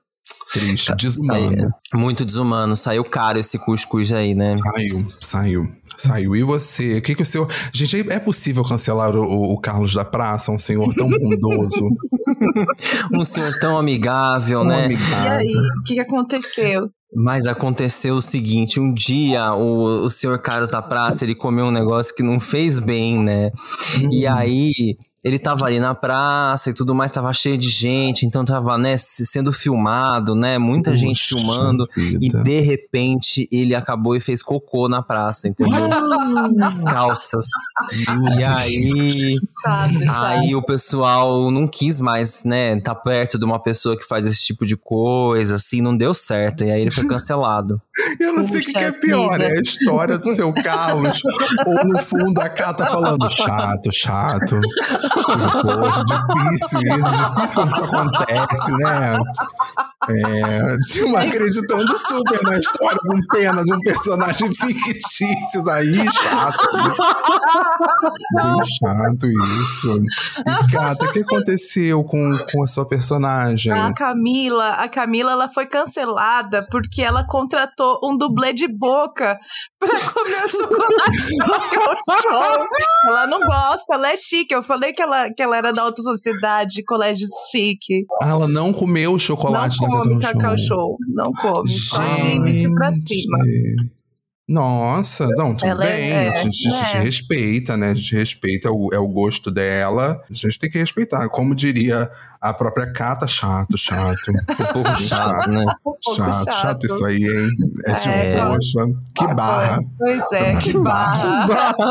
Triste, 0.53 0.95
desumano. 0.97 1.69
Muito 1.95 2.25
desumano. 2.25 2.77
Saiu 2.77 3.05
caro 3.05 3.39
esse 3.39 3.59
cuscuz 3.59 4.13
aí, 4.13 4.35
né? 4.35 4.57
Saiu, 4.57 5.09
saiu, 5.21 5.73
saiu. 5.99 6.37
E 6.37 6.43
você? 6.43 6.99
O 6.99 7.03
que 7.03 7.15
que 7.15 7.23
o 7.23 7.27
senhor. 7.27 7.49
Gente, 7.73 8.09
é 8.11 8.19
possível 8.19 8.63
cancelar 8.65 9.15
o, 9.17 9.53
o- 9.55 9.61
Carlos 9.61 9.95
da 9.95 10.05
Praça, 10.05 10.53
um 10.53 10.59
senhor 10.59 10.93
tão 10.95 11.09
bondoso? 11.09 11.85
Um 13.13 13.25
senhor 13.25 13.53
tão 13.61 13.79
amigável, 13.79 14.61
tão 14.61 14.69
né? 14.69 14.83
E 14.83 14.85
amigável. 14.87 15.33
aí, 15.33 15.53
o 15.79 15.83
que, 15.85 15.95
que 15.95 16.01
aconteceu? 16.01 16.89
Mas 17.15 17.47
aconteceu 17.47 18.17
o 18.17 18.21
seguinte, 18.23 18.79
um 18.81 18.93
dia 18.93 19.55
o, 19.55 20.05
o 20.05 20.11
senhor 20.11 20.39
Carlos 20.41 20.69
da 20.69 20.83
Praça, 20.83 21.25
ele 21.25 21.35
comeu 21.35 21.67
um 21.67 21.71
negócio 21.71 22.15
que 22.15 22.23
não 22.23 22.39
fez 22.39 22.79
bem, 22.79 23.19
né? 23.19 23.51
E 24.11 24.27
aí, 24.27 24.73
ele 25.27 25.41
tava 25.41 25.67
ali 25.67 25.81
na 25.81 25.93
praça 25.93 26.71
e 26.71 26.73
tudo 26.73 26.95
mais, 26.95 27.11
tava 27.11 27.33
cheio 27.33 27.59
de 27.59 27.69
gente, 27.69 28.25
então 28.25 28.45
tava, 28.45 28.79
né, 28.79 28.97
se- 28.97 29.27
sendo 29.27 29.53
filmado, 29.53 30.37
né? 30.37 30.57
Muita 30.57 30.95
gente 30.95 31.21
filmando. 31.25 31.85
E 31.97 32.19
vida. 32.29 32.45
de 32.45 32.61
repente, 32.61 33.49
ele 33.51 33.75
acabou 33.75 34.15
e 34.15 34.21
fez 34.21 34.41
cocô 34.41 34.89
na 34.89 35.03
praça, 35.03 35.49
entendeu? 35.49 35.89
Nas 36.55 36.85
calças. 36.85 37.47
E 38.39 38.45
aí... 38.45 39.35
Chato, 39.63 40.05
chato. 40.05 40.25
Aí 40.27 40.55
o 40.55 40.63
pessoal 40.63 41.51
não 41.51 41.67
quis 41.67 42.01
mais, 42.01 42.45
né, 42.45 42.79
tá 42.81 42.95
perto 42.95 43.37
de 43.37 43.45
uma 43.45 43.61
pessoa 43.61 43.97
que 43.97 44.05
faz 44.07 44.27
esse 44.27 44.41
tipo 44.43 44.65
de 44.65 44.77
coisa, 44.77 45.57
assim, 45.57 45.81
não 45.83 45.97
deu 45.97 46.15
certo. 46.15 46.63
E 46.65 46.71
aí 46.71 46.83
ele 46.83 46.91
foi 46.93 47.05
cancelado. 47.09 47.83
Eu 48.21 48.35
não 48.35 48.45
sei 48.45 48.61
o 48.61 48.63
que, 48.63 48.73
que 48.73 48.79
é 48.79 48.93
pior, 48.93 49.41
é 49.41 49.59
a 49.59 49.61
história 49.61 50.19
do 50.19 50.33
seu 50.37 50.53
Carlos, 50.53 51.21
ou 51.67 51.89
no 51.89 51.99
fundo 52.01 52.41
a 52.41 52.49
Cá 52.49 52.73
tá 52.73 52.87
falando 52.87 53.29
chato, 53.29 53.91
chato. 53.93 54.61
Poxa, 55.23 56.05
difícil 56.05 56.81
isso, 56.81 57.11
difícil 57.11 57.55
quando 57.55 57.71
isso 57.71 57.85
acontece, 57.85 58.73
né? 58.73 59.19
É, 60.09 60.77
Dilma 60.89 61.21
acreditando 61.21 61.99
super 61.99 62.43
na 62.45 62.59
história 62.59 62.99
com 62.99 63.19
pena 63.33 63.65
de 63.65 63.73
um 63.73 63.81
personagem 63.81 64.55
fictício 64.55 65.69
aí, 65.69 65.97
chato. 66.13 66.59
Bem 68.35 68.65
chato 68.65 69.27
isso. 69.27 70.01
E, 70.47 70.73
Cata, 70.73 71.07
o 71.07 71.13
que 71.13 71.21
aconteceu 71.21 72.05
com, 72.05 72.31
com 72.53 72.63
a 72.63 72.67
sua 72.67 72.87
personagem? 72.87 73.73
A 73.73 73.93
Camila, 73.93 74.75
a 74.75 74.89
Camila, 74.89 75.33
ela 75.33 75.49
foi 75.49 75.67
cancelada 75.67 76.67
porque 76.71 77.03
ela 77.03 77.27
contratou 77.27 77.99
um 78.05 78.17
dublê 78.17 78.53
de 78.53 78.69
boca 78.69 79.39
pra 79.79 79.89
comer 79.89 80.45
o 80.45 80.49
chocolate 80.49 81.37
no. 81.37 82.67
Ela 83.07 83.27
não 83.27 83.41
gosta, 83.41 83.95
ela 83.95 84.11
é 84.11 84.17
chique. 84.17 84.55
Eu 84.55 84.63
falei 84.63 84.93
que 84.93 85.03
ela, 85.07 85.33
que 85.33 85.43
ela 85.43 85.57
era 85.57 85.73
da 85.73 85.83
alta 85.83 86.03
sociedade, 86.03 86.83
colégio 86.85 87.27
chique. 87.51 88.05
Ah, 88.23 88.31
ela 88.31 88.49
não 88.49 88.73
comeu 88.73 89.15
o 89.15 89.19
chocolate 89.19 89.81
não 89.81 89.89
da 89.89 89.97
come 89.99 90.21
Cacau 90.21 90.59
Show. 90.59 90.67
show. 90.67 90.97
Não 91.09 91.33
come. 91.33 91.71
Só 91.71 91.99
de 92.03 92.75
pra 92.75 92.93
cima. 92.93 93.39
Nossa, 94.49 95.27
não, 95.37 95.55
tudo 95.57 95.67
Ela 95.69 95.85
é- 95.85 95.97
bem. 95.97 96.13
é, 96.13 96.29
a 96.29 96.37
gente, 96.37 96.69
a 96.69 96.71
gente 96.71 96.97
é. 96.97 97.01
respeita, 97.01 97.77
né? 97.77 97.91
A 97.91 97.95
gente 97.95 98.15
respeita, 98.15 98.69
é 98.69 98.71
o, 98.71 98.89
é 98.93 98.99
o 98.99 99.09
gosto 99.09 99.51
dela. 99.51 100.21
A 100.31 100.33
gente 100.35 100.59
tem 100.61 100.71
que 100.71 100.79
respeitar. 100.79 101.29
Como 101.31 101.53
diria 101.53 102.09
a 102.41 102.55
própria 102.55 102.93
Cata, 102.93 103.27
chato, 103.27 103.77
chato. 103.77 104.15
Um 104.77 104.83
pouco 104.85 105.03
chato, 105.03 105.51
né? 105.51 105.63
Um 105.65 105.75
pouco 105.83 105.99
chato, 106.15 106.53
chato 106.53 106.87
isso 106.87 107.05
aí, 107.05 107.25
hein? 107.25 107.49
É, 107.87 107.95
tipo, 107.95 108.15
É. 108.15 108.47
poxa, 108.47 108.79
que 109.17 109.35
barra. 109.35 109.81
Pois 109.99 110.33
é, 110.33 110.53
que 110.61 110.73
barra. 110.79 111.47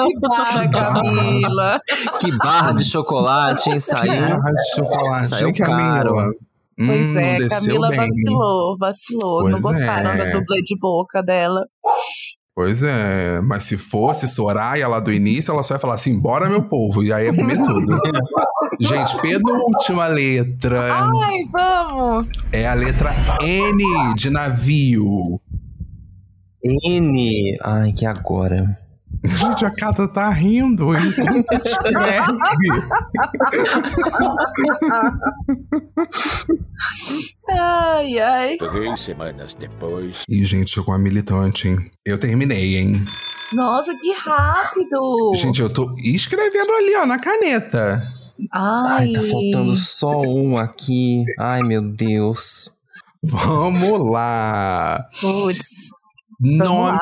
Que 0.07 0.19
barra, 0.21 0.69
Camila. 0.69 1.79
Que 2.21 2.37
barra 2.37 2.71
de 2.71 2.85
chocolate, 2.85 3.69
hein? 3.69 3.79
Saiu. 3.81 4.29
Barra 4.29 4.51
de 4.53 4.75
chocolate, 4.75 5.27
Saiu 5.27 5.47
hein, 5.49 5.53
Camila? 5.53 6.29
Hum, 6.77 6.87
Pois 6.87 7.13
não 7.13 7.21
é, 7.21 7.47
Camila 7.49 7.87
bem. 7.89 7.97
vacilou, 7.97 8.77
vacilou. 8.77 9.43
não 9.49 9.61
Pois 9.61 9.77
gostaram 9.77 10.09
é. 10.11 10.17
da 10.17 10.25
dublê 10.37 10.61
de 10.61 10.77
boca 10.77 11.23
dela. 11.23 11.65
Pois 12.55 12.81
é, 12.81 13.41
mas 13.41 13.65
se 13.65 13.77
fosse 13.77 14.29
Soraya 14.29 14.87
lá 14.87 15.01
do 15.01 15.11
início, 15.11 15.51
ela 15.51 15.61
só 15.61 15.73
ia 15.73 15.79
falar 15.79 15.95
assim: 15.95 16.17
bora, 16.17 16.47
meu 16.47 16.63
povo, 16.63 17.03
e 17.03 17.11
aí 17.11 17.25
ia 17.25 17.35
comer 17.35 17.61
tudo. 17.61 17.99
Gente, 18.79 19.21
penúltima 19.21 20.07
letra 20.07 20.81
Ai, 20.81 21.43
vamos! 21.51 22.27
é 22.53 22.65
a 22.65 22.73
letra 22.73 23.11
N 23.41 23.83
de 24.15 24.29
navio. 24.29 25.41
N. 26.63 27.57
Ai, 27.61 27.91
que 27.91 28.05
agora. 28.05 28.84
Gente, 29.27 29.65
a 29.65 29.71
Cata 29.71 30.07
tá 30.07 30.29
rindo 30.29 30.95
enquanto 30.97 31.53
escreve. 31.65 32.37
Ai, 37.49 38.19
ai. 38.19 38.57
Três 38.57 39.01
semanas 39.01 39.53
depois. 39.53 40.23
Ih, 40.29 40.43
gente, 40.45 40.71
chegou 40.71 40.93
a 40.93 40.99
militante, 40.99 41.69
hein? 41.69 41.85
Eu 42.05 42.19
terminei, 42.19 42.77
hein? 42.77 43.03
Nossa, 43.53 43.93
que 44.01 44.11
rápido! 44.13 45.33
Gente, 45.35 45.61
eu 45.61 45.69
tô 45.69 45.93
escrevendo 46.03 46.71
ali, 46.71 46.95
ó, 46.95 47.05
na 47.05 47.19
caneta. 47.19 48.11
Ai, 48.51 49.07
Ai, 49.07 49.13
tá 49.13 49.21
faltando 49.21 49.75
só 49.75 50.21
um 50.21 50.57
aqui. 50.57 51.23
Ai, 51.39 51.61
meu 51.61 51.81
Deus. 51.81 52.75
Vamos 53.23 54.11
lá. 54.11 55.05
Putz. 56.39 56.57
Nome 56.57 56.99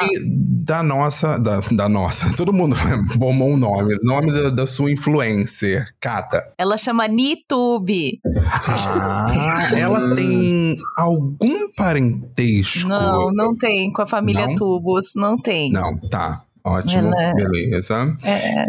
da 0.66 0.84
nossa. 0.84 1.40
Da, 1.40 1.62
da 1.72 1.90
nossa. 1.90 2.32
Todo 2.38 2.54
mundo 2.54 2.76
formou 3.18 3.50
um 3.52 3.58
nome. 3.58 3.96
Nome 4.04 4.32
da, 4.32 4.50
da 4.50 4.68
sua 4.68 4.92
influencer, 4.92 5.88
Cata. 6.00 6.44
Ela 6.58 6.78
chama 6.78 7.08
Nitube. 7.08 8.20
Ah, 8.68 9.70
ela 9.78 10.14
tem 10.16 10.78
algum 10.98 11.72
parentesco? 11.76 12.88
Não, 12.88 13.32
não 13.34 13.56
tem. 13.56 13.92
Com 13.92 14.02
a 14.02 14.08
família 14.08 14.48
Não? 14.48 14.56
Tubos. 14.56 15.12
Não 15.16 15.38
tem. 15.38 15.72
Não, 15.72 15.98
tá. 16.10 16.44
Ótimo, 16.66 17.12
é- 17.20 17.34
beleza. 17.34 18.16
É. 18.24 18.66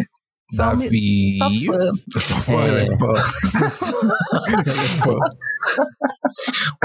Davi. 0.57 1.31
só 1.39 1.51
fã. 1.51 1.93
Só 2.21 2.35
fã, 2.37 2.53
É. 2.67 2.87
é. 2.87 2.97
fã. 2.97 3.13
É 3.65 3.71
fã. 5.03 5.15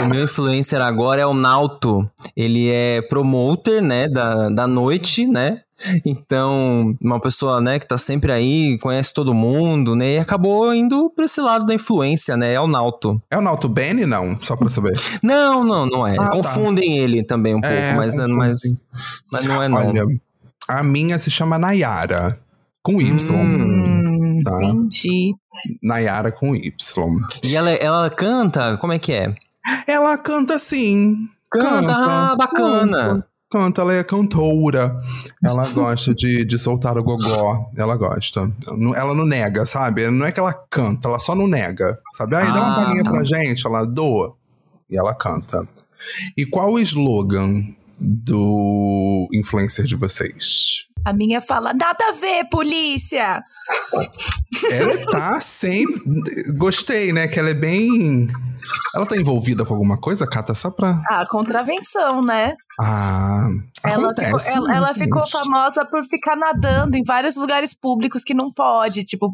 O 0.01 0.05
meu 0.07 0.23
influencer 0.23 0.81
agora 0.81 1.21
é 1.21 1.25
o 1.25 1.33
Nauto. 1.33 2.09
Ele 2.35 2.69
é 2.69 3.01
promoter, 3.01 3.81
né, 3.81 4.07
da, 4.07 4.49
da 4.49 4.67
noite, 4.67 5.27
né? 5.27 5.61
Então, 6.05 6.93
uma 7.01 7.21
pessoa, 7.21 7.61
né, 7.61 7.79
que 7.79 7.87
tá 7.87 7.97
sempre 7.97 8.31
aí, 8.33 8.77
conhece 8.81 9.13
todo 9.13 9.33
mundo, 9.33 9.95
né? 9.95 10.15
E 10.15 10.17
acabou 10.19 10.73
indo 10.73 11.09
pra 11.15 11.23
esse 11.25 11.39
lado 11.39 11.65
da 11.65 11.73
influência, 11.73 12.35
né? 12.35 12.53
É 12.53 12.59
o 12.59 12.67
Nauto. 12.67 13.21
É 13.31 13.37
o 13.37 13.41
Nauto 13.41 13.69
Benny? 13.69 14.05
Não, 14.05 14.37
só 14.41 14.57
pra 14.57 14.69
saber. 14.69 14.99
Não, 15.23 15.63
não, 15.63 15.85
não 15.85 16.05
é. 16.07 16.15
Ah, 16.19 16.23
tá. 16.23 16.29
Confundem 16.31 16.97
ele 16.97 17.23
também 17.23 17.55
um 17.55 17.61
pouco, 17.61 17.73
É, 17.75 17.93
mas, 17.95 18.15
mas, 18.17 18.59
mas 19.31 19.47
não 19.47 19.63
é 19.63 19.69
não. 19.69 19.77
Olha, 19.77 20.03
a 20.67 20.83
minha 20.83 21.17
se 21.17 21.31
chama 21.31 21.57
Nayara. 21.57 22.37
Com 22.81 22.99
Y. 23.01 23.35
Hum, 23.35 24.41
Tá. 24.43 24.51
Entendi. 24.63 25.35
Nayara 25.83 26.31
com 26.31 26.55
Y. 26.55 26.71
E 27.43 27.55
ela, 27.55 27.71
ela 27.71 28.09
canta, 28.09 28.77
como 28.77 28.93
é 28.93 28.99
que 28.99 29.11
é? 29.11 29.35
Ela 29.85 30.17
canta 30.17 30.55
assim. 30.55 31.15
Canta, 31.51 31.91
ah, 31.93 32.35
bacana. 32.37 32.97
Canta, 32.97 33.27
canta, 33.51 33.81
ela 33.81 33.93
é 33.93 34.03
cantora. 34.03 34.97
Ela 35.43 35.67
gosta 35.73 36.15
de, 36.15 36.45
de 36.45 36.57
soltar 36.57 36.97
o 36.97 37.03
gogó. 37.03 37.69
Ela 37.77 37.97
gosta. 37.97 38.49
Ela 38.95 39.13
não 39.13 39.25
nega, 39.25 39.65
sabe? 39.65 40.09
Não 40.09 40.25
é 40.25 40.31
que 40.31 40.39
ela 40.39 40.53
canta, 40.69 41.09
ela 41.09 41.19
só 41.19 41.35
não 41.35 41.47
nega. 41.47 41.99
Sabe? 42.13 42.37
Aí 42.37 42.45
dá 42.53 42.61
uma 42.61 42.73
Ah, 42.81 42.85
palhinha 42.85 43.03
pra 43.03 43.23
gente, 43.25 43.65
ela 43.67 43.83
doa. 43.85 44.35
E 44.89 44.97
ela 44.97 45.13
canta. 45.13 45.67
E 46.37 46.45
qual 46.45 46.71
o 46.71 46.79
slogan 46.79 47.61
do 47.99 49.27
influencer 49.33 49.85
de 49.85 49.95
vocês? 49.97 50.85
A 51.05 51.13
minha 51.13 51.41
fala, 51.41 51.73
nada 51.73 52.05
a 52.09 52.11
ver, 52.11 52.45
polícia! 52.49 53.41
Ela 54.71 55.05
tá 55.11 55.41
sempre. 55.41 55.99
Gostei, 56.57 57.13
né? 57.13 57.27
Que 57.27 57.39
ela 57.39 57.49
é 57.49 57.53
bem. 57.53 58.27
Ela 58.93 59.05
tá 59.05 59.15
envolvida 59.17 59.65
com 59.65 59.73
alguma 59.73 59.97
coisa, 59.97 60.27
Cata? 60.27 60.53
Só 60.53 60.69
pra. 60.69 61.01
Ah, 61.09 61.25
contravenção, 61.27 62.23
né? 62.23 62.53
Ah. 62.79 63.47
Ela 63.83 64.11
acontece, 64.11 64.51
ficou, 64.51 64.67
ela, 64.67 64.75
ela 64.75 64.93
ficou 64.93 65.25
famosa 65.27 65.85
por 65.85 66.03
ficar 66.03 66.35
nadando 66.35 66.95
em 66.95 67.03
vários 67.03 67.35
lugares 67.35 67.73
públicos 67.73 68.23
que 68.23 68.33
não 68.33 68.51
pode, 68.51 69.03
tipo 69.05 69.33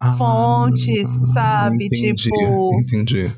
Ah, 0.00 0.14
fontes, 0.14 1.08
sabe? 1.32 1.86
Entendi, 1.86 2.14
Tipo. 2.14 2.70
entendi. 2.80 3.32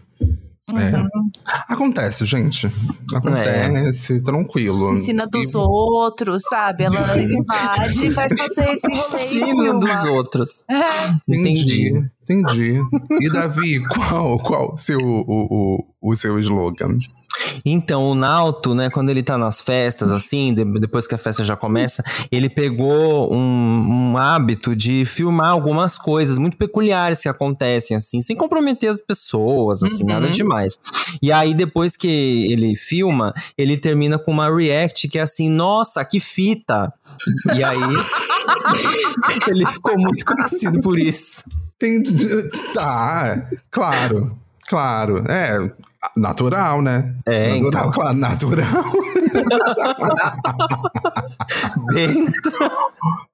É. 0.74 1.72
Acontece, 1.72 2.26
gente. 2.26 2.68
Acontece, 3.14 4.20
tranquilo. 4.20 4.94
Ensina 4.94 5.24
dos 5.26 5.54
E- 5.54 5.56
outros, 5.56 6.42
sabe? 6.42 6.84
Ela 6.84 6.96
invade 7.22 8.06
e 8.06 8.10
vai 8.10 8.28
fazer 8.36 8.70
esse 8.72 8.88
rolê. 8.88 9.24
Ensina 9.26 9.78
dos 9.78 10.04
outros. 10.06 10.64
É. 10.68 10.80
Entendi, 11.28 11.90
Entendi. 11.90 12.10
Entendi. 12.28 12.80
E 13.20 13.28
Davi, 13.30 13.82
qual, 13.88 14.38
qual 14.38 14.74
o 14.74 14.76
seu, 14.76 14.98
o, 14.98 15.24
o, 16.00 16.10
o 16.10 16.16
seu 16.16 16.38
slogan? 16.40 16.96
Então, 17.64 18.04
o 18.10 18.14
Nauto, 18.14 18.74
né, 18.74 18.88
quando 18.90 19.10
ele 19.10 19.22
tá 19.22 19.36
nas 19.36 19.60
festas, 19.60 20.10
assim, 20.10 20.54
de- 20.54 20.64
depois 20.80 21.06
que 21.06 21.14
a 21.14 21.18
festa 21.18 21.44
já 21.44 21.54
começa, 21.56 22.02
ele 22.32 22.48
pegou 22.48 23.32
um, 23.32 24.12
um 24.12 24.18
hábito 24.18 24.74
de 24.74 25.04
filmar 25.04 25.50
algumas 25.50 25.98
coisas 25.98 26.38
muito 26.38 26.56
peculiares 26.56 27.20
que 27.22 27.28
acontecem, 27.28 27.96
assim, 27.96 28.20
sem 28.20 28.34
comprometer 28.36 28.90
as 28.90 29.02
pessoas, 29.02 29.82
assim, 29.82 30.02
Uhum. 30.02 30.08
nada 30.08 30.28
demais. 30.28 30.78
E 31.22 31.30
aí, 31.30 31.54
depois 31.54 31.96
que 31.96 32.46
ele 32.50 32.74
filma, 32.76 33.32
ele 33.56 33.76
termina 33.76 34.18
com 34.18 34.30
uma 34.32 34.54
react 34.54 35.06
que 35.08 35.18
é 35.18 35.22
assim, 35.22 35.48
nossa, 35.50 36.04
que 36.04 36.18
fita! 36.20 36.92
E 37.54 37.62
aí, 37.62 37.76
ele 39.48 39.66
ficou 39.66 39.98
muito 39.98 40.24
conhecido 40.24 40.80
por 40.80 40.98
isso. 40.98 41.44
Tem, 41.78 42.02
tá, 42.74 43.48
claro, 43.70 44.38
claro. 44.68 45.24
É 45.28 45.58
natural, 46.16 46.80
né? 46.82 47.14
É, 47.26 47.48
natural, 47.48 47.68
então. 47.68 47.90
claro, 47.90 48.18
natural. 48.18 48.92
Bem, 51.92 52.26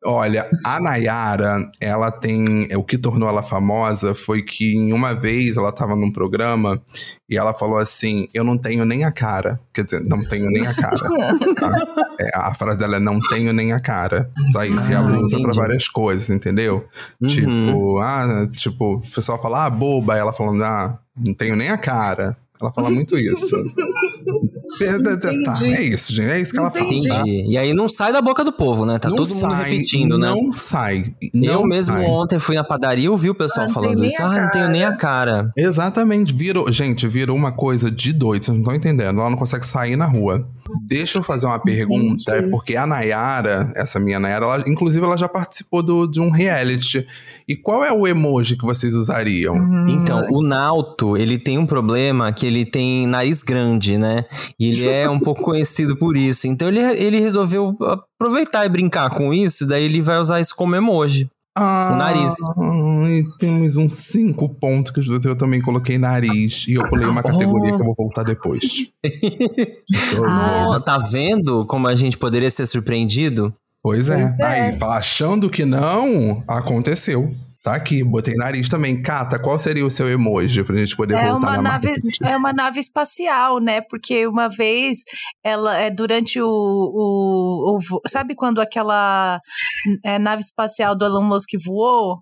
Olha, 0.04 0.48
a 0.64 0.80
Nayara, 0.80 1.58
ela 1.80 2.10
tem. 2.10 2.66
O 2.76 2.82
que 2.84 2.98
tornou 2.98 3.28
ela 3.28 3.42
famosa 3.42 4.14
foi 4.14 4.42
que 4.42 4.74
em 4.76 4.92
uma 4.92 5.14
vez 5.14 5.56
ela 5.56 5.72
tava 5.72 5.94
num 5.96 6.10
programa 6.12 6.80
e 7.28 7.36
ela 7.36 7.54
falou 7.54 7.78
assim: 7.78 8.28
Eu 8.34 8.44
não 8.44 8.58
tenho 8.58 8.84
nem 8.84 9.04
a 9.04 9.12
cara. 9.12 9.60
Quer 9.72 9.84
dizer, 9.84 10.00
não 10.04 10.18
tenho 10.28 10.46
nem 10.50 10.66
a 10.66 10.74
cara. 10.74 10.98
tá? 10.98 12.02
É, 12.20 12.30
a 12.36 12.54
frase 12.54 12.78
dela 12.78 12.96
é: 12.96 13.00
Não 13.00 13.18
tenho 13.30 13.52
nem 13.52 13.72
a 13.72 13.80
cara. 13.80 14.30
Só 14.52 14.62
isso. 14.64 14.90
e 14.90 14.92
ela 14.92 15.08
Ah, 15.10 15.18
usa 15.18 15.36
pra 15.36 15.40
entendi. 15.50 15.58
várias 15.58 15.88
coisas, 15.88 16.30
entendeu? 16.30 16.84
Uhum. 17.20 17.28
Tipo, 17.28 17.98
ah, 18.00 18.46
tipo, 18.52 18.94
o 18.96 19.00
pessoal 19.00 19.40
fala, 19.40 19.66
ah, 19.66 19.70
boba. 19.70 20.14
Aí 20.14 20.20
ela 20.20 20.32
falando, 20.32 20.62
ah, 20.62 20.98
não 21.16 21.32
tenho 21.34 21.56
nem 21.56 21.70
a 21.70 21.78
cara. 21.78 22.36
Ela 22.62 22.72
fala 22.72 22.90
muito 22.90 23.18
isso. 23.18 23.56
tá, 25.44 25.66
é 25.66 25.82
isso, 25.82 26.12
gente. 26.12 26.28
É 26.30 26.40
isso 26.40 26.52
que 26.52 26.58
ela 26.58 26.70
fala. 26.70 26.84
tá? 26.86 26.94
entendi. 26.94 27.44
E 27.50 27.58
aí 27.58 27.74
não 27.74 27.88
sai 27.88 28.12
da 28.12 28.22
boca 28.22 28.44
do 28.44 28.52
povo, 28.52 28.86
né? 28.86 28.98
Tá 28.98 29.08
Não 29.08 29.16
todo 29.16 29.34
mundo 29.34 29.48
sai, 29.50 29.70
repetindo, 29.72 30.18
né? 30.18 30.28
Não 30.28 30.52
sai. 30.52 31.12
eu 31.34 31.60
não 31.60 31.64
mesmo 31.64 31.94
sai. 31.94 32.04
ontem 32.06 32.38
fui 32.38 32.54
na 32.54 32.64
padaria 32.64 33.04
e 33.04 33.08
ouvi 33.08 33.30
o 33.30 33.34
pessoal 33.34 33.64
Ah, 33.64 33.66
não 33.68 33.74
falando 33.74 34.04
isso. 34.04 34.22
Ah, 34.22 34.40
não 34.42 34.50
tenho 34.50 34.68
nem 34.68 34.84
a 34.84 34.96
cara. 34.96 35.50
Exatamente, 35.56 36.32
virou. 36.32 36.70
Gente, 36.72 37.06
virou 37.06 37.36
uma 37.36 37.52
coisa 37.52 37.90
de 37.90 38.12
doido, 38.12 38.44
vocês 38.44 38.54
não 38.56 38.62
estão 38.62 38.74
entendendo. 38.74 39.20
Ela 39.20 39.30
não 39.30 39.36
consegue 39.36 39.66
sair 39.66 39.96
na 39.96 40.06
rua. 40.06 40.46
Deixa 40.80 41.18
eu 41.18 41.22
fazer 41.22 41.46
uma 41.46 41.58
pergunta, 41.58 42.32
é 42.34 42.42
porque 42.42 42.76
a 42.76 42.86
Nayara, 42.86 43.72
essa 43.76 43.98
minha 44.00 44.18
Nayara, 44.18 44.44
ela, 44.44 44.64
inclusive 44.66 45.04
ela 45.04 45.16
já 45.16 45.28
participou 45.28 45.82
do, 45.82 46.06
de 46.06 46.20
um 46.20 46.30
reality. 46.30 47.06
E 47.48 47.56
qual 47.56 47.84
é 47.84 47.92
o 47.92 48.06
emoji 48.06 48.56
que 48.56 48.64
vocês 48.64 48.94
usariam? 48.94 49.56
Então, 49.88 50.26
o 50.30 50.42
Nauto, 50.42 51.16
ele 51.16 51.38
tem 51.38 51.58
um 51.58 51.66
problema 51.66 52.32
que 52.32 52.46
ele 52.46 52.64
tem 52.64 53.06
nariz 53.06 53.42
grande, 53.42 53.98
né? 53.98 54.24
E 54.58 54.70
ele 54.70 54.88
é 54.88 55.08
um 55.08 55.18
pouco 55.18 55.42
conhecido 55.42 55.96
por 55.96 56.16
isso. 56.16 56.46
Então 56.46 56.68
ele, 56.68 56.80
ele 56.80 57.20
resolveu 57.20 57.76
aproveitar 57.80 58.64
e 58.64 58.68
brincar 58.68 59.10
com 59.10 59.32
isso, 59.32 59.66
daí 59.66 59.84
ele 59.84 60.00
vai 60.00 60.18
usar 60.18 60.40
isso 60.40 60.54
como 60.54 60.76
emoji. 60.76 61.28
Ah, 61.54 61.96
nariz. 61.98 62.34
ai, 62.58 63.24
temos 63.38 63.76
um 63.76 63.88
cinco 63.88 64.48
pontos 64.48 64.90
que 64.90 65.28
eu 65.28 65.36
também 65.36 65.60
coloquei 65.60 65.98
nariz. 65.98 66.66
E 66.66 66.74
eu 66.74 66.88
pulei 66.88 67.06
uma 67.06 67.22
categoria 67.22 67.74
Oh. 67.74 67.76
que 67.76 67.82
eu 67.82 67.86
vou 67.86 67.94
voltar 67.96 68.22
depois. 68.22 68.60
Ó, 70.18 70.80
tá 70.80 70.98
vendo 70.98 71.66
como 71.66 71.86
a 71.88 71.94
gente 71.94 72.16
poderia 72.16 72.50
ser 72.50 72.66
surpreendido? 72.66 73.52
Pois 73.82 74.08
é. 74.08 74.28
Pois 74.28 74.38
é. 74.40 74.44
Aí, 74.70 74.78
achando 74.80 75.50
que 75.50 75.64
não, 75.64 76.42
aconteceu. 76.48 77.34
Tá 77.62 77.76
aqui, 77.76 78.02
botei 78.02 78.34
nariz 78.34 78.68
também. 78.68 79.00
Cata, 79.00 79.38
qual 79.38 79.56
seria 79.56 79.86
o 79.86 79.90
seu 79.90 80.08
emoji 80.08 80.64
pra 80.64 80.74
gente 80.74 80.96
poder 80.96 81.14
É 81.14 81.30
voltar 81.30 81.36
uma, 81.36 81.56
na 81.56 81.62
nave, 81.62 81.92
é 82.24 82.36
uma 82.36 82.52
nave 82.52 82.80
espacial, 82.80 83.60
né? 83.60 83.80
Porque 83.82 84.26
uma 84.26 84.48
vez, 84.48 84.98
ela 85.44 85.78
é 85.78 85.88
durante 85.88 86.40
o. 86.40 86.48
o, 86.48 87.76
o 87.76 88.08
sabe 88.08 88.34
quando 88.34 88.60
aquela 88.60 89.40
é, 90.04 90.18
nave 90.18 90.42
espacial 90.42 90.96
do 90.96 91.04
Elon 91.04 91.22
Musk 91.22 91.50
voou? 91.64 92.18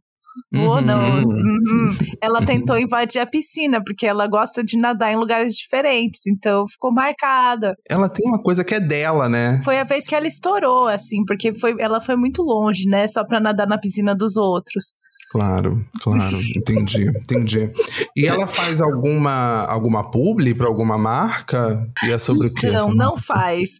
Voou, 0.52 0.76
Uhum. 0.76 0.80
não. 0.82 1.22
Uhum. 1.24 1.90
Ela 2.22 2.40
tentou 2.40 2.78
invadir 2.78 3.20
a 3.20 3.26
piscina, 3.26 3.82
porque 3.82 4.06
ela 4.06 4.26
gosta 4.28 4.62
de 4.62 4.76
nadar 4.76 5.10
em 5.10 5.16
lugares 5.16 5.54
diferentes. 5.54 6.26
Então 6.26 6.66
ficou 6.66 6.92
marcada. 6.92 7.74
Ela 7.88 8.08
tem 8.10 8.28
uma 8.28 8.42
coisa 8.42 8.62
que 8.62 8.74
é 8.74 8.80
dela, 8.80 9.28
né? 9.28 9.60
Foi 9.64 9.78
a 9.78 9.84
vez 9.84 10.06
que 10.06 10.14
ela 10.14 10.26
estourou, 10.26 10.86
assim, 10.86 11.24
porque 11.26 11.58
foi, 11.58 11.74
ela 11.78 12.00
foi 12.00 12.14
muito 12.14 12.42
longe, 12.42 12.84
né? 12.86 13.08
Só 13.08 13.24
pra 13.24 13.40
nadar 13.40 13.66
na 13.66 13.78
piscina 13.78 14.14
dos 14.14 14.36
outros. 14.36 14.92
Claro, 15.30 15.84
claro. 16.02 16.20
Entendi, 16.56 17.06
entendi. 17.08 17.72
E 18.16 18.26
ela 18.26 18.46
faz 18.48 18.80
alguma, 18.80 19.64
alguma 19.66 20.10
publi 20.10 20.54
pra 20.54 20.66
alguma 20.66 20.98
marca? 20.98 21.88
E 22.04 22.10
é 22.10 22.18
sobre 22.18 22.48
o 22.48 22.54
quê? 22.54 22.66
Não, 22.68 22.76
essa 22.76 22.88
não 22.88 22.96
marca? 23.12 23.22
faz. 23.22 23.70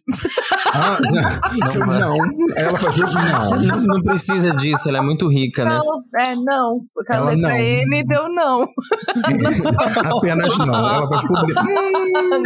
Ah, 0.73 0.97
não, 1.89 1.99
não. 1.99 2.17
Ela 2.55 2.79
faz 2.79 2.95
publi? 2.95 3.13
Não. 3.13 3.61
Não, 3.61 3.81
não 3.83 4.01
precisa 4.01 4.51
disso, 4.55 4.87
ela 4.87 4.99
é 4.99 5.01
muito 5.01 5.27
rica, 5.27 5.65
né? 5.65 5.77
Não, 5.77 6.03
é 6.21 6.35
não. 6.35 6.81
Porque 6.93 7.11
a 7.11 7.15
Ela 7.17 7.31
letra 7.31 7.49
não. 7.49 7.57
N 7.57 8.03
deu 8.05 8.33
não. 8.33 8.67
Apenas 10.17 10.57
não. 10.57 10.73
Ela 10.73 11.09
faz 11.09 11.21
publi? 11.27 11.53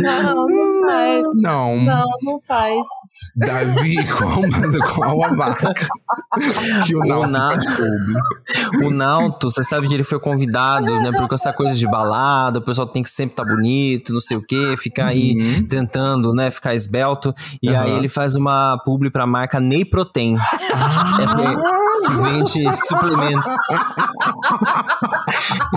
Não, 0.01 0.47
não 0.47 0.81
faz. 0.81 1.23
Não. 1.41 1.77
Não, 1.77 2.05
não 2.23 2.39
faz. 2.39 2.81
Davi, 3.35 3.95
qual, 4.07 4.41
qual 4.95 5.23
a 5.25 5.33
marca 5.33 5.73
que 6.85 6.95
o 6.95 6.99
O 7.01 7.05
Nauta 7.05 7.27
Na- 7.27 7.51
faz 7.51 7.65
publi? 7.65 8.87
O 8.87 8.94
Nalto, 8.95 9.51
você 9.51 9.63
sabe 9.63 9.87
que 9.87 9.93
ele 9.93 10.03
foi 10.03 10.19
convidado, 10.19 10.85
né? 11.01 11.11
Porque 11.11 11.35
essa 11.35 11.53
coisa 11.53 11.75
de 11.75 11.85
balada, 11.87 12.59
o 12.59 12.61
pessoal 12.61 12.87
tem 12.87 13.03
que 13.03 13.09
sempre 13.09 13.33
estar 13.33 13.45
tá 13.45 13.49
bonito, 13.53 14.13
não 14.13 14.19
sei 14.19 14.37
o 14.37 14.41
quê, 14.41 14.75
ficar 14.77 15.07
aí 15.07 15.33
Uhum. 15.37 15.67
tentando, 15.67 16.33
né, 16.33 16.49
ficar 16.49 16.73
esbelto. 16.75 17.33
E 17.61 17.69
Aham. 17.69 17.83
aí 17.83 17.91
ele 17.91 18.07
faz 18.09 18.35
uma 18.35 18.77
publi 18.85 19.09
pra 19.09 19.25
marca 19.27 19.59
Ney 19.59 19.83
Protein. 19.85 20.35
É, 20.35 22.07
que 22.07 22.11
vende 22.21 22.77
suplementos. 22.87 23.51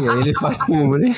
e 0.03 0.09
aí 0.09 0.19
ele 0.21 0.35
faz 0.35 0.59
publi. 0.65 1.15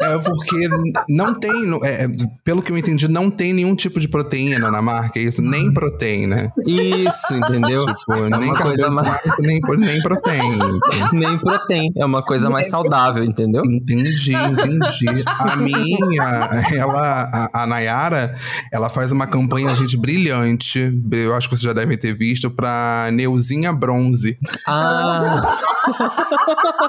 É 0.00 0.18
porque 0.18 0.68
não 1.08 1.34
tem, 1.34 1.50
é, 1.84 2.06
pelo 2.42 2.62
que 2.62 2.72
eu 2.72 2.78
entendi, 2.78 3.08
não 3.08 3.30
tem 3.30 3.52
nenhum 3.52 3.74
tipo 3.74 4.00
de 4.00 4.08
proteína 4.08 4.70
na 4.70 4.82
marca, 4.82 5.18
é 5.18 5.22
isso, 5.22 5.42
nem 5.42 5.72
proteína. 5.72 6.52
Isso, 6.66 7.34
entendeu? 7.34 7.84
Tipo, 7.94 8.12
é 8.14 8.30
nem 8.38 8.54
coisa 8.54 8.90
mais. 8.90 9.20
nem, 9.38 9.60
nem 9.78 10.02
proteína. 10.02 10.66
Nem 11.12 11.38
protein. 11.38 11.90
É 11.96 12.04
uma 12.04 12.22
coisa 12.22 12.48
mais 12.50 12.68
saudável, 12.68 13.24
entendeu? 13.24 13.62
Entendi, 13.64 14.32
entendi. 14.34 15.24
A 15.26 15.56
minha, 15.56 16.48
ela, 16.76 17.30
a, 17.52 17.62
a 17.62 17.66
Nayara, 17.66 18.34
ela 18.72 18.88
faz 18.90 19.12
uma 19.12 19.26
campanha, 19.26 19.74
gente, 19.76 19.96
brilhante. 19.96 20.92
Eu 21.12 21.34
acho 21.34 21.48
que 21.48 21.56
vocês 21.56 21.62
já 21.64 21.72
devem 21.72 21.96
ter 21.96 22.16
visto, 22.16 22.50
pra 22.50 23.08
Neuzinha 23.12 23.72
Bronze, 23.72 24.38
Ah, 24.66 25.40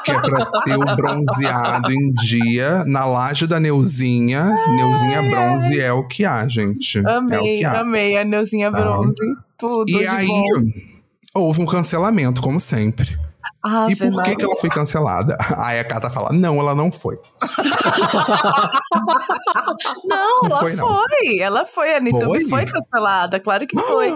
que 0.03 0.11
é 0.11 0.19
pra 0.19 0.45
ter 0.63 0.75
o 0.77 0.95
bronzeado 0.95 1.91
em 1.91 2.11
dia 2.13 2.83
na 2.85 3.05
laje 3.05 3.45
da 3.47 3.59
Neuzinha. 3.59 4.43
Neuzinha 4.75 5.21
Bronze 5.29 5.79
é 5.79 5.91
o 5.93 6.07
que 6.07 6.25
há, 6.25 6.47
gente. 6.47 6.97
é 6.99 7.01
o 7.01 7.09
Amei, 7.19 7.59
que 7.59 7.65
há. 7.65 7.79
amei 7.81 8.17
a 8.17 8.23
Neuzinha 8.23 8.71
Tá. 8.71 8.79
Bronze. 8.79 9.17
Tudo. 9.57 9.89
E 9.89 9.99
de 9.99 10.07
aí, 10.07 10.27
bom. 10.27 11.41
houve 11.41 11.61
um 11.61 11.65
cancelamento, 11.65 12.41
como 12.41 12.59
sempre. 12.59 13.17
Ave 13.63 13.93
e 13.93 14.11
por 14.11 14.23
que, 14.23 14.35
que 14.35 14.43
ela 14.43 14.55
foi 14.57 14.69
cancelada? 14.69 15.37
Aí 15.57 15.79
a 15.79 15.83
Cata 15.83 16.09
fala: 16.09 16.29
não, 16.31 16.59
ela 16.59 16.75
não 16.75 16.91
foi. 16.91 17.17
Não, 20.05 20.41
Não 20.41 20.49
ela 20.49 20.59
foi, 20.59 20.75
foi, 20.75 20.85
não. 20.85 21.05
Ela 21.39 21.65
foi, 21.65 21.95
a 21.95 21.99
Nitube 21.99 22.25
Foi? 22.25 22.49
foi? 22.49 22.65
cancelada, 22.65 23.39
claro 23.39 23.65
que 23.67 23.77
foi. 23.77 24.15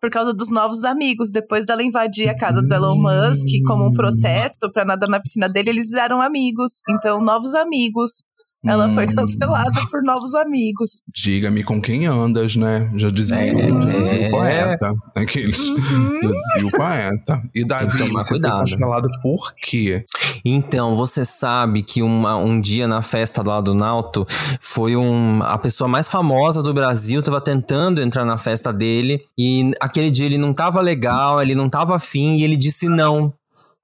Por 0.00 0.10
causa 0.10 0.32
dos 0.32 0.50
novos 0.50 0.84
amigos. 0.84 1.30
Depois 1.30 1.64
dela 1.64 1.82
invadir 1.82 2.28
a 2.28 2.36
casa 2.36 2.60
do 2.60 2.74
Elon 2.74 2.96
Musk 2.96 3.46
como 3.66 3.86
um 3.86 3.92
protesto 3.92 4.70
pra 4.72 4.84
nadar 4.84 5.08
na 5.08 5.20
piscina 5.20 5.48
dele, 5.48 5.70
eles 5.70 5.90
viraram 5.90 6.20
amigos. 6.20 6.82
Então, 6.88 7.20
novos 7.20 7.54
amigos. 7.54 8.22
Ela 8.64 8.88
foi 8.90 9.06
Hum. 9.06 9.14
cancelada 9.16 9.80
por 9.90 10.02
novos 10.04 10.34
amigos. 10.36 11.02
Diga-me 11.12 11.64
com 11.64 11.82
quem 11.82 12.06
andas, 12.06 12.54
né? 12.54 12.88
Já 12.96 13.10
dizia, 13.10 13.36
É. 13.36 13.52
já 13.52 13.92
dizia 13.92 14.28
o 14.28 14.30
poeta. 14.30 14.94
Aqueles. 15.16 15.58
Já 16.22 16.28
dizia 16.30 16.66
o 16.68 16.70
poeta. 16.70 17.42
E 17.54 17.64
Davi, 17.64 17.98
tomar 17.98 18.22
você 18.22 18.28
foi 18.28 18.38
cuidado. 18.40 18.58
cancelado 18.60 19.08
por 19.20 19.52
quê? 19.56 20.04
Então, 20.44 20.96
você 20.96 21.24
sabe 21.24 21.82
que 21.82 22.02
uma- 22.02 22.36
um 22.36 22.60
dia 22.60 22.86
na 22.86 23.02
festa 23.02 23.42
lá 23.42 23.60
do 23.60 23.74
Nauto 23.74 24.24
foi 24.60 24.94
um, 24.96 25.42
a 25.42 25.58
pessoa 25.58 25.88
mais 25.88 26.06
famosa 26.06 26.62
do 26.62 26.72
Brasil, 26.72 27.20
tava 27.22 27.40
tentando 27.40 28.00
entrar 28.00 28.24
na 28.24 28.38
festa 28.38 28.72
dele 28.72 29.22
e 29.38 29.72
aquele 29.80 30.10
dia 30.10 30.26
ele 30.26 30.38
não 30.38 30.52
tava 30.54 30.80
legal, 30.80 31.42
ele 31.42 31.54
não 31.54 31.68
tava 31.68 31.96
afim 31.96 32.36
e 32.36 32.44
ele 32.44 32.56
disse 32.56 32.88
não 32.88 33.32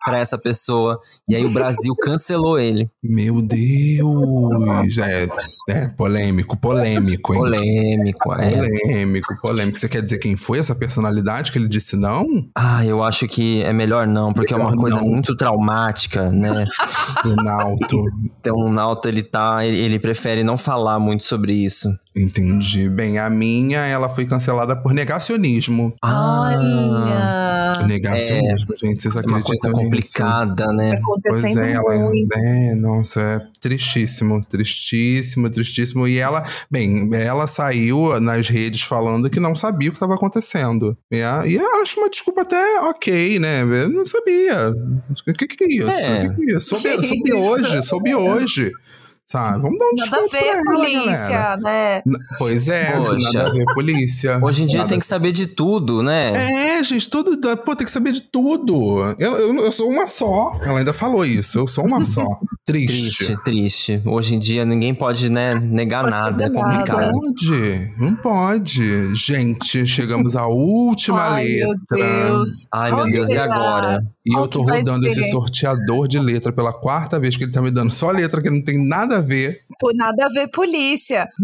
pra 0.04 0.18
essa 0.18 0.38
pessoa. 0.38 1.00
E 1.28 1.34
aí 1.34 1.44
o 1.44 1.50
Brasil 1.50 1.94
cancelou 2.00 2.58
ele. 2.58 2.90
Meu 3.02 3.42
Deus! 3.42 4.98
É, 4.98 5.28
é 5.68 5.88
polêmico, 5.88 6.56
polêmico, 6.56 7.34
hein? 7.34 7.40
Polêmico, 7.40 8.32
é. 8.34 8.56
Polêmico, 8.56 9.36
polêmico. 9.40 9.78
Você 9.78 9.88
quer 9.88 10.02
dizer 10.02 10.18
quem 10.18 10.36
foi 10.36 10.58
essa 10.58 10.74
personalidade 10.74 11.52
que 11.52 11.58
ele 11.58 11.68
disse 11.68 11.96
não? 11.96 12.26
Ah, 12.54 12.84
eu 12.84 13.02
acho 13.02 13.26
que 13.26 13.62
é 13.62 13.72
melhor 13.72 14.06
não, 14.06 14.32
porque 14.32 14.54
é 14.54 14.56
uma 14.56 14.70
Melhor 14.70 14.80
coisa 14.80 14.96
não. 14.96 15.04
muito 15.04 15.34
traumática, 15.36 16.30
né? 16.30 16.64
Ronaldo. 17.22 18.02
Então 18.40 18.56
o 18.56 18.70
Nauto, 18.70 19.08
ele 19.08 19.22
tá, 19.22 19.64
ele, 19.64 19.78
ele 19.78 19.98
prefere 19.98 20.42
não 20.44 20.56
falar 20.56 20.98
muito 20.98 21.24
sobre 21.24 21.52
isso. 21.52 21.88
Entendi. 22.16 22.88
Bem, 22.88 23.18
a 23.18 23.30
minha, 23.30 23.84
ela 23.86 24.08
foi 24.08 24.26
cancelada 24.26 24.74
por 24.76 24.92
negacionismo. 24.92 25.94
Olha! 26.02 27.57
Negacionismo, 27.86 28.74
gente. 28.76 29.02
Vocês 29.02 29.14
É 29.14 29.18
uma 29.26 29.38
acreditam 29.38 29.72
coisa 29.72 29.88
nisso? 29.90 30.12
complicada, 30.18 30.66
né? 30.72 31.00
Pois 31.22 31.44
Acontecendo 31.44 31.60
é, 31.60 31.72
ela 31.72 31.94
é, 31.94 32.74
nossa, 32.74 33.20
é 33.20 33.40
tristíssimo, 33.60 34.44
tristíssimo, 34.44 35.50
tristíssimo. 35.50 36.06
E 36.08 36.18
ela, 36.18 36.44
bem, 36.70 37.10
ela 37.14 37.46
saiu 37.46 38.20
nas 38.20 38.48
redes 38.48 38.82
falando 38.82 39.28
que 39.30 39.40
não 39.40 39.54
sabia 39.56 39.88
o 39.88 39.92
que 39.92 39.96
estava 39.96 40.14
acontecendo. 40.14 40.96
E, 41.10 41.20
a- 41.22 41.44
e 41.46 41.54
eu 41.54 41.82
acho 41.82 41.98
uma 42.00 42.08
desculpa 42.10 42.42
até 42.42 42.80
ok, 42.80 43.38
né? 43.38 43.62
Eu 43.62 43.88
não 43.88 44.04
sabia. 44.06 44.70
O 45.26 45.32
que, 45.34 45.46
que 45.46 45.64
é 45.64 45.68
isso? 45.68 45.90
É. 45.90 46.26
O 46.26 46.30
que, 46.30 46.36
que 46.46 46.52
é 46.52 46.56
isso? 46.56 46.68
Soube, 46.78 46.82
Que 46.98 47.06
soube 47.06 47.30
isso? 47.30 47.36
hoje, 47.38 47.82
soube 47.82 48.14
hoje. 48.14 48.72
Sabe? 49.30 49.60
Vamos 49.60 49.78
dar 49.78 49.84
um 49.84 49.94
Nada 49.94 50.16
a 50.16 50.26
ver, 50.26 50.40
galera. 50.40 50.64
polícia, 50.64 51.56
né? 51.58 52.02
Pois 52.38 52.66
é, 52.66 52.92
Poxa. 52.92 53.32
nada 53.34 53.50
a 53.50 53.52
ver, 53.52 53.64
polícia. 53.74 54.40
Hoje 54.42 54.62
em 54.62 54.66
dia 54.66 54.78
Nada 54.78 54.88
tem 54.88 54.98
que 54.98 55.04
saber 55.04 55.32
de 55.32 55.46
tudo, 55.46 56.02
né? 56.02 56.32
é, 56.78 56.82
gente, 56.82 57.10
tudo. 57.10 57.38
Pô, 57.58 57.76
tem 57.76 57.84
que 57.84 57.92
saber 57.92 58.12
de 58.12 58.22
tudo. 58.22 59.14
Eu, 59.18 59.36
eu, 59.36 59.54
eu 59.66 59.70
sou 59.70 59.86
uma 59.90 60.06
só. 60.06 60.58
Ela 60.62 60.78
ainda 60.78 60.94
falou 60.94 61.26
isso. 61.26 61.58
Eu 61.58 61.66
sou 61.66 61.84
uma 61.84 62.02
só. 62.04 62.24
Triste. 62.64 63.26
Triste, 63.26 63.44
triste. 63.44 64.02
Hoje 64.06 64.34
em 64.34 64.38
dia 64.38 64.62
ninguém 64.64 64.94
pode, 64.94 65.30
né, 65.30 65.54
negar 65.54 66.02
Pode 66.02 66.10
nada, 66.10 66.44
é 66.44 66.50
complicado. 66.50 67.12
Não 67.12 67.20
pode, 67.20 67.94
não 67.98 68.16
pode. 68.16 69.14
Gente, 69.16 69.86
chegamos 69.86 70.36
à 70.36 70.46
última 70.46 71.34
Ai, 71.34 71.44
letra. 71.44 71.66
meu 71.66 72.28
Deus. 72.28 72.50
Ai, 72.70 72.92
meu 72.92 73.06
Deus, 73.06 73.28
e 73.30 73.38
agora? 73.38 74.02
E 74.28 74.32
Qual 74.32 74.42
eu 74.44 74.48
tô 74.48 74.62
rodando 74.62 75.04
ser? 75.04 75.10
esse 75.10 75.30
sorteador 75.30 76.06
de 76.06 76.18
letra 76.18 76.52
pela 76.52 76.72
quarta 76.72 77.18
vez 77.18 77.34
que 77.36 77.44
ele 77.44 77.52
tá 77.52 77.62
me 77.62 77.70
dando 77.70 77.90
só 77.90 78.10
letra 78.10 78.42
que 78.42 78.50
não 78.50 78.62
tem 78.62 78.76
nada 78.86 79.16
a 79.18 79.20
ver. 79.22 79.60
Por 79.80 79.94
nada 79.94 80.26
a 80.26 80.28
ver, 80.28 80.48
polícia. 80.48 81.26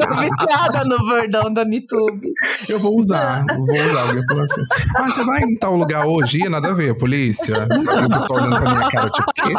Tô 0.00 0.20
viciada 0.20 0.84
no 0.84 0.98
verdão 1.08 1.52
da 1.52 1.64
Nitube. 1.64 2.32
eu 2.68 2.78
vou 2.80 2.98
usar, 2.98 3.44
eu 3.48 3.56
vou 3.66 3.76
usar. 3.90 4.00
Alguém 4.08 4.26
falou 4.26 4.44
assim: 4.44 4.62
Ah, 4.96 5.10
você 5.10 5.24
vai 5.24 5.40
em 5.42 5.56
tal 5.56 5.76
lugar 5.76 6.04
hoje? 6.06 6.48
Nada 6.48 6.70
a 6.70 6.74
ver, 6.74 6.96
polícia. 6.98 7.68
E 7.70 8.04
o 8.04 8.08
pessoal 8.08 8.40
olhando 8.40 8.60
pra 8.60 8.74
minha 8.74 8.88
cara, 8.90 9.10
tipo, 9.10 9.32
quê? 9.34 9.54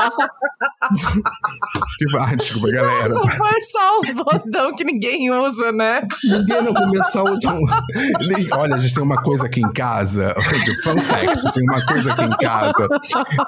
que 1.97 2.11
vai, 2.11 2.35
desculpa, 2.35 2.69
galera. 2.71 3.13
Vou 3.13 3.27
forçar 3.27 3.99
os 3.99 4.09
botão 4.11 4.71
que 4.75 4.83
ninguém 4.83 5.31
usa, 5.31 5.71
né? 5.71 6.01
Ninguém 6.23 6.61
não 6.63 6.73
começou 6.73 7.27
a 7.27 7.31
usar. 7.31 7.53
um- 7.53 7.65
Olha, 8.53 8.75
a 8.75 8.79
gente 8.79 8.93
tem 8.93 9.03
uma 9.03 9.21
coisa 9.21 9.45
aqui 9.45 9.61
em 9.61 9.71
casa. 9.71 10.00
Fun 10.83 11.01
fact: 11.01 11.53
tem 11.53 11.63
uma 11.63 11.85
coisa 11.85 12.13
aqui 12.13 12.23
em 12.23 12.37
casa 12.37 12.87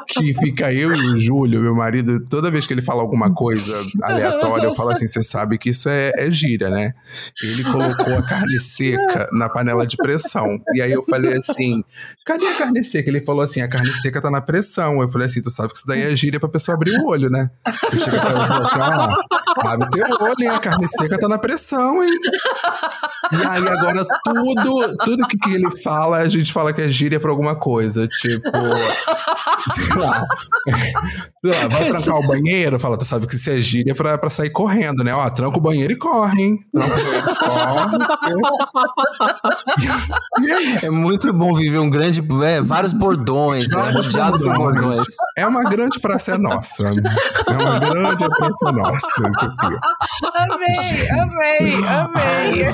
que 0.07 0.33
fica 0.33 0.73
eu 0.73 0.93
e 0.93 1.13
o 1.13 1.17
Júlio, 1.17 1.61
meu 1.61 1.75
marido, 1.75 2.19
toda 2.27 2.51
vez 2.51 2.67
que 2.67 2.73
ele 2.73 2.81
fala 2.81 3.01
alguma 3.01 3.33
coisa 3.33 3.79
aleatória, 4.01 4.65
eu 4.65 4.75
falo 4.75 4.91
assim: 4.91 5.07
você 5.07 5.23
sabe 5.23 5.57
que 5.57 5.69
isso 5.69 5.89
é, 5.89 6.11
é 6.15 6.29
gíria, 6.29 6.69
né? 6.69 6.93
Ele 7.41 7.63
colocou 7.63 8.17
a 8.17 8.23
carne 8.23 8.59
seca 8.59 9.27
na 9.31 9.49
panela 9.49 9.85
de 9.85 9.97
pressão. 9.97 10.59
E 10.73 10.81
aí 10.81 10.91
eu 10.91 11.03
falei 11.03 11.37
assim: 11.37 11.83
cadê 12.25 12.47
a 12.47 12.57
carne 12.57 12.83
seca? 12.83 13.09
Ele 13.09 13.21
falou 13.21 13.41
assim: 13.41 13.61
a 13.61 13.69
carne 13.69 13.91
seca 13.93 14.21
tá 14.21 14.29
na 14.29 14.41
pressão. 14.41 15.01
Eu 15.01 15.09
falei 15.09 15.27
assim: 15.27 15.41
tu 15.41 15.49
sabe 15.49 15.71
que 15.71 15.77
isso 15.77 15.87
daí 15.87 16.01
é 16.01 16.15
gíria 16.15 16.39
pra 16.39 16.49
pessoa 16.49 16.75
abrir 16.75 16.91
o 16.99 17.07
olho, 17.07 17.29
né? 17.29 17.49
Eu 17.91 17.99
cheguei 17.99 18.19
pra 18.19 18.29
ela 18.29 18.45
e 18.45 18.47
falei 18.47 18.63
assim: 18.63 18.79
ó, 18.79 19.67
abre 19.67 19.89
teu 19.89 20.05
olho, 20.21 20.35
hein? 20.41 20.49
A 20.49 20.59
carne 20.59 20.87
seca 20.87 21.17
tá 21.17 21.27
na 21.27 21.37
pressão, 21.37 22.03
hein? 22.03 22.19
E 23.31 23.47
aí 23.47 23.67
agora 23.67 24.05
tudo, 24.23 24.97
tudo 25.03 25.27
que, 25.27 25.37
que 25.37 25.53
ele 25.53 25.69
fala, 25.81 26.17
a 26.17 26.29
gente 26.29 26.42
fala 26.51 26.73
que 26.73 26.81
é 26.81 26.89
gíria 26.89 27.19
pra 27.19 27.29
alguma 27.29 27.55
coisa. 27.55 28.07
Tipo, 28.07 28.49
sei 29.73 29.85
lá. 29.95 30.25
Sei 31.43 31.51
lá, 31.51 31.67
vai 31.67 31.85
trancar 31.87 32.15
o 32.15 32.27
banheiro, 32.27 32.79
fala, 32.79 32.97
tu 32.97 33.05
sabe 33.05 33.27
que 33.27 33.35
isso 33.35 33.49
é 33.49 33.59
gíria 33.61 33.93
pra, 33.93 34.17
pra 34.17 34.29
sair 34.29 34.49
correndo, 34.49 35.03
né? 35.03 35.13
Ó, 35.13 35.29
tranca 35.29 35.57
o 35.57 35.61
banheiro 35.61 35.91
e 35.93 35.97
corre, 35.97 36.41
hein? 36.41 36.57
Tranca 36.71 36.95
o 36.95 37.03
banheiro 37.03 37.29
e 37.29 37.35
corre. 37.35 37.97
É. 40.81 40.85
É 40.85 40.89
muito 40.89 41.31
bom 41.33 41.53
viver 41.53 41.79
um 41.79 41.89
grande. 41.89 42.23
É, 42.43 42.61
vários 42.61 42.93
bordões, 42.93 43.69
né? 43.69 43.91
Rodeado 43.91 44.39
por 44.39 44.55
bordões. 44.55 45.07
É 45.37 45.45
uma 45.45 45.63
grande 45.63 45.99
praça 45.99 46.37
nossa. 46.37 46.83
É 46.83 46.89
uma 47.51 47.79
grande 47.79 48.25
praça 48.27 48.71
nossa, 48.71 49.29
isso 49.29 49.45
aqui. 49.45 49.75
Amei, 50.35 51.09
amei, 51.09 51.75
amei. 51.87 52.65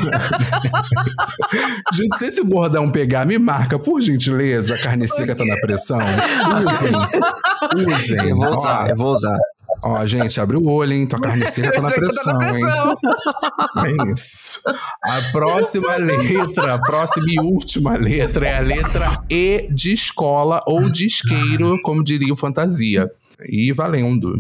Gente, 1.94 2.18
se 2.18 2.26
esse 2.26 2.44
bordão 2.44 2.90
pegar, 2.90 3.26
me 3.26 3.38
marca, 3.52 3.80
por 3.80 4.02
gentileza. 4.02 4.76
A 4.76 4.82
carne 4.82 5.08
seca 5.08 5.36
tá 5.36 5.44
na 5.46 5.56
pressão. 5.58 6.00
Usem. 6.00 7.88
Usem. 7.96 8.30
Eu 8.30 8.36
vou 8.36 8.48
Ó, 8.54 8.56
usar, 8.58 8.90
eu 8.90 8.96
vou 8.96 9.14
usar. 9.14 9.38
ó, 9.84 10.06
gente, 10.06 10.40
abre 10.40 10.58
o 10.58 10.66
olho, 10.68 10.94
hein? 10.94 11.08
Tua 11.08 11.20
carne 11.20 11.46
seca 11.48 11.72
tá 11.72 11.82
na 11.82 11.90
pressão, 11.92 12.42
hein? 12.44 12.64
É 13.86 14.14
isso. 14.14 14.62
A 15.04 15.22
próxima 15.32 15.96
letra, 15.98 16.76
a 16.76 16.80
próxima 16.80 17.26
e 17.30 17.40
última 17.40 17.96
letra 17.98 18.48
é 18.48 18.58
a 18.58 18.62
letra 18.62 19.24
E 19.30 19.68
de 19.72 19.94
escola 19.94 20.62
ou 20.68 20.90
de 20.90 21.08
isqueiro, 21.08 21.82
como 21.84 22.04
diria 22.04 22.34
o 22.34 22.38
Fantasia. 22.38 23.10
E 23.50 23.72
valendo. 23.74 24.36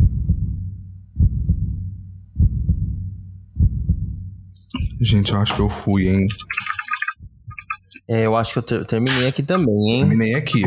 Gente, 5.02 5.32
eu 5.32 5.40
acho 5.40 5.56
que 5.56 5.62
eu 5.62 5.70
fui, 5.70 6.08
hein? 6.10 6.28
É, 8.10 8.26
eu 8.26 8.36
acho 8.36 8.54
que 8.54 8.60
eu 8.60 8.64
ter- 8.64 8.86
terminei 8.88 9.28
aqui 9.28 9.44
também, 9.44 9.76
hein? 9.94 10.00
Terminei 10.08 10.36
aqui. 10.36 10.64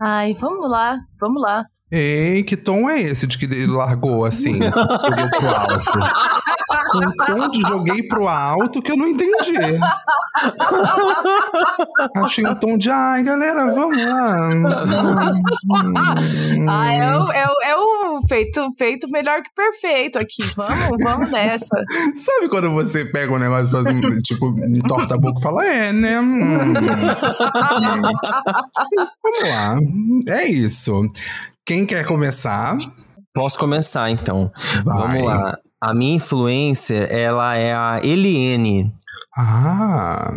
Ai, 0.00 0.32
vamos 0.34 0.70
lá, 0.70 0.98
vamos 1.20 1.42
lá. 1.42 1.66
Ei, 1.92 2.44
que 2.44 2.56
tom 2.56 2.88
é 2.88 3.00
esse 3.00 3.26
de 3.26 3.36
que 3.36 3.46
ele 3.46 3.66
largou 3.66 4.24
assim? 4.24 4.58
Jogou 4.62 5.30
pro 5.38 5.48
alto. 5.48 5.98
Um 6.94 7.12
tom 7.24 7.50
de 7.50 7.60
joguei 7.62 8.02
pro 8.04 8.28
alto 8.28 8.80
que 8.82 8.92
eu 8.92 8.96
não 8.96 9.08
entendi. 9.08 9.52
Achei 12.16 12.46
um 12.46 12.54
tom 12.54 12.78
de 12.78 12.90
ai, 12.90 13.24
galera, 13.24 13.72
vamos 13.72 14.04
lá. 14.04 14.50
Ah, 16.68 16.92
é 16.92 17.16
o, 17.16 17.32
é 17.32 17.46
o, 17.46 17.62
é 17.62 17.76
o 17.76 18.22
feito, 18.28 18.70
feito 18.78 19.10
melhor 19.10 19.42
que 19.42 19.50
perfeito 19.54 20.18
aqui. 20.18 20.42
Vamos, 20.56 21.02
vamos 21.02 21.30
nessa. 21.30 21.76
Sabe 22.14 22.48
quando 22.48 22.70
você 22.70 23.04
pega 23.06 23.32
um 23.32 23.38
negócio 23.38 23.66
e 23.66 23.70
faz 23.70 23.96
um, 23.96 24.00
tipo, 24.22 24.46
entorta 24.64 25.14
a 25.14 25.18
boca 25.18 25.40
e 25.40 25.42
fala, 25.42 25.66
é, 25.66 25.92
né? 25.92 26.20
Hum. 26.20 26.72
Vamos 29.22 29.48
lá. 29.48 29.78
É 30.28 30.46
isso. 30.46 31.08
Quem 31.66 31.86
quer 31.86 32.04
começar? 32.04 32.76
Posso 33.34 33.58
começar, 33.58 34.10
então. 34.10 34.50
Vai. 34.84 35.08
Vamos 35.18 35.22
lá. 35.22 35.58
A 35.80 35.94
minha 35.94 36.16
influencer, 36.16 37.08
ela 37.10 37.56
é 37.56 37.72
a 37.72 38.00
Eliene. 38.02 38.92
Ah, 39.36 40.30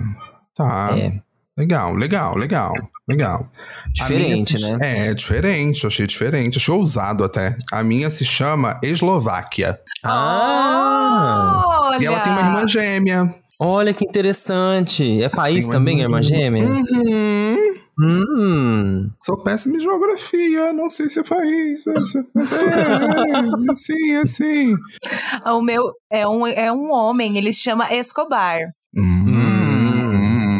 tá. 0.55 0.91
É. 0.97 1.11
Legal, 1.57 1.93
legal, 1.95 2.36
legal, 2.38 2.71
legal. 3.07 3.47
A 3.86 3.89
Diferente, 3.89 4.53
minha 4.55 4.67
se- 4.67 4.76
né? 4.78 5.07
É, 5.09 5.13
diferente, 5.13 5.84
eu 5.84 5.88
achei 5.89 6.07
diferente, 6.07 6.57
achei 6.57 6.74
ousado 6.74 7.24
até. 7.24 7.55
A 7.71 7.84
minha 7.84 8.09
se 8.09 8.26
chama 8.26 8.80
Eslováquia. 8.84 9.80
Ah! 10.03 11.63
Olha. 11.65 12.01
E 12.01 12.05
ela 12.05 12.19
tem 12.19 12.32
uma 12.32 12.41
irmã 12.41 12.67
gêmea. 12.67 13.36
Olha 13.59 13.93
que 13.93 14.05
interessante. 14.05 15.21
É 15.21 15.30
país 15.30 15.65
Tem 15.65 15.71
também, 15.74 15.99
irmã- 16.01 16.19
irmã 16.19 16.21
gêmea? 16.21 16.63
Uhum. 16.65 17.74
Hum. 17.99 19.11
Sou 19.21 19.43
péssimo 19.43 19.75
em 19.75 19.79
geografia, 19.79 20.73
não 20.73 20.89
sei 20.89 21.09
se 21.09 21.19
é 21.19 21.23
país. 21.23 21.85
é- 21.87 21.93
Mas 22.33 22.51
é, 22.53 22.57
é, 22.65 23.71
é 23.71 23.75
sim, 23.75 24.11
é 24.15 24.25
sim. 24.27 24.75
O 25.45 25.61
meu 25.61 25.91
é 26.11 26.27
um, 26.27 26.47
é 26.47 26.71
um 26.71 26.91
homem, 26.91 27.37
ele 27.37 27.53
se 27.53 27.61
chama 27.61 27.93
Escobar. 27.93 28.61
Hum, 28.97 30.53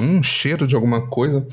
um 0.00 0.22
cheiro 0.22 0.66
de 0.66 0.74
alguma 0.74 1.06
coisa. 1.08 1.46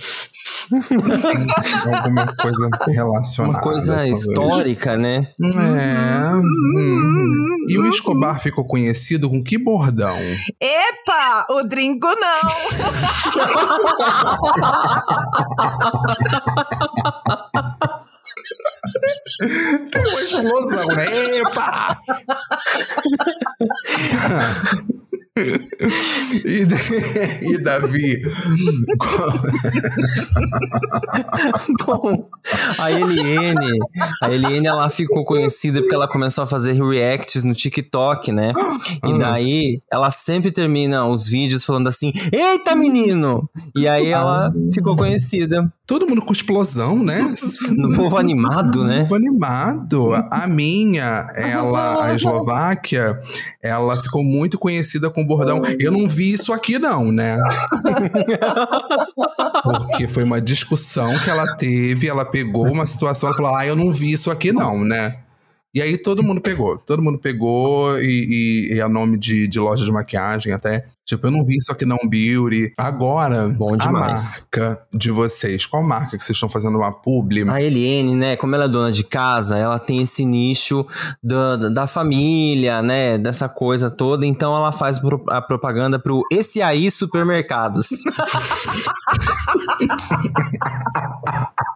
Tem 0.70 0.97
alguma 1.93 2.28
coisa 2.36 2.70
relacionada. 2.88 3.57
Uma 3.57 3.61
coisa 3.61 4.07
histórica, 4.07 4.97
né? 4.97 5.28
É. 5.41 6.36
hum. 6.36 7.45
E 7.70 7.78
o 7.78 7.88
Escobar 7.88 8.39
ficou 8.39 8.66
conhecido 8.66 9.30
com 9.30 9.43
que 9.43 9.57
bordão? 9.57 10.16
Epa! 10.59 11.45
O 11.49 11.63
Dringo 11.63 12.07
não! 12.07 12.39
Tem 19.91 20.01
uma 20.01 20.22
explosão, 20.22 20.88
né? 20.88 21.05
Epa! 21.39 21.99
e, 26.45 26.63
e 27.43 27.57
Davi? 27.57 28.21
Bom, 31.86 32.29
a 32.79 32.91
Eliene, 32.91 33.79
a 34.23 34.31
Eliene, 34.31 34.67
ela 34.67 34.88
ficou 34.89 35.25
conhecida 35.25 35.81
porque 35.81 35.93
ela 35.93 36.07
começou 36.07 36.45
a 36.45 36.47
fazer 36.47 36.81
reacts 36.81 37.43
no 37.43 37.53
TikTok, 37.53 38.31
né? 38.31 38.53
E 39.05 39.19
daí, 39.19 39.81
ela 39.91 40.09
sempre 40.09 40.51
termina 40.51 41.05
os 41.05 41.27
vídeos 41.27 41.65
falando 41.65 41.89
assim, 41.89 42.13
eita 42.31 42.73
menino! 42.73 43.49
E 43.75 43.89
aí 43.89 44.11
ela 44.11 44.49
ficou 44.73 44.95
conhecida 44.95 45.69
Todo 45.88 46.07
mundo 46.07 46.23
com 46.23 46.33
explosão, 46.33 46.97
né? 47.03 47.33
no 47.77 47.95
povo 47.95 48.17
animado, 48.17 48.83
né? 48.83 49.01
Povo 49.01 49.15
animado. 49.15 50.13
A 50.31 50.47
minha, 50.47 51.27
ela, 51.38 52.05
a 52.05 52.15
Eslováquia, 52.15 53.21
ela 53.61 53.95
ficou 54.01 54.23
muito 54.23 54.57
conhecida 54.57 55.11
com 55.11 55.21
o 55.21 55.27
bordão. 55.27 55.61
Eu 55.79 55.91
não 55.91 56.09
vi 56.09 56.33
isso 56.33 56.51
aqui, 56.51 56.79
não, 56.79 57.11
né? 57.11 57.38
Porque 59.63 60.07
foi 60.07 60.23
uma 60.23 60.41
discussão 60.41 61.19
que 61.19 61.29
ela 61.29 61.55
teve, 61.55 62.07
ela 62.07 62.25
pegou 62.25 62.67
uma 62.67 62.88
situação, 62.88 63.29
ela 63.29 63.38
falou: 63.38 63.55
Ah, 63.55 63.65
eu 63.65 63.75
não 63.75 63.93
vi 63.93 64.11
isso 64.11 64.31
aqui, 64.31 64.51
não, 64.51 64.83
né? 64.83 65.19
E 65.71 65.81
aí 65.81 65.97
todo 65.97 66.23
mundo 66.23 66.41
pegou. 66.41 66.77
Todo 66.77 67.03
mundo 67.03 67.19
pegou 67.19 67.99
e, 67.99 68.69
e, 68.71 68.73
e 68.75 68.79
é 68.79 68.88
nome 68.88 69.17
de, 69.17 69.47
de 69.47 69.59
loja 69.59 69.86
de 69.86 69.91
maquiagem 69.91 70.51
até. 70.51 70.86
Tipo, 71.06 71.28
eu 71.28 71.32
não 71.32 71.45
vi 71.45 71.58
isso 71.58 71.72
aqui 71.72 71.86
não, 71.86 71.99
Beauty. 72.10 72.74
Agora, 72.78 73.56
a 73.80 73.91
marca 73.91 74.84
de 74.91 75.12
vocês. 75.12 75.68
Qual 75.68 75.84
marca 75.84 76.18
que 76.18 76.24
vocês 76.24 76.36
estão 76.36 76.49
fazendo 76.49 76.78
uma 76.78 76.91
publi? 76.91 77.47
A 77.47 77.62
Eliene, 77.62 78.16
né, 78.16 78.36
como 78.36 78.56
ela 78.56 78.66
é 78.66 78.68
dona 78.68 78.91
de 78.91 79.03
casa, 79.03 79.56
ela 79.56 79.78
tem 79.78 80.01
esse 80.01 80.26
nicho 80.26 80.84
da, 81.22 81.70
da 81.70 81.86
família, 81.86 82.82
né, 82.82 83.20
dessa 83.20 83.47
coisa 83.47 83.91
toda, 83.91 84.26
então 84.26 84.56
ela 84.56 84.72
faz 84.72 84.99
a 85.30 85.41
propaganda 85.41 85.99
pro 85.99 86.24
Esse 86.32 86.62
Aí 86.62 86.89
Supermercados. 86.89 87.89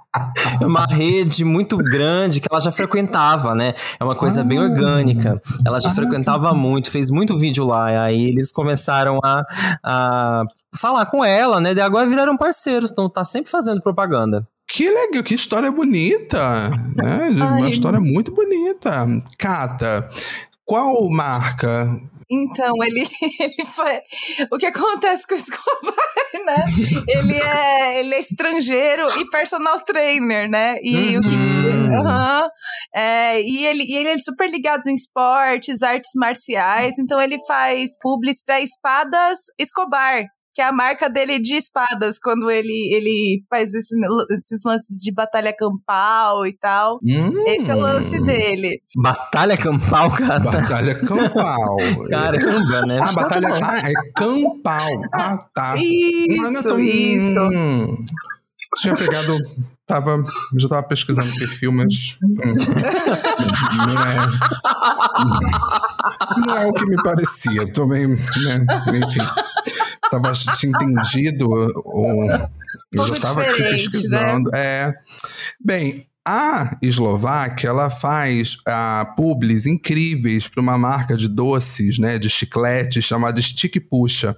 É 0.59 0.65
uma 0.65 0.85
rede 0.85 1.45
muito 1.45 1.77
grande 1.77 2.41
que 2.41 2.47
ela 2.49 2.59
já 2.59 2.71
frequentava, 2.71 3.53
né? 3.53 3.73
É 3.99 4.03
uma 4.03 4.15
coisa 4.15 4.43
bem 4.43 4.59
orgânica. 4.59 5.39
Ela 5.65 5.79
já 5.79 5.91
frequentava 5.91 6.53
muito, 6.53 6.89
fez 6.89 7.11
muito 7.11 7.37
vídeo 7.37 7.65
lá. 7.65 7.91
e 7.91 7.97
Aí 7.97 8.23
eles 8.25 8.51
começaram 8.51 9.19
a, 9.23 9.43
a 9.83 10.43
falar 10.75 11.05
com 11.05 11.23
ela, 11.23 11.61
né? 11.61 11.73
E 11.73 11.81
agora 11.81 12.07
viraram 12.07 12.35
parceiros, 12.35 12.91
então 12.91 13.07
tá 13.09 13.23
sempre 13.23 13.51
fazendo 13.51 13.81
propaganda. 13.81 14.47
Que 14.67 14.89
legal, 14.89 15.23
que 15.23 15.35
história 15.35 15.71
bonita. 15.71 16.37
Né? 16.95 17.29
Uma 17.57 17.69
história 17.69 17.99
muito 17.99 18.33
bonita. 18.33 19.07
Cata, 19.37 20.09
qual 20.65 21.07
marca? 21.09 21.87
Então, 22.29 22.75
ele, 22.83 23.03
ele 23.39 23.65
foi. 23.65 24.01
O 24.51 24.57
que 24.57 24.67
acontece 24.67 25.25
com 25.25 25.33
o 25.33 25.37
Escobar, 25.37 25.95
né? 26.45 26.63
Ele 27.07 27.37
é, 27.37 27.99
ele 27.99 28.15
é 28.15 28.19
estrangeiro 28.19 29.07
e 29.19 29.29
personal 29.29 29.79
trainer, 29.81 30.49
né? 30.49 30.77
E 30.83 31.17
o 31.17 31.21
que. 31.21 31.35
Uhum. 31.35 32.49
É, 32.93 33.41
e, 33.41 33.65
ele, 33.65 33.83
e 33.83 33.97
ele 33.97 34.09
é 34.09 34.17
super 34.17 34.49
ligado 34.49 34.87
em 34.87 34.95
esportes, 34.95 35.81
artes 35.81 36.11
marciais, 36.15 36.99
então 36.99 37.19
ele 37.21 37.39
faz 37.45 37.97
publis 38.01 38.43
pra 38.43 38.61
espadas 38.61 39.39
Escobar. 39.57 40.25
Que 40.59 40.63
é 40.63 40.67
a 40.67 40.73
marca 40.73 41.09
dele 41.09 41.39
de 41.39 41.55
espadas, 41.55 42.19
quando 42.21 42.51
ele, 42.51 42.93
ele 42.93 43.41
faz 43.49 43.73
esse- 43.73 43.95
esses 44.37 44.61
lances 44.65 44.97
de 45.01 45.09
batalha 45.09 45.55
campal 45.57 46.45
e 46.45 46.51
tal. 46.51 46.99
Hum, 47.01 47.45
Esse 47.47 47.71
é 47.71 47.75
o 47.75 47.79
lance 47.79 48.21
dele. 48.25 48.81
Batalha 49.01 49.55
campal, 49.55 50.11
cara. 50.11 50.41
Batalha 50.41 50.95
Campal. 50.95 51.77
Caramba, 52.11 52.81
né? 52.87 52.99
Ah, 53.01 53.13
batalha. 53.13 53.47
Ah, 53.63 53.77
é 53.89 53.93
Campal. 54.13 55.01
Ah, 55.13 55.37
tá. 55.55 55.77
Isso, 55.77 56.45
Ah, 56.45 56.51
não, 56.51 56.59
então, 56.59 56.79
isso. 56.81 57.39
hum, 57.55 57.97
tinha 58.79 58.95
pegado. 58.97 59.37
Tava, 59.87 60.23
já 60.57 60.67
tava 60.67 60.83
pesquisando 60.89 61.25
o 61.27 61.39
perfil, 61.39 61.71
mas. 61.71 62.17
hum, 62.21 62.33
não 63.87 64.05
é. 64.05 64.15
Não 66.45 66.57
é 66.57 66.65
o 66.67 66.73
que 66.73 66.85
me 66.85 67.01
parecia. 67.01 67.71
Também, 67.73 68.07
né? 68.09 68.17
Enfim. 69.07 69.21
Tava, 70.09 70.31
tinha 70.33 70.71
entendido. 70.71 71.47
Eu 72.93 73.07
já 73.07 73.19
tava 73.19 73.41
aqui 73.41 73.61
né? 73.61 73.69
pesquisando. 73.69 74.49
É. 74.55 74.93
Bem, 75.63 76.07
a 76.27 76.77
Eslováquia, 76.81 77.69
ela 77.69 77.89
faz 77.89 78.57
ah, 78.67 79.13
publis 79.15 79.65
incríveis 79.65 80.47
para 80.47 80.61
uma 80.61 80.77
marca 80.77 81.17
de 81.17 81.27
doces, 81.27 81.97
né, 81.97 82.19
de 82.19 82.29
chiclete, 82.29 83.01
chamada 83.01 83.41
Stick 83.41 83.79
Puxa. 83.89 84.37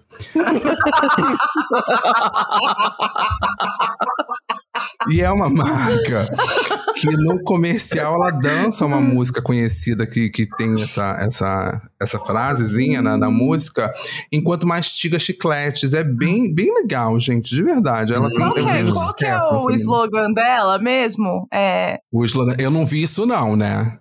E 5.09 5.22
é 5.22 5.30
uma 5.32 5.49
marca 5.49 6.28
que 6.95 7.11
no 7.17 7.41
comercial 7.43 8.15
ela 8.15 8.32
dança 8.32 8.86
uma 8.86 8.99
música 8.99 9.41
conhecida 9.41 10.05
que, 10.05 10.30
que 10.30 10.47
tem 10.57 10.74
essa, 10.74 11.17
essa, 11.22 11.82
essa 12.01 12.19
frasezinha 12.19 13.01
na, 13.01 13.17
na 13.17 13.30
música, 13.30 13.93
enquanto 14.32 14.67
mastiga 14.67 15.17
chicletes. 15.19 15.93
É 15.93 16.03
bem, 16.03 16.53
bem 16.53 16.74
legal, 16.74 17.19
gente, 17.19 17.55
de 17.55 17.63
verdade. 17.63 18.13
Ela 18.13 18.30
tem 18.30 18.38
Qual 18.38 18.53
que 18.53 18.61
tem 18.61 18.72
é, 18.72 18.84
qual 18.91 19.15
que 19.15 19.26
é 19.26 19.38
o 19.38 19.67
assim. 19.67 19.76
slogan 19.76 20.32
dela 20.34 20.78
mesmo? 20.80 21.47
É. 21.51 21.99
O 22.11 22.24
slogan. 22.26 22.55
Eu 22.59 22.72
não 22.72 22.86
vi 22.86 23.03
isso, 23.03 23.26
não, 23.26 23.55
né? 23.55 23.97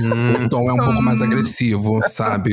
Hum, 0.00 0.44
O 0.44 0.48
tom 0.48 0.68
é 0.68 0.72
um 0.72 0.84
pouco 0.84 1.02
mais 1.02 1.20
agressivo, 1.22 2.00
sabe? 2.08 2.50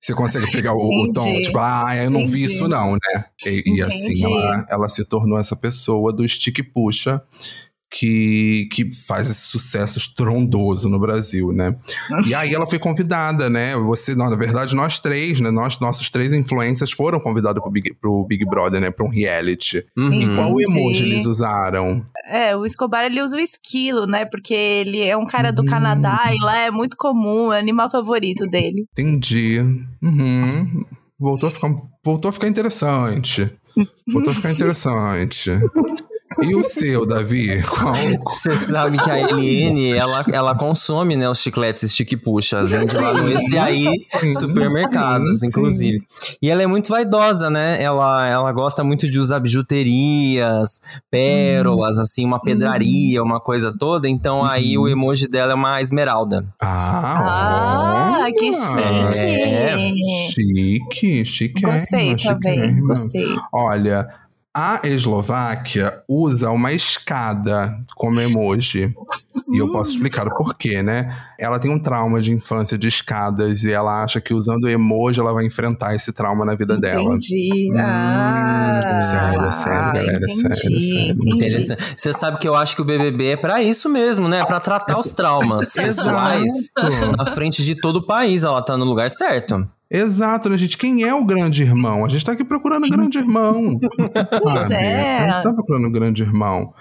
Você 0.00 0.14
consegue 0.14 0.50
pegar 0.50 0.74
o, 0.74 0.78
o 0.78 1.12
tom, 1.12 1.32
tipo, 1.40 1.58
ah, 1.58 1.94
eu 1.96 2.10
não 2.10 2.26
vi 2.26 2.38
Entendi. 2.42 2.54
isso, 2.54 2.68
não, 2.68 2.92
né? 2.92 3.24
E, 3.46 3.62
e 3.76 3.82
assim, 3.82 4.24
ela, 4.24 4.66
ela 4.70 4.88
se 4.88 5.04
tornou 5.04 5.38
essa 5.38 5.56
pessoa 5.56 6.12
do 6.12 6.28
stick 6.28 6.62
puxa. 6.72 7.22
Que, 7.90 8.68
que 8.70 8.88
faz 9.06 9.30
esse 9.30 9.42
sucesso 9.42 9.98
estrondoso 9.98 10.88
no 10.88 10.98
Brasil, 10.98 11.52
né? 11.52 11.74
E 12.26 12.34
aí 12.34 12.52
ela 12.52 12.68
foi 12.68 12.78
convidada, 12.78 13.48
né? 13.48 13.74
Você, 13.76 14.14
não, 14.14 14.28
na 14.28 14.36
verdade, 14.36 14.74
nós 14.74 15.00
três, 15.00 15.40
né? 15.40 15.50
Nós, 15.50 15.78
nossos 15.80 16.10
três 16.10 16.32
influencers 16.32 16.92
foram 16.92 17.18
convidados 17.18 17.62
pro 17.62 17.70
Big, 17.70 17.94
pro 17.94 18.26
Big 18.26 18.44
Brother, 18.44 18.80
né? 18.80 18.90
Pra 18.90 19.06
um 19.06 19.10
reality. 19.10 19.84
Uhum. 19.96 20.12
E 20.12 20.34
qual 20.34 20.60
emoji 20.60 21.02
eles 21.04 21.26
usaram? 21.26 22.04
É, 22.26 22.54
o 22.54 22.66
Escobar 22.66 23.04
ele 23.04 23.22
usa 23.22 23.36
o 23.36 23.40
esquilo, 23.40 24.06
né? 24.06 24.26
Porque 24.26 24.52
ele 24.52 25.02
é 25.02 25.16
um 25.16 25.24
cara 25.24 25.50
do 25.50 25.64
Canadá 25.64 26.30
e 26.30 26.44
lá 26.44 26.58
é 26.58 26.70
muito 26.70 26.96
comum, 26.96 27.52
é 27.52 27.56
o 27.56 27.60
animal 27.60 27.90
favorito 27.90 28.46
dele. 28.46 28.84
Entendi. 28.92 29.60
Uhum. 30.02 30.84
Voltou 31.18 31.48
a 31.48 31.52
ficar, 31.52 31.74
voltou 32.04 32.28
a 32.28 32.32
ficar 32.32 32.48
interessante. 32.48 33.50
Voltou 34.12 34.32
a 34.32 34.36
ficar 34.36 34.52
interessante. 34.52 35.50
E 36.42 36.54
o 36.54 36.62
seu, 36.64 37.06
Davi? 37.06 37.62
Qual? 37.68 37.94
Você 38.32 38.54
sabe 38.54 38.98
que 38.98 39.10
a 39.10 39.18
Eliane, 39.18 39.92
ela, 39.96 40.24
ela 40.32 40.54
consome, 40.56 41.16
né, 41.16 41.28
os 41.28 41.38
chicletes 41.40 41.90
Stick 41.90 42.16
Puxa. 42.16 42.62
Vende 42.64 42.96
lá 42.96 43.12
no 43.14 43.28
Esse 43.28 44.18
Sim, 44.20 44.32
supermercados, 44.32 45.40
sim, 45.40 45.46
inclusive. 45.46 46.00
E 46.40 46.50
ela 46.50 46.62
é 46.62 46.66
muito 46.66 46.88
vaidosa, 46.88 47.50
né? 47.50 47.82
Ela, 47.82 48.26
ela 48.26 48.52
gosta 48.52 48.84
muito 48.84 49.06
de 49.06 49.18
usar 49.18 49.40
bijuterias, 49.40 50.80
pérolas, 51.10 51.98
assim, 51.98 52.24
uma 52.24 52.40
pedraria, 52.40 53.22
uma 53.22 53.40
coisa 53.40 53.74
toda. 53.76 54.08
Então 54.08 54.44
aí 54.44 54.76
o 54.78 54.88
emoji 54.88 55.28
dela 55.28 55.52
é 55.52 55.54
uma 55.54 55.80
esmeralda. 55.80 56.44
Ah, 56.60 57.02
Ah, 57.02 58.18
olha. 58.22 58.34
que 58.34 58.52
chique! 58.52 59.20
É. 59.20 59.78
Chique, 60.30 61.24
chique. 61.24 61.62
Gostei 61.62 62.16
também, 62.16 62.80
gostei. 62.80 63.26
Olha, 63.52 64.06
a 64.58 64.80
Eslováquia 64.82 66.02
usa 66.08 66.50
uma 66.50 66.72
escada 66.72 67.78
como 67.94 68.20
emoji. 68.20 68.92
E 69.50 69.58
eu 69.58 69.70
posso 69.70 69.92
explicar 69.92 70.26
o 70.26 70.36
porquê, 70.36 70.82
né? 70.82 71.16
Ela 71.38 71.60
tem 71.60 71.70
um 71.70 71.78
trauma 71.78 72.20
de 72.20 72.32
infância 72.32 72.76
de 72.76 72.88
escadas 72.88 73.62
e 73.62 73.70
ela 73.72 74.02
acha 74.02 74.20
que 74.20 74.34
usando 74.34 74.68
emoji 74.68 75.20
ela 75.20 75.32
vai 75.32 75.46
enfrentar 75.46 75.94
esse 75.94 76.12
trauma 76.12 76.44
na 76.44 76.56
vida 76.56 76.76
dela. 76.76 77.00
Entendi. 77.00 77.70
Ah, 77.78 78.80
Sério, 79.00 79.52
sério, 79.52 79.92
galera, 79.94 80.16
entendi, 80.16 80.34
sério, 80.34 80.56
sério. 80.56 81.10
entendi. 81.12 81.34
Interessante. 81.36 81.94
Você 81.96 82.12
sabe 82.12 82.38
que 82.38 82.48
eu 82.48 82.56
acho 82.56 82.74
que 82.74 82.82
o 82.82 82.84
BBB 82.84 83.26
é 83.28 83.36
pra 83.36 83.62
isso 83.62 83.88
mesmo, 83.88 84.26
né? 84.26 84.44
Pra 84.44 84.58
tratar 84.58 84.98
os 84.98 85.12
traumas 85.12 85.70
pessoais 85.72 86.72
na 87.16 87.26
frente 87.26 87.62
de 87.64 87.76
todo 87.76 87.96
o 87.96 88.06
país. 88.06 88.42
Ela 88.42 88.60
tá 88.60 88.76
no 88.76 88.84
lugar 88.84 89.08
certo. 89.08 89.68
Exato, 89.90 90.48
né, 90.50 90.58
gente? 90.58 90.76
Quem 90.76 91.02
é 91.02 91.14
o 91.14 91.24
grande 91.24 91.62
irmão? 91.62 92.04
A 92.04 92.08
gente 92.08 92.24
tá 92.24 92.32
aqui 92.32 92.44
procurando 92.44 92.86
o 92.86 92.90
grande 92.90 93.18
irmão. 93.18 93.78
sabe? 94.62 94.74
é. 94.74 95.18
A 95.18 95.30
gente 95.30 95.42
tá 95.42 95.52
procurando 95.52 95.86
o 95.86 95.90
grande 95.92 96.22
irmão. 96.22 96.72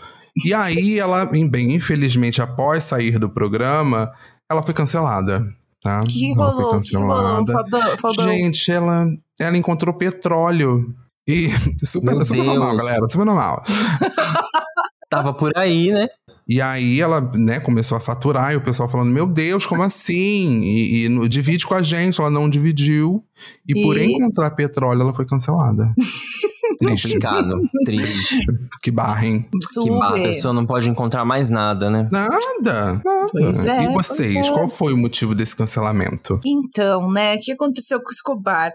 E 0.46 0.54
aí, 0.54 1.00
ela, 1.00 1.26
bem, 1.26 1.74
infelizmente, 1.74 2.42
após 2.42 2.84
sair 2.84 3.18
do 3.18 3.30
programa, 3.30 4.12
ela 4.52 4.62
foi 4.62 4.74
cancelada. 4.74 5.42
Tá? 5.82 6.04
Que 6.04 6.34
ela 6.34 6.52
rolou, 6.52 6.82
que 6.82 6.96
rolou, 6.96 7.46
Fabão, 7.46 7.98
Fabão. 7.98 8.30
Gente, 8.30 8.72
ela, 8.72 9.06
ela 9.40 9.58
encontrou 9.58 9.94
petróleo. 9.94 10.94
E 11.28 11.50
super, 11.84 12.16
Meu 12.16 12.26
super 12.26 12.44
normal, 12.44 12.76
galera, 12.78 13.10
super 13.10 13.26
normal. 13.26 13.64
Tava 15.10 15.34
por 15.34 15.58
aí, 15.58 15.92
né? 15.92 16.08
E 16.48 16.62
aí 16.62 17.02
ela, 17.02 17.20
né, 17.36 17.60
começou 17.60 17.98
a 17.98 18.02
faturar 18.02 18.54
e 18.54 18.56
o 18.56 18.62
pessoal 18.62 18.88
falando, 18.90 19.12
meu 19.12 19.28
Deus, 19.28 19.66
como 19.66 19.82
assim? 19.84 20.62
E, 20.64 21.06
e 21.06 21.10
no- 21.10 21.28
divide 21.28 21.66
com 21.68 21.74
a 21.74 21.82
gente, 21.82 22.20
ela 22.22 22.30
não 22.30 22.50
dividiu. 22.50 23.24
E, 23.68 23.82
por 23.84 23.98
E? 23.98 24.06
encontrar 24.06 24.52
petróleo, 24.52 25.02
ela 25.02 25.14
foi 25.14 25.26
cancelada. 25.26 25.94
Triste. 26.80 27.08
Complicado, 27.08 27.62
triste. 27.86 28.46
Que 28.82 28.92
barra, 28.92 29.26
hein? 29.26 29.46
Que 29.52 29.90
barra, 29.90 30.06
a 30.06 30.18
Super. 30.18 30.24
pessoa 30.24 30.54
não 30.54 30.66
pode 30.66 30.90
encontrar 30.90 31.26
mais 31.26 31.50
nada, 31.50 31.90
né? 31.90 32.08
Nada, 32.12 33.02
nada. 33.04 33.30
Pois 33.32 33.66
é, 33.66 33.84
e 33.84 33.88
vocês, 33.94 34.34
pois 34.34 34.48
é. 34.48 34.52
qual 34.52 34.70
foi 34.70 34.94
o 34.94 34.98
motivo 34.98 35.34
desse 35.36 35.56
cancelamento? 35.56 36.40
Então, 36.46 37.10
né, 37.12 37.36
o 37.36 37.40
que 37.40 37.52
aconteceu 37.52 38.00
com 38.02 38.10
o 38.10 38.12
Escobar? 38.12 38.72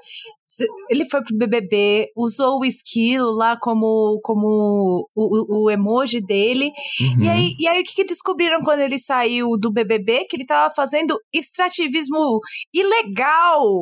Ele 0.91 1.07
foi 1.07 1.23
pro 1.23 1.35
BBB, 1.37 2.09
usou 2.15 2.61
o 2.61 2.65
esquilo 2.65 3.33
lá 3.35 3.57
como, 3.59 4.21
como 4.23 5.07
o, 5.17 5.63
o- 5.63 5.65
o 5.65 5.71
emoji 5.71 6.21
dele. 6.21 6.71
Uhum. 7.01 7.23
E, 7.25 7.29
aí, 7.29 7.51
e 7.59 7.67
aí, 7.69 7.81
o 7.81 7.85
que, 7.85 7.95
que 7.95 8.05
descobriram 8.05 8.59
quando 8.61 8.81
ele 8.81 8.99
saiu 8.99 9.53
do 9.59 9.73
BBB? 9.73 10.27
Que 10.29 10.37
ele 10.37 10.45
tava 10.45 10.73
fazendo 10.75 11.19
extrativismo 11.33 12.39
ilegal. 12.75 13.81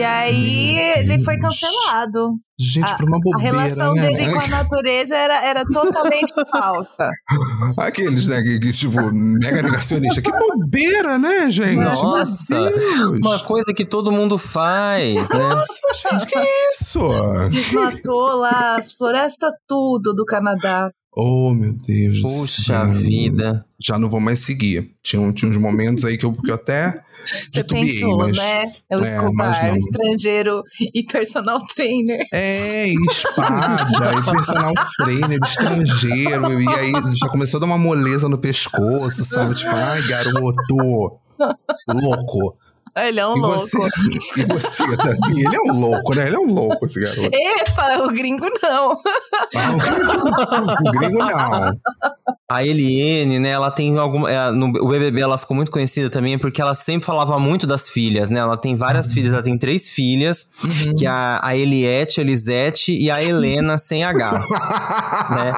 E 0.00 0.02
aí, 0.02 0.78
ele 0.96 1.22
foi 1.22 1.36
cancelado. 1.36 2.30
Gente, 2.58 2.90
A- 2.90 2.94
por 2.96 3.04
uma 3.06 3.16
A 3.18 3.20
bobeira, 3.20 3.52
relação 3.52 3.94
né? 3.94 4.02
dele 4.10 4.32
com 4.32 4.40
a 4.40 4.46
natureza 4.46 5.14
era, 5.14 5.44
era 5.44 5.62
totalmente 5.64 6.32
falsa. 6.50 7.10
Aqueles, 7.78 8.26
né, 8.26 8.40
que, 8.42 8.58
que, 8.60 8.72
tipo, 8.72 8.98
mega 9.12 9.60
negacionista. 9.62 10.22
Que 10.22 10.30
bobeira, 10.30 11.18
né, 11.18 11.50
gente? 11.50 11.76
Nossa. 11.76 12.58
Uma 13.22 13.38
coisa 13.40 13.72
que 13.74 13.84
todo 13.84 14.10
mundo 14.12 14.38
faz, 14.38 15.28
né? 15.30 15.38
Nossa, 15.38 15.74
gente, 16.10 16.26
que 16.26 16.38
isso? 16.72 16.98
Desmatou 17.50 18.36
lá 18.38 18.76
as 18.78 18.92
florestas 18.92 19.50
tudo 19.68 20.14
do 20.14 20.24
Canadá. 20.24 20.90
Oh, 21.22 21.52
meu 21.52 21.74
Deus. 21.74 22.22
Puxa 22.22 22.86
vida. 22.86 23.62
Já 23.78 23.98
não 23.98 24.08
vou 24.08 24.20
mais 24.20 24.38
seguir. 24.38 24.90
Tinha, 25.02 25.30
tinha 25.34 25.50
uns 25.50 25.56
momentos 25.58 26.02
aí 26.02 26.16
que 26.16 26.24
eu, 26.24 26.32
que 26.32 26.50
eu 26.50 26.54
até 26.54 26.98
Você 27.52 27.62
pensou, 27.62 28.16
mas... 28.16 28.38
né? 28.38 28.72
É 28.88 28.96
o 28.96 29.04
é, 29.04 29.08
Escobar, 29.08 29.76
estrangeiro 29.76 30.62
e 30.94 31.02
personal 31.02 31.58
trainer. 31.76 32.26
É, 32.32 32.86
e 32.88 32.94
espada, 33.10 34.14
e 34.18 34.32
personal 34.32 34.72
trainer 34.96 35.38
estrangeiro. 35.44 36.58
E 36.58 36.68
aí 36.68 36.92
já 37.14 37.28
começou 37.28 37.58
a 37.58 37.60
dar 37.60 37.66
uma 37.66 37.76
moleza 37.76 38.26
no 38.26 38.38
pescoço, 38.38 39.22
sabe? 39.22 39.54
Tipo, 39.54 39.72
ai, 39.72 40.00
garoto. 40.08 41.20
Louco. 41.86 42.56
Ele 42.96 43.20
é 43.20 43.26
um 43.26 43.36
e 43.36 43.40
louco. 43.40 43.58
você, 43.58 43.78
e 44.40 44.44
você, 44.44 44.96
Davi? 44.96 45.44
Ele 45.44 45.56
é 45.56 45.72
um 45.72 45.78
louco, 45.78 46.14
né? 46.14 46.26
Ele 46.26 46.36
é 46.36 46.38
um 46.38 46.52
louco, 46.52 46.86
esse 46.86 47.00
garoto. 47.00 47.30
Epa, 47.32 48.02
o 48.02 48.08
gringo 48.08 48.46
não. 48.62 48.98
Ah, 49.56 50.76
o 50.80 50.92
gringo 50.92 51.18
não. 51.18 51.70
A 52.50 52.64
Eliene, 52.64 53.38
né, 53.38 53.50
ela 53.50 53.70
tem 53.70 53.96
alguma. 53.96 54.28
é, 54.28 54.50
no 54.50 54.66
o 54.66 54.88
BBB 54.88 55.20
ela 55.20 55.38
ficou 55.38 55.54
muito 55.54 55.70
conhecida 55.70 56.10
também 56.10 56.36
porque 56.36 56.60
ela 56.60 56.74
sempre 56.74 57.06
falava 57.06 57.38
muito 57.38 57.64
das 57.64 57.88
filhas, 57.88 58.28
né? 58.28 58.40
Ela 58.40 58.56
tem 58.56 58.74
várias 58.74 59.12
filhas, 59.12 59.32
ela 59.32 59.42
tem 59.42 59.56
três 59.56 59.88
filhas, 59.88 60.48
que 60.98 61.06
é 61.06 61.08
a, 61.08 61.40
a 61.46 61.56
Eliette, 61.56 62.20
a 62.20 62.24
Elisete 62.24 62.92
e 62.92 63.08
a 63.08 63.22
Helena 63.22 63.78
sem 63.78 64.02
H, 64.02 64.32
né? 65.30 65.52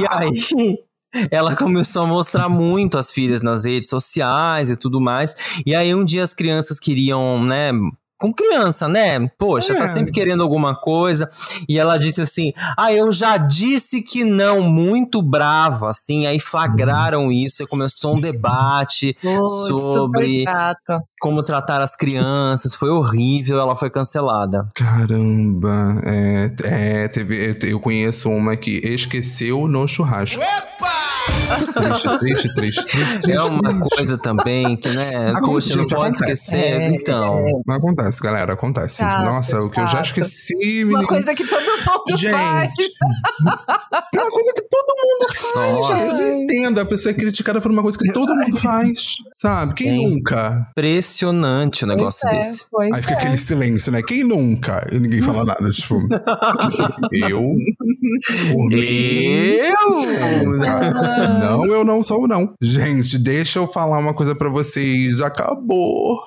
E 0.00 0.06
aí. 0.10 0.91
Ela 1.30 1.54
começou 1.56 2.02
a 2.02 2.06
mostrar 2.06 2.48
muito 2.48 2.96
as 2.98 3.10
filhas 3.10 3.42
nas 3.42 3.64
redes 3.64 3.90
sociais 3.90 4.70
e 4.70 4.76
tudo 4.76 5.00
mais. 5.00 5.34
E 5.66 5.74
aí 5.74 5.94
um 5.94 6.04
dia 6.04 6.22
as 6.22 6.34
crianças 6.34 6.78
queriam, 6.78 7.42
né? 7.42 7.70
Com 8.18 8.32
criança, 8.32 8.86
né? 8.86 9.28
Poxa, 9.36 9.72
É. 9.72 9.76
tá 9.76 9.88
sempre 9.88 10.12
querendo 10.12 10.44
alguma 10.44 10.76
coisa. 10.76 11.28
E 11.68 11.76
ela 11.76 11.98
disse 11.98 12.20
assim: 12.22 12.52
Ah, 12.78 12.92
eu 12.92 13.10
já 13.10 13.36
disse 13.36 14.00
que 14.00 14.22
não, 14.22 14.62
muito 14.62 15.20
brava, 15.20 15.90
assim. 15.90 16.24
Aí 16.24 16.38
flagraram 16.38 17.32
isso 17.32 17.64
e 17.64 17.66
começou 17.66 18.12
um 18.12 18.16
debate 18.16 19.16
Putz, 19.20 19.50
sobre 19.66 20.44
como 21.20 21.42
tratar 21.42 21.82
as 21.82 21.96
crianças. 21.96 22.76
Foi 22.76 22.90
horrível, 22.90 23.58
ela 23.58 23.74
foi 23.74 23.90
cancelada. 23.90 24.68
Caramba, 24.76 26.00
é, 26.06 26.54
é, 26.64 27.08
teve, 27.08 27.56
eu 27.68 27.80
conheço 27.80 28.30
uma 28.30 28.54
que 28.54 28.80
esqueceu 28.84 29.66
no 29.66 29.88
churrasco. 29.88 30.38
Triste, 30.38 31.01
triste, 31.74 32.18
triste, 32.18 32.54
triste, 32.54 32.86
triste. 32.86 33.32
É 33.32 33.42
uma 33.42 33.62
triste. 33.62 33.96
coisa 33.96 34.18
também 34.18 34.76
que, 34.76 34.88
né? 34.88 35.08
Acontece, 35.32 35.40
Poxa, 35.40 35.74
não 35.76 35.80
gente, 35.82 35.94
pode 35.94 36.10
acontece. 36.16 36.32
esquecer. 36.32 36.56
É, 36.64 36.86
então. 36.88 37.44
Não 37.66 37.74
acontece, 37.76 38.22
galera, 38.22 38.52
acontece. 38.52 38.96
Chato, 38.98 39.24
Nossa, 39.24 39.56
o 39.58 39.70
que 39.70 39.80
eu 39.80 39.86
já 39.86 40.02
chato. 40.04 40.18
esqueci, 40.18 40.54
Uma 40.84 40.92
menino. 40.92 41.06
coisa 41.08 41.34
que 41.34 41.46
todo 41.46 41.62
mundo 41.62 42.16
Gente, 42.16 42.32
faz. 42.32 42.70
uma 44.14 44.30
coisa 44.30 44.52
que 44.54 44.62
todo 44.62 44.94
mundo 45.02 45.34
faz. 45.34 45.72
Nossa. 45.72 45.94
gente. 45.96 46.22
Eu 46.28 46.42
entendo, 46.42 46.80
a 46.80 46.84
pessoa 46.84 47.10
é 47.10 47.14
criticada 47.14 47.60
por 47.60 47.70
uma 47.70 47.82
coisa 47.82 47.98
que 47.98 48.12
todo 48.12 48.34
mundo 48.34 48.56
faz. 48.56 49.16
Sabe? 49.36 49.74
Quem 49.74 49.98
Sim. 49.98 50.14
nunca? 50.14 50.68
Impressionante 50.70 51.84
o 51.84 51.86
negócio 51.88 52.20
Pois 52.22 52.32
é, 52.32 52.38
desse. 52.38 52.64
pois 52.70 52.92
Aí 52.94 53.00
fica 53.02 53.14
é. 53.14 53.16
aquele 53.16 53.36
silêncio, 53.36 53.92
né? 53.92 54.02
Quem 54.02 54.24
nunca? 54.24 54.86
E 54.92 54.98
ninguém 54.98 55.20
fala 55.22 55.44
nada. 55.44 55.70
Tipo, 55.70 55.96
eu. 57.12 57.42
Mim. 58.68 58.74
Eu? 58.74 59.92
Não, 61.38 61.64
eu 61.66 61.84
não 61.84 62.02
sou, 62.02 62.26
não. 62.28 62.52
Gente, 62.60 63.18
deixa 63.18 63.58
eu 63.58 63.66
falar 63.66 63.98
uma 63.98 64.14
coisa 64.14 64.34
pra 64.34 64.48
vocês. 64.48 65.20
Acabou. 65.20 66.22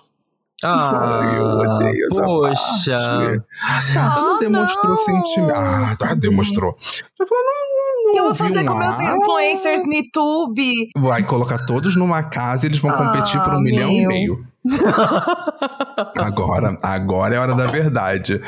Ah, 0.64 1.20
Ai, 1.22 1.38
eu 1.38 1.44
odeio 1.44 2.08
essa 2.12 2.24
poxa. 2.24 2.96
parte. 2.96 3.94
Gata, 3.94 4.22
não 4.22 4.36
Ah, 4.36 4.40
demonstrou 4.40 4.90
não. 4.90 4.96
sentimento. 4.98 5.54
Ah, 5.56 5.96
tá, 6.00 6.14
demonstrou. 6.16 6.76
Eu 7.20 7.28
falei, 7.28 7.44
não, 7.44 8.14
não 8.14 8.18
eu 8.18 8.24
vou 8.26 8.36
fazer 8.36 8.60
um 8.62 8.66
com 8.66 8.76
meus 8.76 9.00
ah. 9.00 9.18
influencers 9.18 9.84
no 9.86 9.94
YouTube? 9.94 10.88
Vai 10.98 11.24
colocar 11.24 11.66
todos 11.66 11.96
numa 11.98 12.24
casa 12.24 12.66
e 12.66 12.70
eles 12.70 12.80
vão 12.80 12.92
competir 12.94 13.40
por 13.44 13.54
um 13.54 13.58
Ah, 13.58 13.62
milhão 13.62 13.92
e 13.92 14.00
meu. 14.00 14.08
meio. 14.08 14.48
Agora, 16.18 16.76
agora 16.82 17.36
é 17.36 17.38
a 17.38 17.42
hora 17.42 17.56
da 17.56 17.68
verdade. 17.68 18.42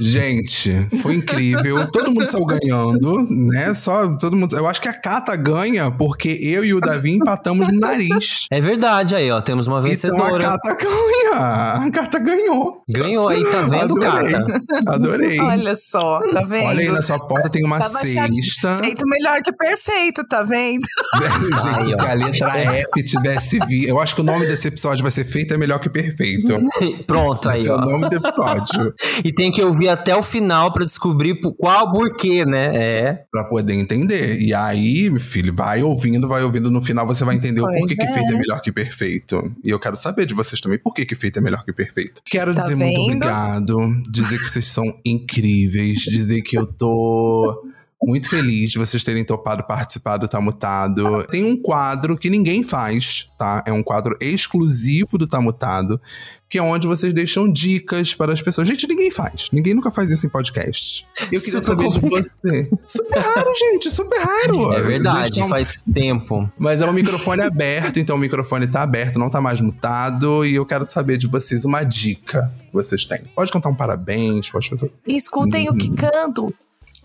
Gente, 0.00 0.72
foi 1.02 1.16
incrível. 1.16 1.90
Todo 1.90 2.10
mundo 2.10 2.26
saiu 2.26 2.46
ganhando, 2.46 3.26
né? 3.30 3.74
Só 3.74 4.16
todo 4.16 4.36
mundo. 4.36 4.56
Eu 4.56 4.66
acho 4.66 4.80
que 4.80 4.88
a 4.88 4.92
Cata 4.92 5.36
ganha 5.36 5.90
porque 5.90 6.38
eu 6.42 6.64
e 6.64 6.72
o 6.72 6.80
Davi 6.80 7.14
empatamos 7.16 7.68
no 7.68 7.78
nariz. 7.78 8.46
É 8.50 8.60
verdade 8.60 9.14
aí, 9.14 9.30
ó. 9.30 9.40
Temos 9.40 9.66
uma 9.66 9.78
Então 9.78 9.86
a 9.86 9.90
vencedora. 9.90 10.48
Cata 10.48 10.74
ganha. 10.74 11.86
A 11.86 11.90
Cata 11.90 12.18
ganhou. 12.18 12.82
Ganhou 12.88 13.28
aí, 13.28 13.44
tá 13.44 13.62
vendo, 13.62 14.02
Adorei. 14.02 14.32
Cata? 14.32 14.46
Adorei. 14.86 15.40
Olha 15.40 15.76
só, 15.76 16.20
tá 16.32 16.42
vendo? 16.48 16.66
Olha 16.66 16.80
aí 16.80 16.90
na 16.90 17.02
sua 17.02 17.18
porta 17.18 17.50
tem 17.50 17.64
uma 17.64 17.78
Tava 17.78 18.04
cesta. 18.04 18.78
Feito 18.78 19.04
melhor 19.06 19.42
que 19.42 19.52
perfeito, 19.52 20.24
tá 20.26 20.42
vendo? 20.42 20.82
Gente, 21.82 21.96
se 21.96 22.04
a 22.04 22.14
letra 22.14 22.58
F 22.58 23.02
tivesse 23.04 23.58
vi, 23.66 23.86
eu 23.86 23.98
acho 23.98 24.14
que 24.14 24.20
o 24.20 24.24
nome 24.24 24.46
desse 24.46 24.68
episódio 24.68 25.02
vai 25.02 25.10
ser 25.10 25.24
feito 25.24 25.57
melhor 25.58 25.78
que 25.80 25.90
perfeito. 25.90 26.52
Pronto 27.06 27.48
aí, 27.48 27.60
Esse 27.60 27.70
é 27.70 27.74
o 27.74 27.76
ó. 27.78 27.80
nome 27.84 28.08
do 28.08 28.16
episódio. 28.16 28.94
E 29.24 29.32
tem 29.32 29.50
que 29.50 29.60
ouvir 29.62 29.88
até 29.88 30.14
o 30.14 30.22
final 30.22 30.72
pra 30.72 30.84
descobrir 30.84 31.38
qual 31.58 31.90
porquê, 31.92 32.44
né? 32.46 32.70
É. 32.74 33.18
Pra 33.32 33.44
poder 33.44 33.74
entender. 33.74 34.38
E 34.40 34.54
aí, 34.54 35.10
meu 35.10 35.20
filho, 35.20 35.52
vai 35.54 35.82
ouvindo, 35.82 36.28
vai 36.28 36.42
ouvindo. 36.42 36.70
No 36.70 36.80
final 36.80 37.06
você 37.06 37.24
vai 37.24 37.34
entender 37.34 37.60
o 37.60 37.64
Pois 37.64 37.78
porquê 37.80 37.96
que 37.96 38.02
é. 38.04 38.12
feito 38.12 38.32
é 38.32 38.36
melhor 38.38 38.60
que 38.62 38.70
perfeito. 38.72 39.52
E 39.64 39.70
eu 39.70 39.78
quero 39.80 39.96
saber 39.96 40.24
de 40.24 40.34
vocês 40.34 40.60
também 40.60 40.78
por 40.78 40.94
que, 40.94 41.04
que 41.04 41.14
feito 41.16 41.38
é 41.38 41.42
melhor 41.42 41.64
que 41.64 41.72
perfeito. 41.72 42.22
Quero 42.24 42.54
Tá 42.54 42.62
dizer 42.62 42.76
muito 42.76 42.94
vendo? 42.96 43.06
obrigado, 43.16 43.76
dizer 44.10 44.38
que 44.38 44.48
vocês 44.50 44.66
são 44.66 44.84
incríveis, 45.04 45.98
dizer 46.00 46.42
que 46.42 46.56
eu 46.56 46.66
tô. 46.66 47.56
Muito 48.00 48.28
feliz 48.30 48.70
de 48.70 48.78
vocês 48.78 49.02
terem 49.02 49.24
topado 49.24 49.66
participar 49.66 50.16
do 50.18 50.28
Tá 50.28 50.40
Mutado. 50.40 51.24
Tem 51.24 51.44
um 51.44 51.60
quadro 51.60 52.16
que 52.16 52.30
ninguém 52.30 52.62
faz, 52.62 53.26
tá? 53.36 53.62
É 53.66 53.72
um 53.72 53.82
quadro 53.82 54.16
exclusivo 54.20 55.18
do 55.18 55.26
Tá 55.26 55.40
Mutado, 55.40 56.00
que 56.48 56.58
é 56.58 56.62
onde 56.62 56.86
vocês 56.86 57.12
deixam 57.12 57.52
dicas 57.52 58.14
para 58.14 58.32
as 58.32 58.40
pessoas. 58.40 58.68
Gente, 58.68 58.86
ninguém 58.86 59.10
faz. 59.10 59.48
Ninguém 59.52 59.74
nunca 59.74 59.90
faz 59.90 60.10
isso 60.12 60.24
em 60.26 60.30
podcast. 60.30 61.06
Eu 61.32 61.40
queria 61.42 61.62
Super 61.62 61.64
saber 61.64 61.88
de 61.88 62.00
você. 62.00 62.70
Super 62.86 63.18
raro, 63.20 63.52
gente, 63.54 63.90
super 63.90 64.20
raro. 64.20 64.72
É 64.74 64.80
verdade, 64.80 65.30
Deixam- 65.32 65.48
faz 65.48 65.82
tempo. 65.92 66.50
Mas 66.56 66.80
é 66.80 66.86
um 66.86 66.92
microfone 66.92 67.42
aberto, 67.42 67.98
então 67.98 68.14
o 68.14 68.18
microfone 68.18 68.68
tá 68.68 68.82
aberto, 68.82 69.18
não 69.18 69.28
tá 69.28 69.40
mais 69.40 69.60
mutado. 69.60 70.44
E 70.46 70.54
eu 70.54 70.64
quero 70.64 70.86
saber 70.86 71.18
de 71.18 71.26
vocês 71.26 71.64
uma 71.64 71.82
dica 71.82 72.50
que 72.68 72.72
vocês 72.72 73.04
têm. 73.04 73.22
Pode 73.34 73.50
cantar 73.50 73.68
um 73.70 73.74
parabéns, 73.74 74.48
pode 74.50 74.70
fazer. 74.70 74.90
E 75.06 75.16
escutem 75.16 75.68
o 75.68 75.74
que 75.76 75.90
canto. 75.90 76.54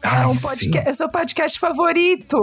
É 0.04 0.08
Ai, 0.10 0.26
um 0.26 0.34
sim. 0.34 0.42
podcast, 0.42 0.90
é 0.90 0.94
seu 0.94 1.10
podcast 1.10 1.58
favorito. 1.60 2.38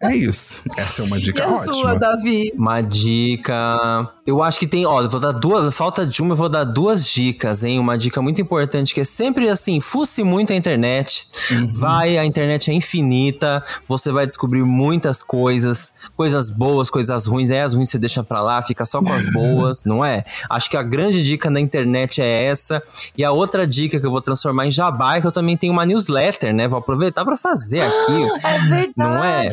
É 0.00 0.16
isso. 0.16 0.62
Essa 0.76 1.02
é 1.02 1.04
uma 1.04 1.18
E 1.18 1.22
dica 1.22 1.44
a 1.44 1.48
ótima. 1.52 1.74
sua, 1.74 1.98
Davi? 1.98 2.50
Uma 2.56 2.80
dica. 2.80 4.10
Eu 4.28 4.42
acho 4.42 4.58
que 4.58 4.66
tem. 4.66 4.84
Ó, 4.84 5.08
vou 5.08 5.18
dar 5.18 5.32
duas. 5.32 5.74
Falta 5.74 6.04
de 6.04 6.20
uma, 6.20 6.32
eu 6.32 6.36
vou 6.36 6.50
dar 6.50 6.62
duas 6.62 7.08
dicas, 7.08 7.64
hein? 7.64 7.78
Uma 7.78 7.96
dica 7.96 8.20
muito 8.20 8.42
importante 8.42 8.92
que 8.92 9.00
é 9.00 9.04
sempre 9.04 9.48
assim: 9.48 9.80
fuce 9.80 10.22
muito 10.22 10.52
a 10.52 10.56
internet. 10.56 11.26
Vai, 11.72 12.18
a 12.18 12.26
internet 12.26 12.70
é 12.70 12.74
infinita. 12.74 13.64
Você 13.88 14.12
vai 14.12 14.26
descobrir 14.26 14.62
muitas 14.64 15.22
coisas, 15.22 15.94
coisas 16.14 16.50
boas, 16.50 16.90
coisas 16.90 17.26
ruins. 17.26 17.50
Aí 17.50 17.60
as 17.60 17.72
ruins 17.72 17.88
você 17.88 17.98
deixa 17.98 18.22
pra 18.22 18.42
lá, 18.42 18.60
fica 18.60 18.84
só 18.84 19.00
com 19.00 19.10
as 19.10 19.24
boas, 19.32 19.84
não 19.84 20.04
é? 20.04 20.24
Acho 20.50 20.68
que 20.68 20.76
a 20.76 20.82
grande 20.82 21.22
dica 21.22 21.48
na 21.48 21.58
internet 21.58 22.20
é 22.20 22.44
essa. 22.44 22.82
E 23.16 23.24
a 23.24 23.32
outra 23.32 23.66
dica 23.66 23.98
que 23.98 24.04
eu 24.04 24.10
vou 24.10 24.20
transformar 24.20 24.66
em 24.66 24.70
jabá 24.70 25.16
é 25.16 25.22
que 25.22 25.26
eu 25.26 25.32
também 25.32 25.56
tenho 25.56 25.72
uma 25.72 25.86
newsletter, 25.86 26.52
né? 26.52 26.68
Vou 26.68 26.78
aproveitar 26.78 27.24
pra 27.24 27.36
fazer 27.36 27.80
aqui. 27.80 28.28
É 28.48 28.58
verdade. 28.60 28.92
Não 28.96 29.24
é? 29.24 29.48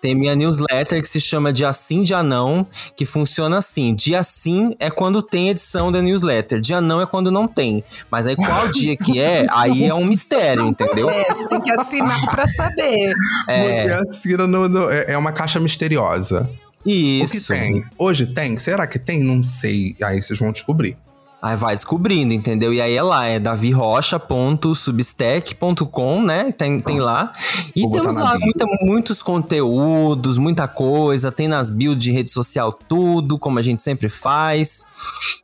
Tem 0.00 0.14
minha 0.14 0.34
newsletter 0.34 1.00
que 1.00 1.08
se 1.08 1.20
chama 1.20 1.52
Dia 1.52 1.72
Sim, 1.72 2.02
Dia 2.02 2.22
Não, 2.22 2.66
que 2.96 3.04
funciona 3.04 3.58
assim. 3.58 3.94
Dia 4.06 4.22
sim 4.22 4.76
é 4.78 4.88
quando 4.88 5.20
tem 5.20 5.48
edição 5.48 5.90
da 5.90 6.00
newsletter. 6.00 6.60
Dia 6.60 6.80
não 6.80 7.00
é 7.00 7.06
quando 7.06 7.28
não 7.28 7.48
tem. 7.48 7.82
Mas 8.08 8.28
aí 8.28 8.36
qual 8.36 8.68
dia 8.70 8.96
que 8.96 9.18
é, 9.18 9.44
aí 9.50 9.82
é 9.84 9.92
um 9.92 10.04
mistério, 10.04 10.64
entendeu? 10.68 11.10
É, 11.10 11.24
você 11.24 11.48
tem 11.48 11.60
que 11.60 11.72
assinar 11.72 12.24
pra 12.30 12.46
saber. 12.46 13.12
É, 13.48 13.88
Você 13.88 13.94
assina 13.94 14.46
no, 14.46 14.68
no- 14.68 14.88
é 14.88 15.06
é 15.08 15.18
uma 15.18 15.32
caixa 15.32 15.58
misteriosa. 15.58 16.48
O 16.80 16.84
que 16.88 17.24
isso. 17.24 17.52
tem? 17.52 17.82
Hoje 17.98 18.26
tem? 18.26 18.56
Será 18.58 18.86
que 18.86 18.96
tem? 18.96 19.24
Não 19.24 19.42
sei. 19.42 19.96
Aí 20.04 20.22
vocês 20.22 20.38
vão 20.38 20.52
descobrir. 20.52 20.96
Aí 21.40 21.54
vai 21.54 21.74
descobrindo, 21.74 22.32
entendeu? 22.34 22.72
E 22.72 22.80
aí 22.80 22.94
é 22.94 23.02
lá, 23.02 23.26
é 23.26 23.38
davirocha.substack.com, 23.38 26.22
né? 26.22 26.50
Tem, 26.52 26.80
tem 26.80 26.98
lá. 26.98 27.32
E 27.74 27.82
Vou 27.82 27.90
temos 27.90 28.14
lá 28.14 28.34
muita- 28.38 28.66
muitos 28.82 29.22
conteúdos, 29.22 30.38
muita 30.38 30.66
coisa. 30.66 31.30
Tem 31.30 31.46
nas 31.46 31.68
builds 31.70 32.02
de 32.02 32.10
rede 32.10 32.30
social 32.30 32.72
tudo, 32.72 33.38
como 33.38 33.58
a 33.58 33.62
gente 33.62 33.80
sempre 33.82 34.08
faz. 34.08 34.84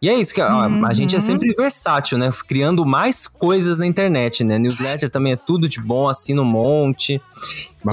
E 0.01 0.09
é 0.09 0.15
isso, 0.15 0.35
que 0.35 0.41
ó, 0.41 0.65
a 0.87 0.93
gente 0.95 1.15
é 1.15 1.21
sempre 1.21 1.53
versátil, 1.55 2.17
né? 2.19 2.31
Criando 2.49 2.85
mais 2.85 3.29
coisas 3.29 3.79
na 3.79 3.87
internet, 3.87 4.43
né? 4.45 4.59
Newsletter 4.59 5.11
também 5.11 5.35
é 5.35 5.37
tudo 5.37 5.69
de 5.69 5.81
bom, 5.81 6.09
assina 6.09 6.41
um 6.43 6.47
monte. 6.47 7.13
E 7.13 7.21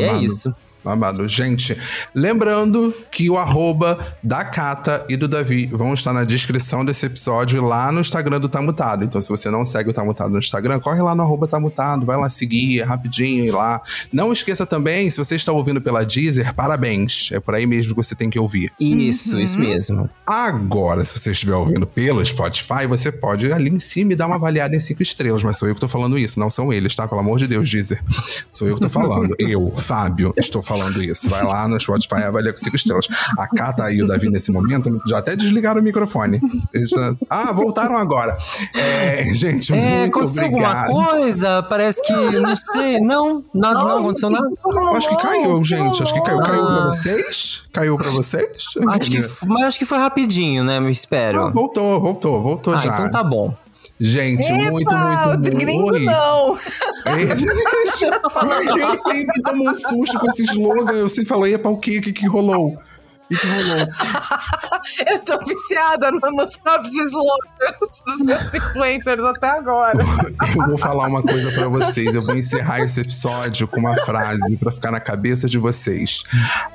é 0.04 0.08
Babado. 0.08 0.24
isso. 0.24 0.56
Amado, 0.90 1.28
gente, 1.28 1.78
lembrando 2.14 2.94
que 3.12 3.30
o 3.30 3.38
arroba 3.38 3.98
da 4.24 4.44
Cata 4.44 5.06
e 5.08 5.16
do 5.16 5.28
Davi 5.28 5.68
vão 5.68 5.94
estar 5.94 6.14
na 6.14 6.24
descrição 6.24 6.84
desse 6.84 7.06
episódio 7.06 7.58
e 7.58 7.62
lá 7.62 7.92
no 7.92 8.02
Instagram 8.02 8.40
do 8.40 8.50
Tá 8.50 8.62
Mutado. 8.62 9.04
Então, 9.04 9.22
se 9.22 9.30
você 9.30 9.50
não 9.50 9.64
segue 9.64 9.90
o 9.90 9.94
Tá 9.94 10.04
Mutado 10.04 10.32
no 10.32 10.40
Instagram, 10.40 10.80
corre 10.80 11.02
lá 11.02 11.14
no 11.14 11.24
arroba 11.24 11.48
Tá 11.48 11.60
Mutado, 11.60 12.06
vai 12.06 12.18
lá 12.18 12.30
seguir, 12.30 12.80
é 12.80 12.84
rapidinho 12.84 13.46
ir 13.46 13.52
lá. 13.52 13.82
Não 14.12 14.34
esqueça 14.34 14.66
também, 14.66 15.10
se 15.10 15.18
você 15.18 15.36
está 15.36 15.52
ouvindo 15.52 15.82
pela 15.82 16.04
Deezer, 16.04 16.54
parabéns. 16.54 17.30
É 17.32 17.40
por 17.40 17.56
aí 17.56 17.66
mesmo 17.66 17.92
que 17.92 17.96
você 17.96 18.16
tem 18.16 18.30
que 18.30 18.40
ouvir. 18.40 18.72
Isso, 18.80 19.38
isso 19.38 19.60
mesmo. 19.60 20.10
Agora, 20.26 21.04
se 21.06 21.18
você 21.18 21.32
estiver 21.32 21.56
ouvindo 21.56 21.86
pelo 21.86 22.26
Spotify, 22.26 22.88
você 22.88 23.12
pode 23.12 23.46
ir 23.46 23.54
ali 23.54 23.70
em 23.70 23.80
cima 23.80 24.14
e 24.14 24.16
dar 24.16 24.28
uma 24.28 24.36
avaliada 24.36 24.76
em 24.76 24.80
cinco 24.80 25.04
estrelas. 25.04 25.44
Mas 25.44 25.58
sou 25.58 25.68
eu 25.68 25.76
que 25.76 25.82
tô 25.82 25.88
falando 25.88 26.18
isso, 26.18 26.40
não 26.40 26.50
são 26.50 26.74
eles, 26.74 26.96
tá? 26.96 27.08
Pelo 27.08 27.22
amor 27.22 27.38
de 27.38 27.48
Deus, 27.48 27.70
Deezer. 27.70 28.04
Sou 28.50 28.68
eu 28.68 28.76
que 28.76 28.82
tô 28.82 28.90
falando. 28.90 29.36
eu, 29.40 29.72
Fábio, 29.78 30.34
estou 30.38 30.62
falando 30.62 30.79
isso. 31.04 31.30
Vai 31.30 31.44
lá 31.44 31.68
no 31.68 31.80
Spotify 31.80 32.16
e 32.22 32.24
avalia 32.24 32.52
com 32.52 32.58
cinco 32.58 32.76
estrelas. 32.76 33.08
A 33.38 33.48
Cata 33.48 33.92
e 33.92 34.02
o 34.02 34.08
Davi, 34.08 34.30
nesse 34.30 34.52
momento, 34.52 35.02
já 35.08 35.20
até 35.20 35.36
desligaram 35.36 35.82
o 35.82 35.84
microfone. 35.84 36.40
Já- 36.74 37.14
Ah, 37.30 37.52
voltaram 37.52 37.98
agora. 37.98 38.38
É, 38.76 39.34
gente, 39.34 39.74
É, 39.74 40.00
muito 40.00 40.18
aconteceu 40.18 40.44
alguma 40.44 40.68
obrigado. 40.88 40.92
coisa? 41.10 41.64
Parece 41.64 42.02
que, 42.06 42.14
não 42.40 42.56
sei, 42.56 43.00
não, 43.00 43.44
nada, 43.54 43.80
não 43.84 43.98
aconteceu 44.00 44.30
nada. 44.30 44.48
Acho 44.96 45.10
que 45.10 45.18
caiu, 45.22 45.64
gente. 45.64 46.04
Acho 46.04 46.14
que 46.14 46.22
caiu. 46.22 46.40
Caiu 46.40 46.66
pra 46.66 46.76
Ah. 46.76 46.86
vocês? 46.86 47.64
Caiu 47.72 47.98
pra 47.98 48.10
vocês? 48.12 48.64
Acho 48.90 49.12
que, 49.12 49.46
mas 49.48 49.66
acho 49.68 49.80
que 49.80 49.86
foi 49.86 49.98
rapidinho, 49.98 50.64
né? 50.64 50.80
Me 50.80 50.92
espero. 50.92 51.48
Ah, 51.48 51.52
voltou, 51.52 52.00
voltou, 52.00 52.42
voltou 52.42 52.74
Ah, 52.74 52.78
já. 52.78 52.94
então 52.94 53.12
tá 53.12 53.24
bom. 53.24 53.54
Gente, 54.00 54.50
muito, 54.54 54.94
Epa, 54.94 55.28
muito, 55.28 55.42
muito. 55.42 55.58
gringo 55.58 55.92
Oi. 55.92 56.06
não. 56.06 56.58
eu 57.06 58.98
sempre 59.12 59.42
tomo 59.44 59.70
um 59.70 59.76
susto 59.76 60.20
com 60.20 60.28
esse 60.28 60.44
slogan. 60.44 60.94
Eu 60.94 61.10
sempre 61.10 61.26
falo, 61.26 61.46
epa, 61.46 61.70
o 61.70 61.78
que? 61.78 62.00
O 62.00 62.02
que, 62.02 62.14
que 62.14 62.28
rolou? 62.28 62.70
O 62.76 63.36
que, 63.36 63.46
rolou? 63.46 63.88
Eu 65.06 65.20
tô 65.20 65.38
viciada 65.46 66.10
no- 66.12 66.20
nos 66.32 66.56
próprios 66.56 66.96
slogans 66.96 68.02
dos 68.08 68.22
meus 68.22 68.56
influencers 68.56 69.24
até 69.24 69.50
agora. 69.50 70.00
Eu 70.58 70.68
vou 70.68 70.78
falar 70.78 71.08
uma 71.08 71.22
coisa 71.22 71.52
pra 71.52 71.68
vocês. 71.68 72.16
Eu 72.16 72.26
vou 72.26 72.36
encerrar 72.36 72.80
esse 72.80 73.02
episódio 73.02 73.68
com 73.68 73.82
uma 73.82 73.94
frase 74.06 74.56
pra 74.58 74.72
ficar 74.72 74.92
na 74.92 75.00
cabeça 75.00 75.48
de 75.48 75.58
vocês. 75.60 76.24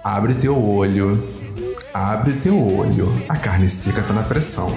Abre 0.05 0.35
teu 0.35 0.57
olho. 0.63 1.27
Abre 1.93 2.35
teu 2.35 2.57
olho. 2.79 3.25
A 3.29 3.37
carne 3.37 3.69
seca 3.71 4.03
tá 4.03 4.13
na 4.13 4.23
pressão. 4.23 4.73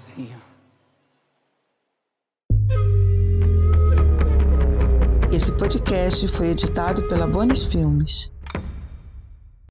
Lovezinho. 0.00 0.40
Esse 5.30 5.52
podcast 5.52 6.26
foi 6.28 6.48
editado 6.48 7.02
pela 7.02 7.26
Bonis 7.26 7.66
Filmes. 7.66 8.32